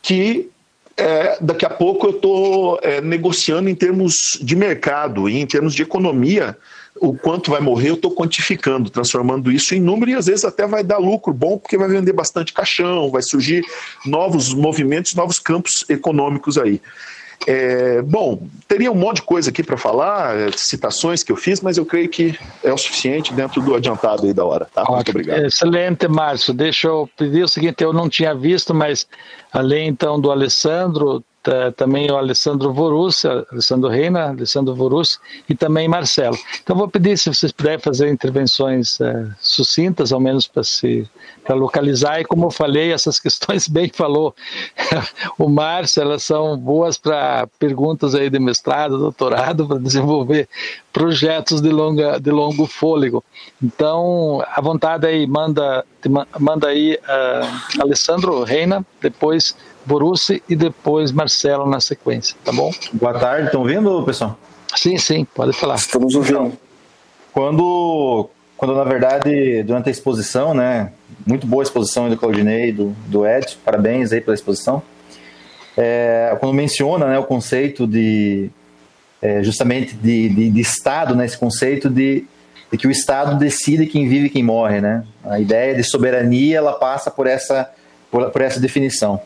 [0.02, 0.50] que
[0.96, 5.74] é, daqui a pouco eu estou é, negociando em termos de mercado e em termos
[5.74, 6.56] de economia
[6.96, 10.64] o quanto vai morrer, eu estou quantificando, transformando isso em número e às vezes até
[10.66, 13.64] vai dar lucro bom, porque vai vender bastante caixão, vai surgir
[14.06, 16.80] novos movimentos, novos campos econômicos aí.
[17.46, 21.60] É, bom, teria um monte de coisa aqui para falar, é, citações que eu fiz,
[21.60, 24.66] mas eu creio que é o suficiente dentro do adiantado aí da hora.
[24.72, 24.84] Tá?
[24.88, 25.44] Muito obrigado.
[25.44, 26.54] Excelente, Márcio.
[26.54, 29.06] Deixa eu pedir o seguinte: eu não tinha visto, mas
[29.52, 31.22] além então do Alessandro,
[31.76, 35.18] também o Alessandro Vorussi, Alessandro Reina, Alessandro Vorussi
[35.48, 36.36] e também Marcelo.
[36.62, 41.08] Então vou pedir se vocês puderem fazer intervenções é, sucintas, ao menos para se
[41.44, 44.34] para localizar e como eu falei, essas questões bem falou
[45.38, 50.48] o Márcio, elas são boas para perguntas aí de mestrado, doutorado, para desenvolver
[50.92, 53.22] projetos de longa de longo fôlego.
[53.62, 55.84] Então, à vontade aí, manda
[56.38, 62.72] manda aí uh, Alessandro Reina, depois Borussia e depois Marcelo na sequência, tá bom?
[62.92, 64.38] Boa tarde, estão ouvindo, pessoal?
[64.76, 65.76] Sim, sim, pode falar.
[65.76, 66.38] Estamos ouvindo.
[66.38, 66.52] Então,
[67.32, 70.92] quando, quando na verdade, durante a exposição, né,
[71.26, 74.82] muito boa exposição do Claudinei e do, do Ed, parabéns aí pela exposição,
[75.76, 78.50] é, quando menciona né, o conceito de,
[79.20, 82.24] é, justamente de, de, de, Estado, né, esse conceito de,
[82.70, 85.04] de que o Estado decide quem vive e quem morre, né?
[85.24, 87.70] A ideia de soberania, ela passa por essa,
[88.10, 89.20] por, por essa definição.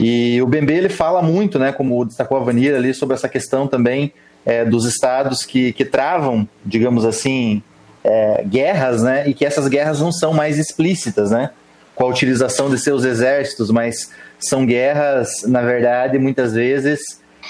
[0.00, 3.66] E o Bembe ele fala muito, né, como destacou a Vanilla ali, sobre essa questão
[3.66, 4.12] também
[4.46, 7.62] é, dos estados que, que travam, digamos assim,
[8.04, 11.50] é, guerras, né, e que essas guerras não são mais explícitas, né,
[11.94, 17.00] com a utilização de seus exércitos, mas são guerras, na verdade, muitas vezes,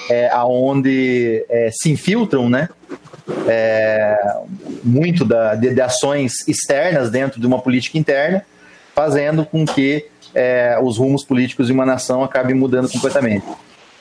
[0.09, 2.67] é, aonde é, se infiltram, né,
[3.47, 4.17] é,
[4.83, 8.43] muito da, de, de ações externas dentro de uma política interna,
[8.95, 13.45] fazendo com que é, os rumos políticos de uma nação acabem mudando completamente.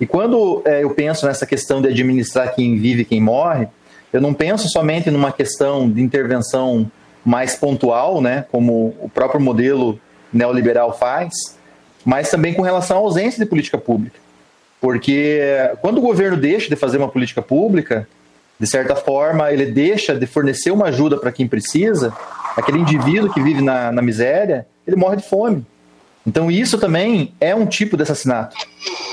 [0.00, 3.66] E quando é, eu penso nessa questão de administrar quem vive e quem morre,
[4.12, 6.90] eu não penso somente numa questão de intervenção
[7.24, 10.00] mais pontual, né, como o próprio modelo
[10.32, 11.58] neoliberal faz,
[12.04, 14.18] mas também com relação à ausência de política pública.
[14.80, 15.40] Porque
[15.80, 18.08] quando o governo deixa de fazer uma política pública,
[18.58, 22.12] de certa forma, ele deixa de fornecer uma ajuda para quem precisa,
[22.56, 25.66] aquele indivíduo que vive na, na miséria, ele morre de fome.
[26.26, 28.56] Então isso também é um tipo de assassinato.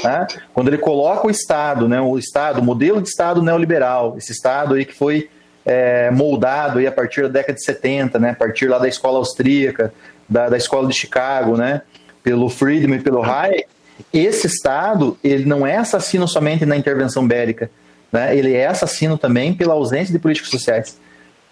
[0.03, 0.27] Né?
[0.53, 4.75] Quando ele coloca o Estado, né, o Estado, o modelo de Estado neoliberal, esse Estado
[4.75, 5.29] aí que foi
[5.65, 9.17] é, moldado aí a partir da década de 70, né, a partir lá da escola
[9.17, 9.93] austríaca,
[10.27, 11.81] da, da escola de Chicago, né,
[12.21, 13.65] pelo Friedman e pelo Hayek,
[14.13, 17.71] esse Estado ele não é assassino somente na intervenção bélica,
[18.11, 20.99] né, ele é assassino também pela ausência de políticas sociais.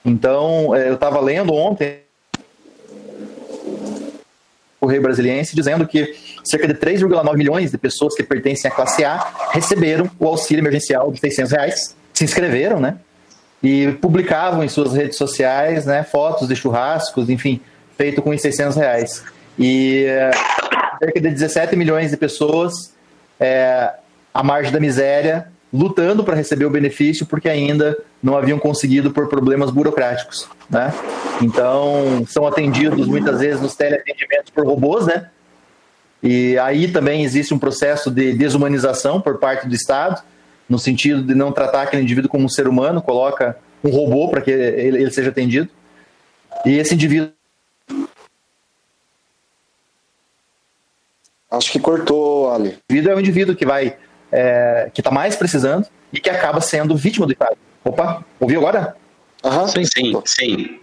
[0.06, 2.03] Então, é, eu estava lendo ontem
[4.84, 9.50] Correio Brasiliense, dizendo que cerca de 3,9 milhões de pessoas que pertencem à classe A
[9.52, 12.98] receberam o auxílio emergencial de 600 reais, se inscreveram, né?
[13.64, 17.62] E publicavam em suas redes sociais, né, fotos de churrascos, enfim,
[17.98, 19.24] feito com os 600 reais.
[19.58, 20.32] E é,
[21.00, 22.94] cerca de 17 milhões de pessoas
[23.40, 23.90] é,
[24.34, 29.28] à margem da miséria, lutando para receber o benefício porque ainda não haviam conseguido por
[29.28, 30.94] problemas burocráticos, né?
[31.42, 35.30] Então, são atendidos muitas vezes nos teleatendimentos por robôs, né?
[36.22, 40.22] E aí também existe um processo de desumanização por parte do Estado,
[40.70, 44.42] no sentido de não tratar aquele indivíduo como um ser humano, coloca um robô para
[44.42, 45.68] que ele, ele seja atendido.
[46.66, 47.32] E esse indivíduo
[51.52, 52.70] Acho que cortou, Ali.
[52.90, 53.96] O indivíduo é um indivíduo que vai
[54.34, 57.56] é, que está mais precisando e que acaba sendo vítima do Estado.
[57.86, 58.96] Opa, ouviu agora?
[59.44, 59.68] Uhum.
[59.68, 60.80] Sim, sim, sim.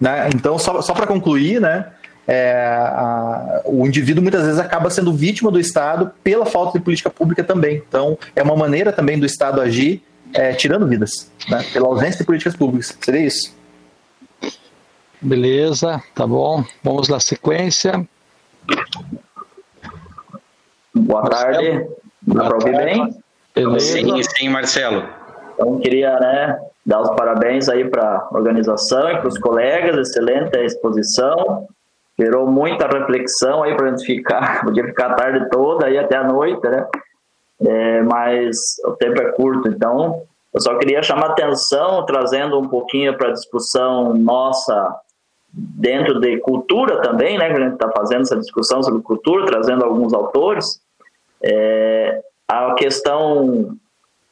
[0.00, 0.30] Né?
[0.34, 1.92] Então, só, só para concluir, né,
[2.26, 7.10] é, a, o indivíduo muitas vezes acaba sendo vítima do Estado pela falta de política
[7.10, 7.82] pública também.
[7.88, 10.02] Então, é uma maneira também do Estado agir
[10.32, 12.96] é, tirando vidas, né, pela ausência de políticas públicas.
[13.00, 13.54] Seria isso.
[15.20, 16.64] Beleza, tá bom.
[16.82, 18.06] Vamos na sequência.
[20.94, 21.86] Boa tarde.
[22.26, 23.24] Dá para ouvir bem?
[23.78, 25.04] Sim, sim, Marcelo.
[25.54, 30.56] Então, queria né, dar os parabéns aí para a organização e para os colegas, excelente
[30.56, 31.66] a exposição,
[32.18, 36.16] gerou muita reflexão aí para a gente ficar, podia ficar a tarde toda aí até
[36.16, 36.86] a noite, né?
[37.60, 40.22] É, mas o tempo é curto, então
[40.52, 44.96] eu só queria chamar atenção, trazendo um pouquinho para a discussão nossa
[45.52, 47.48] dentro de cultura também, né?
[47.48, 50.83] Que a gente está fazendo essa discussão sobre cultura, trazendo alguns autores
[51.44, 53.76] é, a questão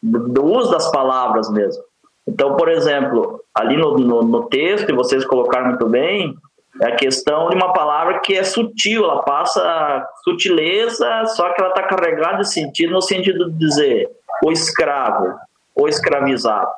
[0.03, 1.83] do uso das palavras mesmo.
[2.27, 6.35] Então, por exemplo, ali no, no, no texto, e vocês colocaram muito bem,
[6.81, 11.71] É a questão de uma palavra que é sutil, ela passa sutileza, só que ela
[11.71, 14.11] está carregada de sentido, no sentido de dizer
[14.43, 15.35] o escravo,
[15.77, 16.71] o escravizado.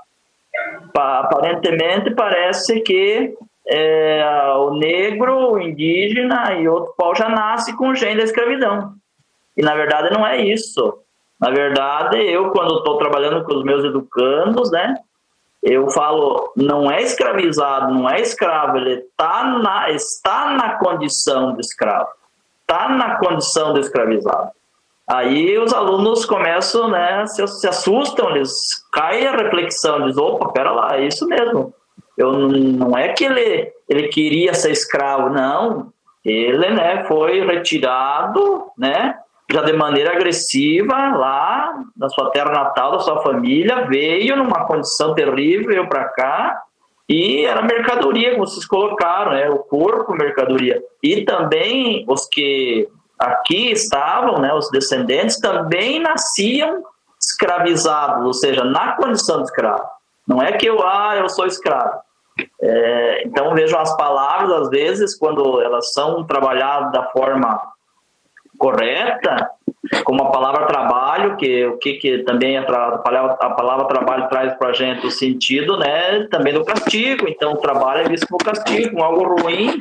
[0.95, 3.35] Aparentemente parece que
[3.67, 4.25] é,
[4.57, 8.93] o negro, o indígena e outro pau já nasce com o gene da escravidão.
[9.57, 10.99] E na verdade não é isso.
[11.41, 14.95] Na verdade, eu quando estou trabalhando com os meus educandos, né,
[15.63, 21.61] eu falo, não é escravizado, não é escravo, ele tá na, está na condição de
[21.61, 22.09] escravo,
[22.61, 24.51] está na condição de escravizado.
[25.07, 28.53] Aí os alunos começam, né, se, se assustam, eles
[28.93, 31.75] caem a reflexão, diz, opa, pera lá, é isso mesmo.
[32.17, 35.93] Eu não é que ele ele queria ser escravo, não.
[36.25, 39.15] Ele, né, foi retirado, né,
[39.51, 45.15] já de maneira agressiva lá da sua terra natal, da sua família, veio numa condição
[45.15, 46.63] terrível, veio para cá
[47.09, 49.49] e era mercadoria, como vocês colocaram, né?
[49.51, 50.83] o corpo mercadoria.
[51.03, 52.89] E também os que
[53.19, 56.83] aqui estavam, né, os descendentes, também nasciam
[57.21, 59.85] escravizados, ou seja, na condição de escravo.
[60.27, 62.01] Não é que eu, ah, eu sou escravo.
[62.61, 67.61] É, então vejam as palavras, às vezes, quando elas são trabalhadas da forma
[68.65, 69.51] correta,
[70.05, 74.29] como a palavra trabalho, que o que, que também a, a, palavra, a palavra trabalho
[74.29, 77.29] traz para a gente o sentido, né, também do castigo.
[77.29, 79.79] Então, o trabalho é visto como castigo, como algo ruim.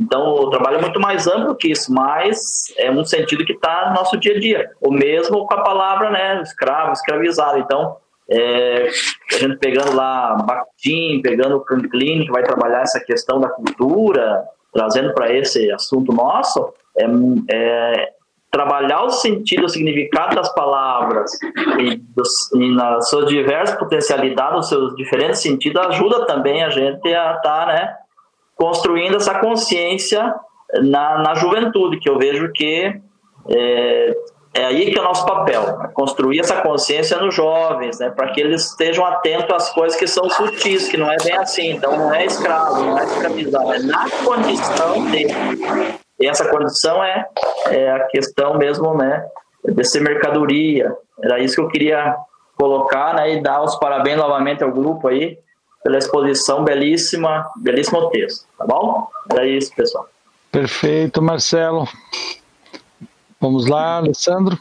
[0.00, 2.38] Então, o trabalho é muito mais amplo que isso, mas
[2.76, 4.70] é um sentido que está no nosso dia a dia.
[4.80, 7.58] O mesmo com a palavra, né, escravo, escravizado.
[7.58, 7.96] Então,
[8.28, 8.88] é,
[9.32, 14.44] a gente pegando lá Bakhtin, pegando o Franklin, que vai trabalhar essa questão da cultura,
[14.72, 17.06] trazendo para esse assunto nosso, é,
[17.50, 18.08] é,
[18.50, 21.30] trabalhar o sentido, o significado das palavras
[21.78, 22.00] e,
[22.54, 27.42] e nas suas diversas potencialidades, nos seus diferentes sentidos, ajuda também a gente a estar
[27.42, 27.94] tá, né,
[28.56, 30.34] construindo essa consciência
[30.82, 33.00] na, na juventude, que eu vejo que
[33.50, 34.16] é,
[34.54, 38.28] é aí que é o nosso papel, né, construir essa consciência nos jovens, né, para
[38.32, 41.96] que eles estejam atentos às coisas que são sutis, que não é bem assim, então
[41.96, 45.26] não é escravo, não é escravizado, é na condição de
[46.18, 47.26] e essa condição é,
[47.66, 49.24] é a questão mesmo, né,
[49.64, 50.92] de ser mercadoria.
[51.22, 52.16] Era isso que eu queria
[52.56, 55.38] colocar, né, e dar os parabéns novamente ao grupo aí
[55.82, 59.06] pela exposição belíssima, belíssimo texto, tá bom?
[59.30, 60.08] Era isso, pessoal.
[60.50, 61.86] Perfeito, Marcelo.
[63.40, 64.58] Vamos lá, Alessandro.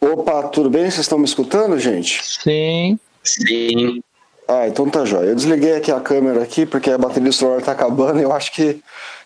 [0.00, 0.82] Opa, tudo bem?
[0.82, 2.24] Vocês estão me escutando, gente?
[2.24, 2.98] Sim.
[3.22, 4.02] Sim.
[4.48, 5.28] Ah, então tá jóia.
[5.28, 8.32] Eu desliguei aqui a câmera aqui porque a bateria do celular tá acabando e eu
[8.32, 8.82] acho que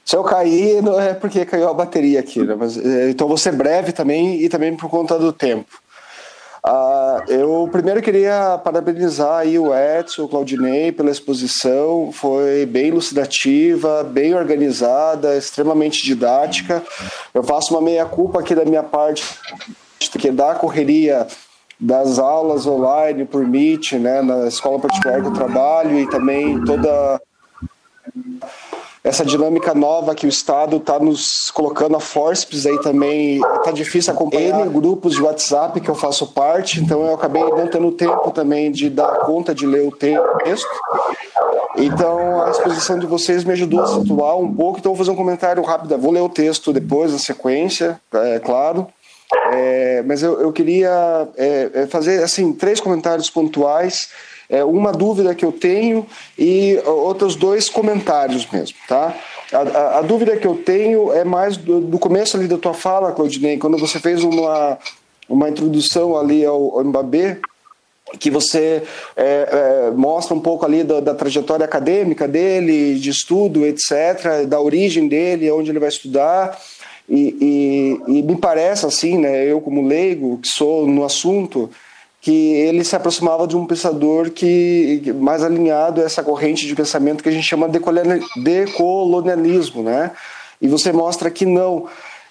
[0.06, 2.54] se eu cair, não é porque caiu a bateria aqui, né?
[2.56, 5.66] Mas, é, então vou ser breve também e também por conta do tempo.
[6.64, 14.04] Uh, eu primeiro queria parabenizar aí o Edson, o Claudinei pela exposição, foi bem elucidativa,
[14.04, 16.84] bem organizada, extremamente didática.
[17.34, 19.24] Eu faço uma meia-culpa aqui da minha parte,
[19.98, 21.26] que da correria
[21.80, 27.20] das aulas online por Meet, né, na escola particular que eu trabalho e também toda
[29.06, 34.12] essa dinâmica nova que o Estado está nos colocando a forceps aí também, está difícil
[34.12, 38.32] acompanhar N grupos de WhatsApp que eu faço parte, então eu acabei não tendo tempo
[38.32, 40.68] também de dar conta de ler o texto.
[41.76, 45.16] Então a exposição de vocês me ajudou a situar um pouco, então vou fazer um
[45.16, 48.88] comentário rápido, vou ler o texto depois, na sequência, é claro.
[49.52, 54.08] É, mas eu, eu queria é, é fazer assim três comentários pontuais
[54.48, 56.06] é, uma dúvida que eu tenho
[56.38, 59.14] e outros dois comentários mesmo, tá?
[59.52, 62.74] A, a, a dúvida que eu tenho é mais do, do, começo ali da tua
[62.74, 64.78] fala, Claudinei, quando você fez uma,
[65.28, 66.84] uma introdução ali ao, ao
[68.18, 68.82] que você
[69.16, 74.60] é, é, mostra um pouco ali da, da, trajetória acadêmica dele, de estudo, etc., da
[74.60, 76.56] origem dele, onde ele vai estudar.
[77.08, 81.70] E, e, e me parece assim, né, eu como leigo, que sou no assunto,
[82.26, 87.22] que ele se aproximava de um pensador que mais alinhado a essa corrente de pensamento
[87.22, 87.78] que a gente chama de
[88.42, 90.10] decolonialismo, né?
[90.60, 91.86] E você mostra que não,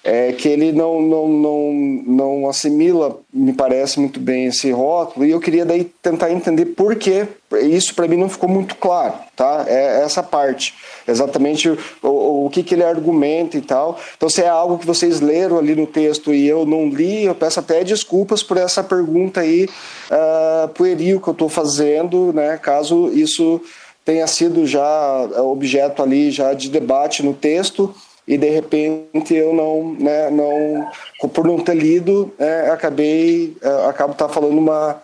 [0.06, 1.74] é, que ele não, não, não,
[2.06, 6.96] não assimila, me parece muito bem esse rótulo, e eu queria daí tentar entender por
[6.96, 7.28] que
[7.64, 9.66] isso para mim não ficou muito claro, tá?
[9.68, 10.76] É essa parte,
[11.08, 11.68] exatamente
[12.04, 14.00] o, o que, que ele argumenta e tal.
[14.16, 17.34] Então, se é algo que vocês leram ali no texto e eu não li, eu
[17.34, 19.68] peço até desculpas por essa pergunta aí
[20.12, 22.60] uh, pueril que eu estou fazendo, né?
[22.62, 23.60] Caso isso
[24.04, 27.96] tenha sido já objeto ali já de debate no texto
[28.28, 30.90] e de repente eu não, né, não
[31.30, 35.02] por não ter lido, é, acabei, é, acabo tá falando uma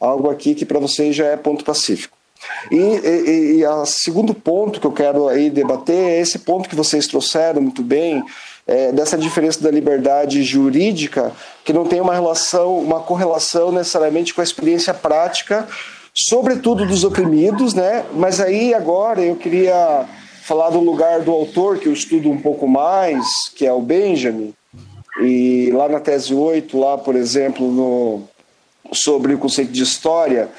[0.00, 2.16] algo aqui que para vocês já é ponto pacífico.
[2.70, 6.74] E, e, e o segundo ponto que eu quero aí debater é esse ponto que
[6.74, 8.22] vocês trouxeram muito bem,
[8.66, 11.32] é, dessa diferença da liberdade jurídica,
[11.64, 15.66] que não tem uma relação, uma correlação necessariamente com a experiência prática,
[16.14, 18.04] sobretudo dos oprimidos, né?
[18.12, 20.06] Mas aí agora eu queria
[20.52, 23.26] falar do lugar do autor, que eu estudo um pouco mais,
[23.56, 24.52] que é o Benjamin,
[25.22, 28.22] e lá na tese 8, lá, por exemplo, no,
[28.92, 30.50] sobre o conceito de história,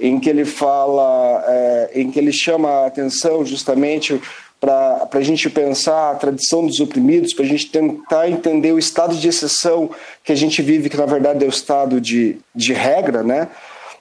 [0.00, 4.18] em que ele fala, é, em que ele chama a atenção justamente
[4.58, 9.14] para a gente pensar a tradição dos oprimidos, para a gente tentar entender o estado
[9.14, 9.90] de exceção
[10.24, 13.48] que a gente vive, que na verdade é o estado de, de regra, né?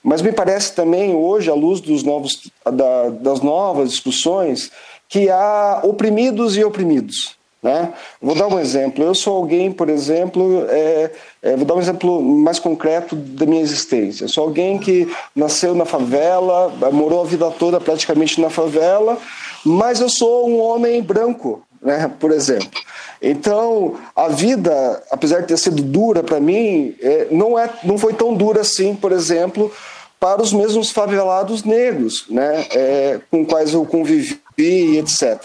[0.02, 4.72] Mas me parece também hoje, à luz dos novos, da, das novas discussões,
[5.12, 7.36] que há oprimidos e oprimidos.
[7.62, 7.94] Né?
[8.20, 9.04] Vou dar um exemplo.
[9.04, 11.12] Eu sou alguém, por exemplo, é,
[11.44, 14.24] é, vou dar um exemplo mais concreto da minha existência.
[14.24, 19.18] Eu sou alguém que nasceu na favela, morou a vida toda praticamente na favela,
[19.66, 22.10] mas eu sou um homem branco, né?
[22.18, 22.80] por exemplo.
[23.22, 28.14] Então, a vida, apesar de ter sido dura para mim, é, não, é, não foi
[28.14, 29.72] tão dura assim, por exemplo,
[30.20, 32.66] para os mesmos favelados negros, né?
[32.72, 35.42] É, com quais eu convivi e etc.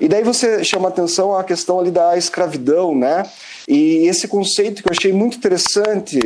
[0.00, 3.24] E daí você chama atenção à questão ali da escravidão, né?
[3.66, 6.20] E esse conceito que eu achei muito interessante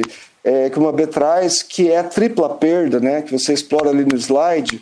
[0.45, 3.23] é, que uma B traz, que é a tripla perda, né?
[3.23, 4.81] Que você explora ali no slide,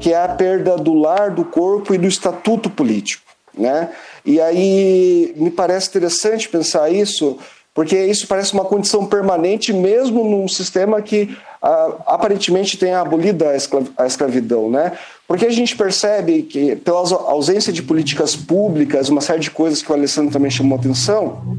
[0.00, 3.22] que é a perda do lar, do corpo e do estatuto político,
[3.56, 3.90] né?
[4.24, 7.38] E aí me parece interessante pensar isso,
[7.74, 13.44] porque isso parece uma condição permanente mesmo num sistema que ah, aparentemente tem abolido
[13.96, 14.92] a escravidão, né?
[15.32, 19.90] Porque a gente percebe que, pela ausência de políticas públicas, uma série de coisas que
[19.90, 21.56] o Alessandro também chamou atenção,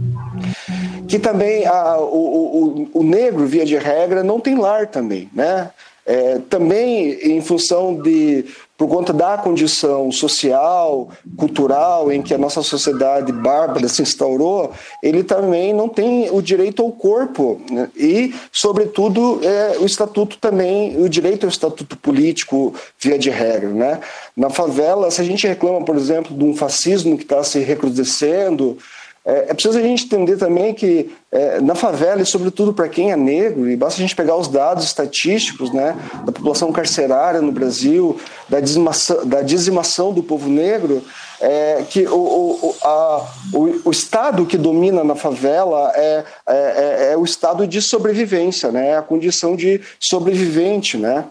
[1.08, 5.72] que também a, o, o, o negro, via de regra, não tem lar também, né?
[6.06, 8.46] É, também em função de
[8.78, 14.72] por conta da condição social, cultural em que a nossa sociedade bárbara se instaurou,
[15.02, 17.90] ele também não tem o direito ao corpo né?
[17.96, 24.02] e, sobretudo, é, o estatuto também, o direito ao estatuto político via de regra, né?
[24.36, 28.78] Na favela, se a gente reclama, por exemplo, de um fascismo que está se recrudescendo,
[29.26, 33.12] é, é, preciso a gente entender também que é, na favela, e sobretudo para quem
[33.12, 35.96] é negro, e basta a gente pegar os dados estatísticos né,
[36.26, 38.20] da população carcerária no Brasil,
[38.50, 41.02] da dizimação, da dizimação do povo negro,
[41.40, 47.14] é, que o, o, a, o, o, estado que domina na favela é, é, é,
[47.14, 50.98] é o estado de sobrevivência, né, é a condição de sobrevivente.
[50.98, 51.24] Né?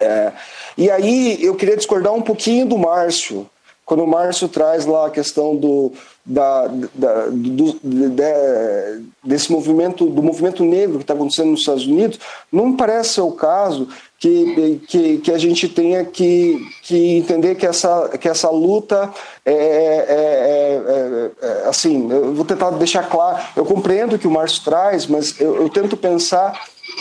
[0.00, 0.32] É,
[0.76, 3.46] e aí eu queria discordar um pouquinho do Márcio,
[3.90, 5.92] quando o Márcio traz lá a questão do,
[6.24, 12.20] da, da, do, de, desse movimento, do movimento negro que está acontecendo nos Estados Unidos,
[12.52, 17.66] não parece ser o caso que, que, que a gente tenha que, que entender que
[17.66, 19.12] essa, que essa luta
[19.44, 21.30] é, é, é,
[21.64, 25.40] é assim, eu vou tentar deixar claro, eu compreendo o que o Márcio traz, mas
[25.40, 26.56] eu, eu tento pensar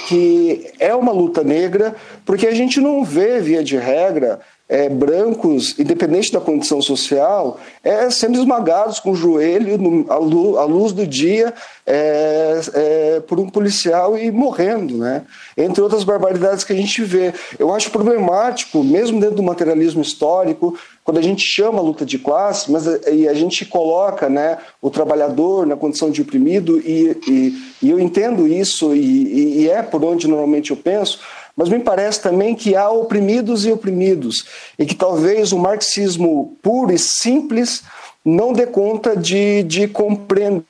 [0.08, 1.96] que é uma luta negra,
[2.26, 4.40] porque a gente não vê, via de regra,
[4.70, 10.58] é, brancos, independente da condição social, é, sendo esmagados com o joelho no, à, luz,
[10.58, 11.52] à, luz, do dia
[11.88, 15.24] é, é, por um policial e morrendo, né?
[15.58, 17.34] entre outras barbaridades que a gente vê.
[17.58, 22.20] Eu acho problemático, mesmo dentro do materialismo histórico, quando a gente chama a luta de
[22.20, 27.54] classe, mas e a gente coloca né, o trabalhador na condição de oprimido, e, e,
[27.82, 31.20] e eu entendo isso, e, e é por onde normalmente eu penso,
[31.60, 34.46] mas me parece também que há oprimidos e oprimidos,
[34.80, 37.84] e que talvez o marxismo puro e simples
[38.24, 40.64] não dê conta de, de compreender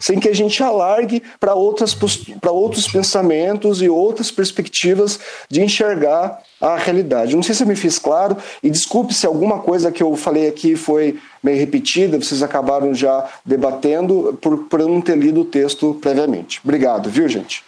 [0.00, 7.36] sem que a gente alargue para outros pensamentos e outras perspectivas de enxergar a realidade.
[7.36, 10.48] Não sei se eu me fiz claro, e desculpe se alguma coisa que eu falei
[10.48, 15.44] aqui foi meio repetida, vocês acabaram já debatendo por, por eu não ter lido o
[15.44, 16.60] texto previamente.
[16.64, 17.62] Obrigado, viu, gente?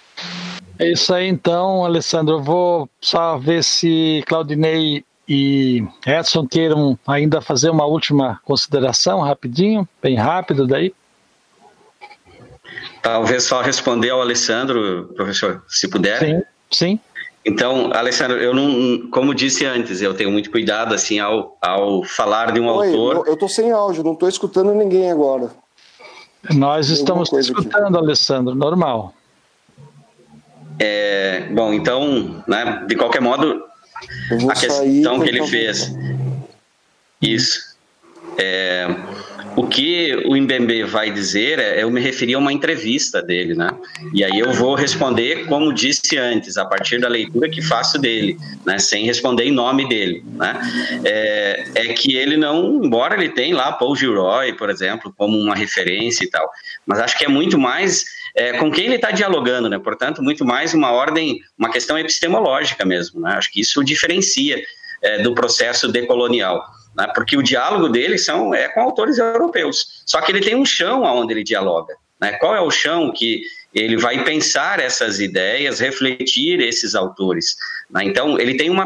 [0.80, 2.36] É isso aí então, Alessandro.
[2.36, 9.86] Eu vou só ver se Claudinei e Edson queiram ainda fazer uma última consideração rapidinho,
[10.02, 10.94] bem rápido daí.
[13.02, 16.18] Talvez só responder ao Alessandro, professor, se puder.
[16.18, 17.00] Sim, sim.
[17.44, 22.52] Então, Alessandro, eu não, como disse antes, eu tenho muito cuidado assim ao, ao falar
[22.52, 23.26] de um Oi, autor.
[23.26, 25.50] Eu estou sem áudio, não estou escutando ninguém agora.
[26.54, 28.06] Nós estamos escutando, aqui.
[28.06, 29.12] Alessandro, normal.
[30.80, 33.62] É, bom, então, né, de qualquer modo,
[34.48, 35.94] a questão que ele fez.
[37.20, 37.70] Isso.
[38.38, 38.86] É,
[39.54, 43.54] o, o que o Mbembe vai dizer, é, eu me referi a uma entrevista dele,
[43.54, 43.70] né?
[44.14, 48.38] E aí eu vou responder como disse antes, a partir da leitura que faço dele,
[48.64, 48.78] né?
[48.78, 50.58] Sem responder em nome dele, né?
[51.04, 55.54] É, é que ele não, embora ele tenha lá Paul Gilroy, por exemplo, como uma
[55.54, 56.48] referência e tal,
[56.86, 59.78] mas acho que é muito mais é, com quem ele está dialogando, né?
[59.78, 63.32] Portanto, muito mais uma ordem, uma questão epistemológica mesmo, né?
[63.32, 64.62] Acho que isso diferencia
[65.02, 67.06] é, do processo decolonial né?
[67.14, 70.02] porque o diálogo dele são, é com autores europeus.
[70.06, 71.94] Só que ele tem um chão onde ele dialoga.
[72.20, 72.32] Né?
[72.32, 73.42] Qual é o chão que
[73.74, 77.56] ele vai pensar essas ideias, refletir esses autores?
[77.90, 78.04] Né?
[78.04, 78.84] Então, ele tem uma,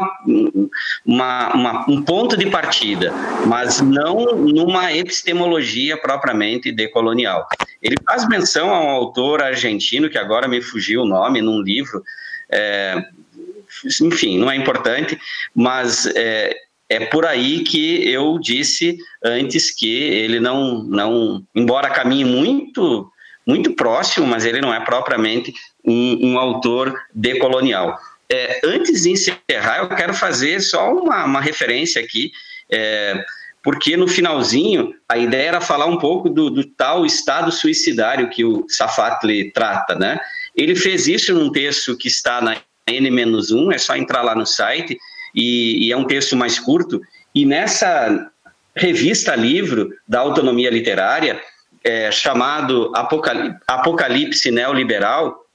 [1.05, 3.11] uma, uma, um ponto de partida,
[3.47, 7.47] mas não numa epistemologia propriamente decolonial.
[7.81, 12.03] Ele faz menção a um autor argentino, que agora me fugiu o nome, num livro.
[12.51, 13.03] É,
[14.01, 15.17] enfim, não é importante,
[15.53, 16.55] mas é,
[16.89, 23.11] é por aí que eu disse antes que ele não, não embora caminhe muito,
[23.45, 25.53] muito próximo, mas ele não é propriamente
[25.83, 27.97] um, um autor decolonial.
[28.29, 32.31] É, antes de encerrar, eu quero fazer só uma, uma referência aqui,
[32.71, 33.23] é,
[33.63, 38.43] porque no finalzinho a ideia era falar um pouco do, do tal estado suicidário que
[38.43, 40.19] o Safatli trata, né?
[40.55, 42.57] Ele fez isso num texto que está na
[42.87, 44.97] N-1, é só entrar lá no site,
[45.33, 47.01] e, e é um texto mais curto.
[47.33, 48.31] E nessa
[48.75, 51.41] revista livro da autonomia literária,
[51.85, 52.91] é, chamado
[53.67, 55.45] Apocalipse Neoliberal,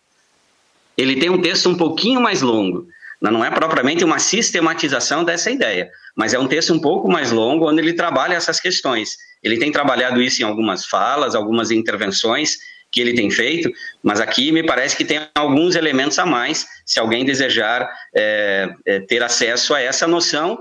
[0.96, 2.86] ele tem um texto um pouquinho mais longo.
[3.20, 7.68] Não é propriamente uma sistematização dessa ideia, mas é um texto um pouco mais longo,
[7.68, 9.16] onde ele trabalha essas questões.
[9.42, 12.56] Ele tem trabalhado isso em algumas falas, algumas intervenções,
[12.90, 13.70] que ele tem feito,
[14.02, 19.00] mas aqui me parece que tem alguns elementos a mais, se alguém desejar é, é,
[19.00, 20.58] ter acesso a essa noção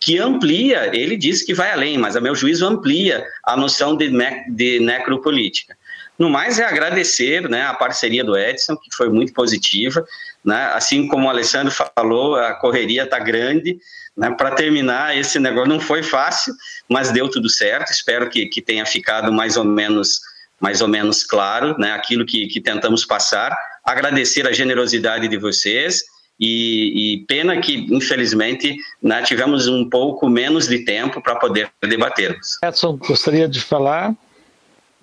[0.00, 4.08] que amplia, ele diz que vai além, mas a meu juízo amplia a noção de,
[4.08, 5.76] ne de necropolítica.
[6.18, 10.04] No mais é agradecer né, a parceria do Edson, que foi muito positiva,
[10.44, 13.78] né, assim como o Alessandro falou, a correria está grande,
[14.16, 16.54] né, para terminar esse negócio não foi fácil,
[16.88, 20.20] mas deu tudo certo, espero que, que tenha ficado mais ou menos
[20.60, 23.56] mais ou menos claro, né, aquilo que, que tentamos passar.
[23.82, 26.02] Agradecer a generosidade de vocês
[26.40, 32.56] e, e pena que, infelizmente, né, tivemos um pouco menos de tempo para poder debatermos.
[32.64, 34.14] Edson, gostaria de falar?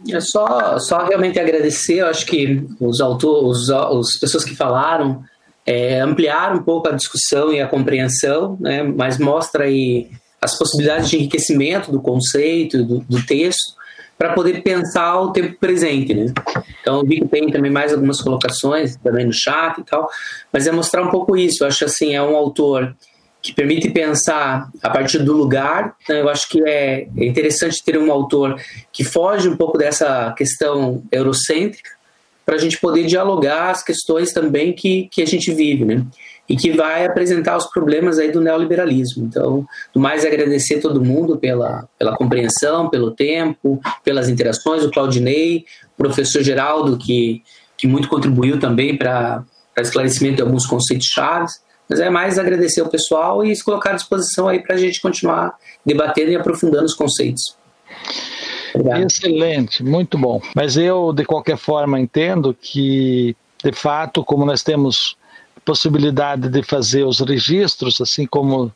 [0.10, 5.24] É só, só realmente agradecer, eu acho que os autores, as pessoas que falaram
[5.66, 10.10] é, ampliaram um pouco a discussão e a compreensão, né, mas mostra aí
[10.42, 13.76] as possibilidades de enriquecimento do conceito, do, do texto,
[14.18, 16.34] para poder pensar o tempo presente, né?
[16.82, 20.10] Então, vi que tem também mais algumas colocações também no chat e tal,
[20.52, 21.64] mas é mostrar um pouco isso.
[21.64, 22.96] Eu acho assim, é um autor
[23.42, 25.96] que permite pensar a partir do lugar.
[26.10, 26.22] Né?
[26.22, 28.60] Eu acho que é, é interessante ter um autor
[28.92, 31.92] que foge um pouco dessa questão eurocêntrica
[32.46, 36.06] para a gente poder dialogar as questões também que, que a gente vive, né?
[36.50, 39.26] E que vai apresentar os problemas aí do neoliberalismo.
[39.26, 45.66] Então, do mais agradecer todo mundo pela, pela compreensão, pelo tempo, pelas interações, o Claudinei,
[45.98, 47.44] o professor Geraldo, que,
[47.78, 49.44] que muito contribuiu também para
[49.78, 51.62] esclarecimento de alguns conceitos chaves.
[51.90, 55.02] Mas é mais agradecer ao pessoal e se colocar à disposição aí para a gente
[55.02, 55.56] continuar
[55.86, 57.56] debatendo e aprofundando os conceitos.
[58.74, 59.06] Obrigado.
[59.06, 60.42] Excelente, muito bom.
[60.56, 65.18] Mas eu, de qualquer forma, entendo que, de fato, como nós temos
[65.68, 68.72] possibilidade de fazer os registros, assim como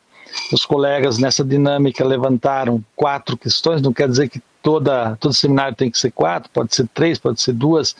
[0.52, 5.90] os colegas nessa dinâmica levantaram quatro questões, não quer dizer que toda, todo seminário tem
[5.90, 7.96] que ser quatro, pode ser três, pode ser duas,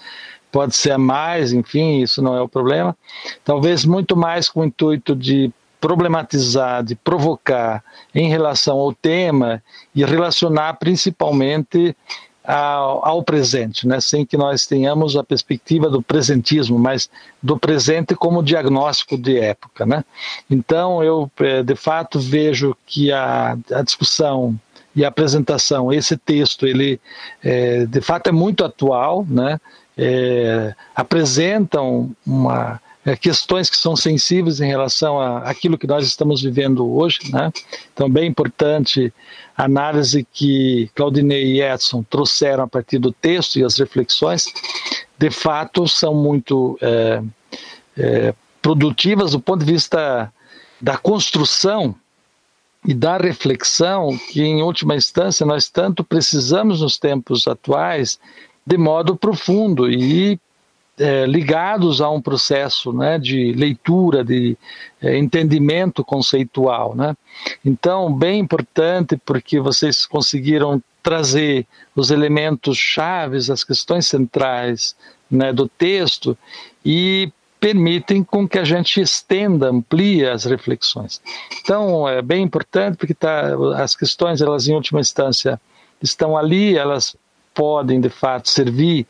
[0.50, 2.94] pode ser a mais, enfim, isso não é o problema.
[3.42, 5.50] Talvez muito mais com o intuito de
[5.80, 7.82] problematizar, de provocar
[8.14, 9.62] em relação ao tema
[9.94, 11.96] e relacionar principalmente
[12.44, 14.00] ao, ao, presente, né?
[14.00, 17.08] sem que nós tenhamos a perspectiva do presentismo, mas
[17.42, 19.86] do presente como diagnóstico de época.
[19.86, 20.04] Né?
[20.50, 24.58] Então, eu, eh, de fato, vejo que a, a discussão
[24.94, 27.00] e a apresentação, esse texto, ele,
[27.42, 29.58] é, de fato, é muito atual, né?
[29.96, 36.42] É, apresentam uma, é, questões que são sensíveis em relação a aquilo que nós estamos
[36.42, 37.52] vivendo hoje, né?
[37.92, 39.12] Então, bem importante
[39.56, 44.46] a análise que Claudinei e Edson trouxeram a partir do texto e as reflexões,
[45.18, 47.22] de fato, são muito é,
[47.96, 50.32] é, produtivas do ponto de vista
[50.80, 51.94] da construção
[52.86, 58.18] e da reflexão que, em última instância, nós tanto precisamos nos tempos atuais
[58.66, 60.40] de modo profundo e
[61.02, 64.56] é, ligados a um processo né, de leitura, de
[65.00, 66.94] é, entendimento conceitual.
[66.94, 67.16] Né?
[67.64, 71.66] Então, bem importante, porque vocês conseguiram trazer
[71.96, 74.94] os elementos chaves, as questões centrais
[75.30, 76.38] né, do texto
[76.84, 81.20] e permitem com que a gente estenda, amplie as reflexões.
[81.62, 85.60] Então, é bem importante porque tá, as questões, elas em última instância
[86.00, 87.16] estão ali, elas
[87.54, 89.06] podem de fato servir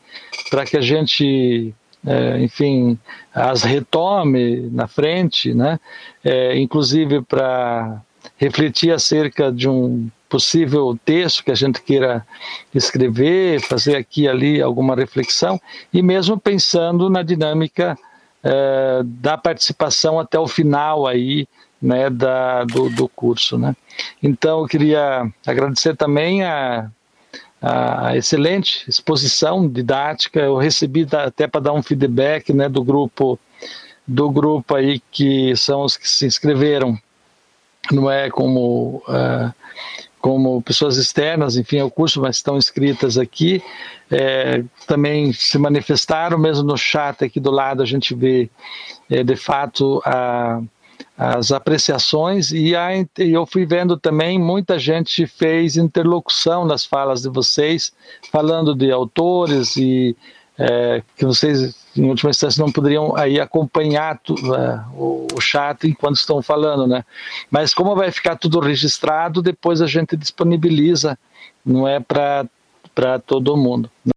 [0.49, 1.73] para que a gente,
[2.05, 2.97] é, enfim,
[3.33, 5.79] as retome na frente, né?
[6.23, 8.01] É, inclusive para
[8.37, 12.25] refletir acerca de um possível texto que a gente queira
[12.73, 15.61] escrever, fazer aqui e ali alguma reflexão,
[15.93, 17.97] e mesmo pensando na dinâmica
[18.43, 21.47] é, da participação até o final aí,
[21.81, 23.75] né, da, do, do curso, né.
[24.21, 26.89] Então, eu queria agradecer também a
[27.63, 30.41] a excelente exposição didática.
[30.41, 33.39] Eu recebi até para dar um feedback né, do grupo
[34.05, 36.99] do grupo aí que são os que se inscreveram,
[37.89, 39.53] não é como uh,
[40.19, 43.61] como pessoas externas, enfim, ao curso, mas estão inscritas aqui.
[44.11, 48.49] É, também se manifestaram, mesmo no chat aqui do lado a gente vê
[49.09, 50.61] é, de fato a
[51.17, 57.29] as apreciações e, a, eu fui vendo também muita gente fez interlocução nas falas de
[57.29, 57.93] vocês,
[58.31, 60.15] falando de autores e
[60.57, 65.87] é, que vocês em última instância não poderiam aí acompanhar tu, uh, o, o chat
[65.87, 67.05] enquanto estão falando, né?
[67.51, 71.17] Mas como vai ficar tudo registrado, depois a gente disponibiliza,
[71.63, 73.89] não é para todo mundo.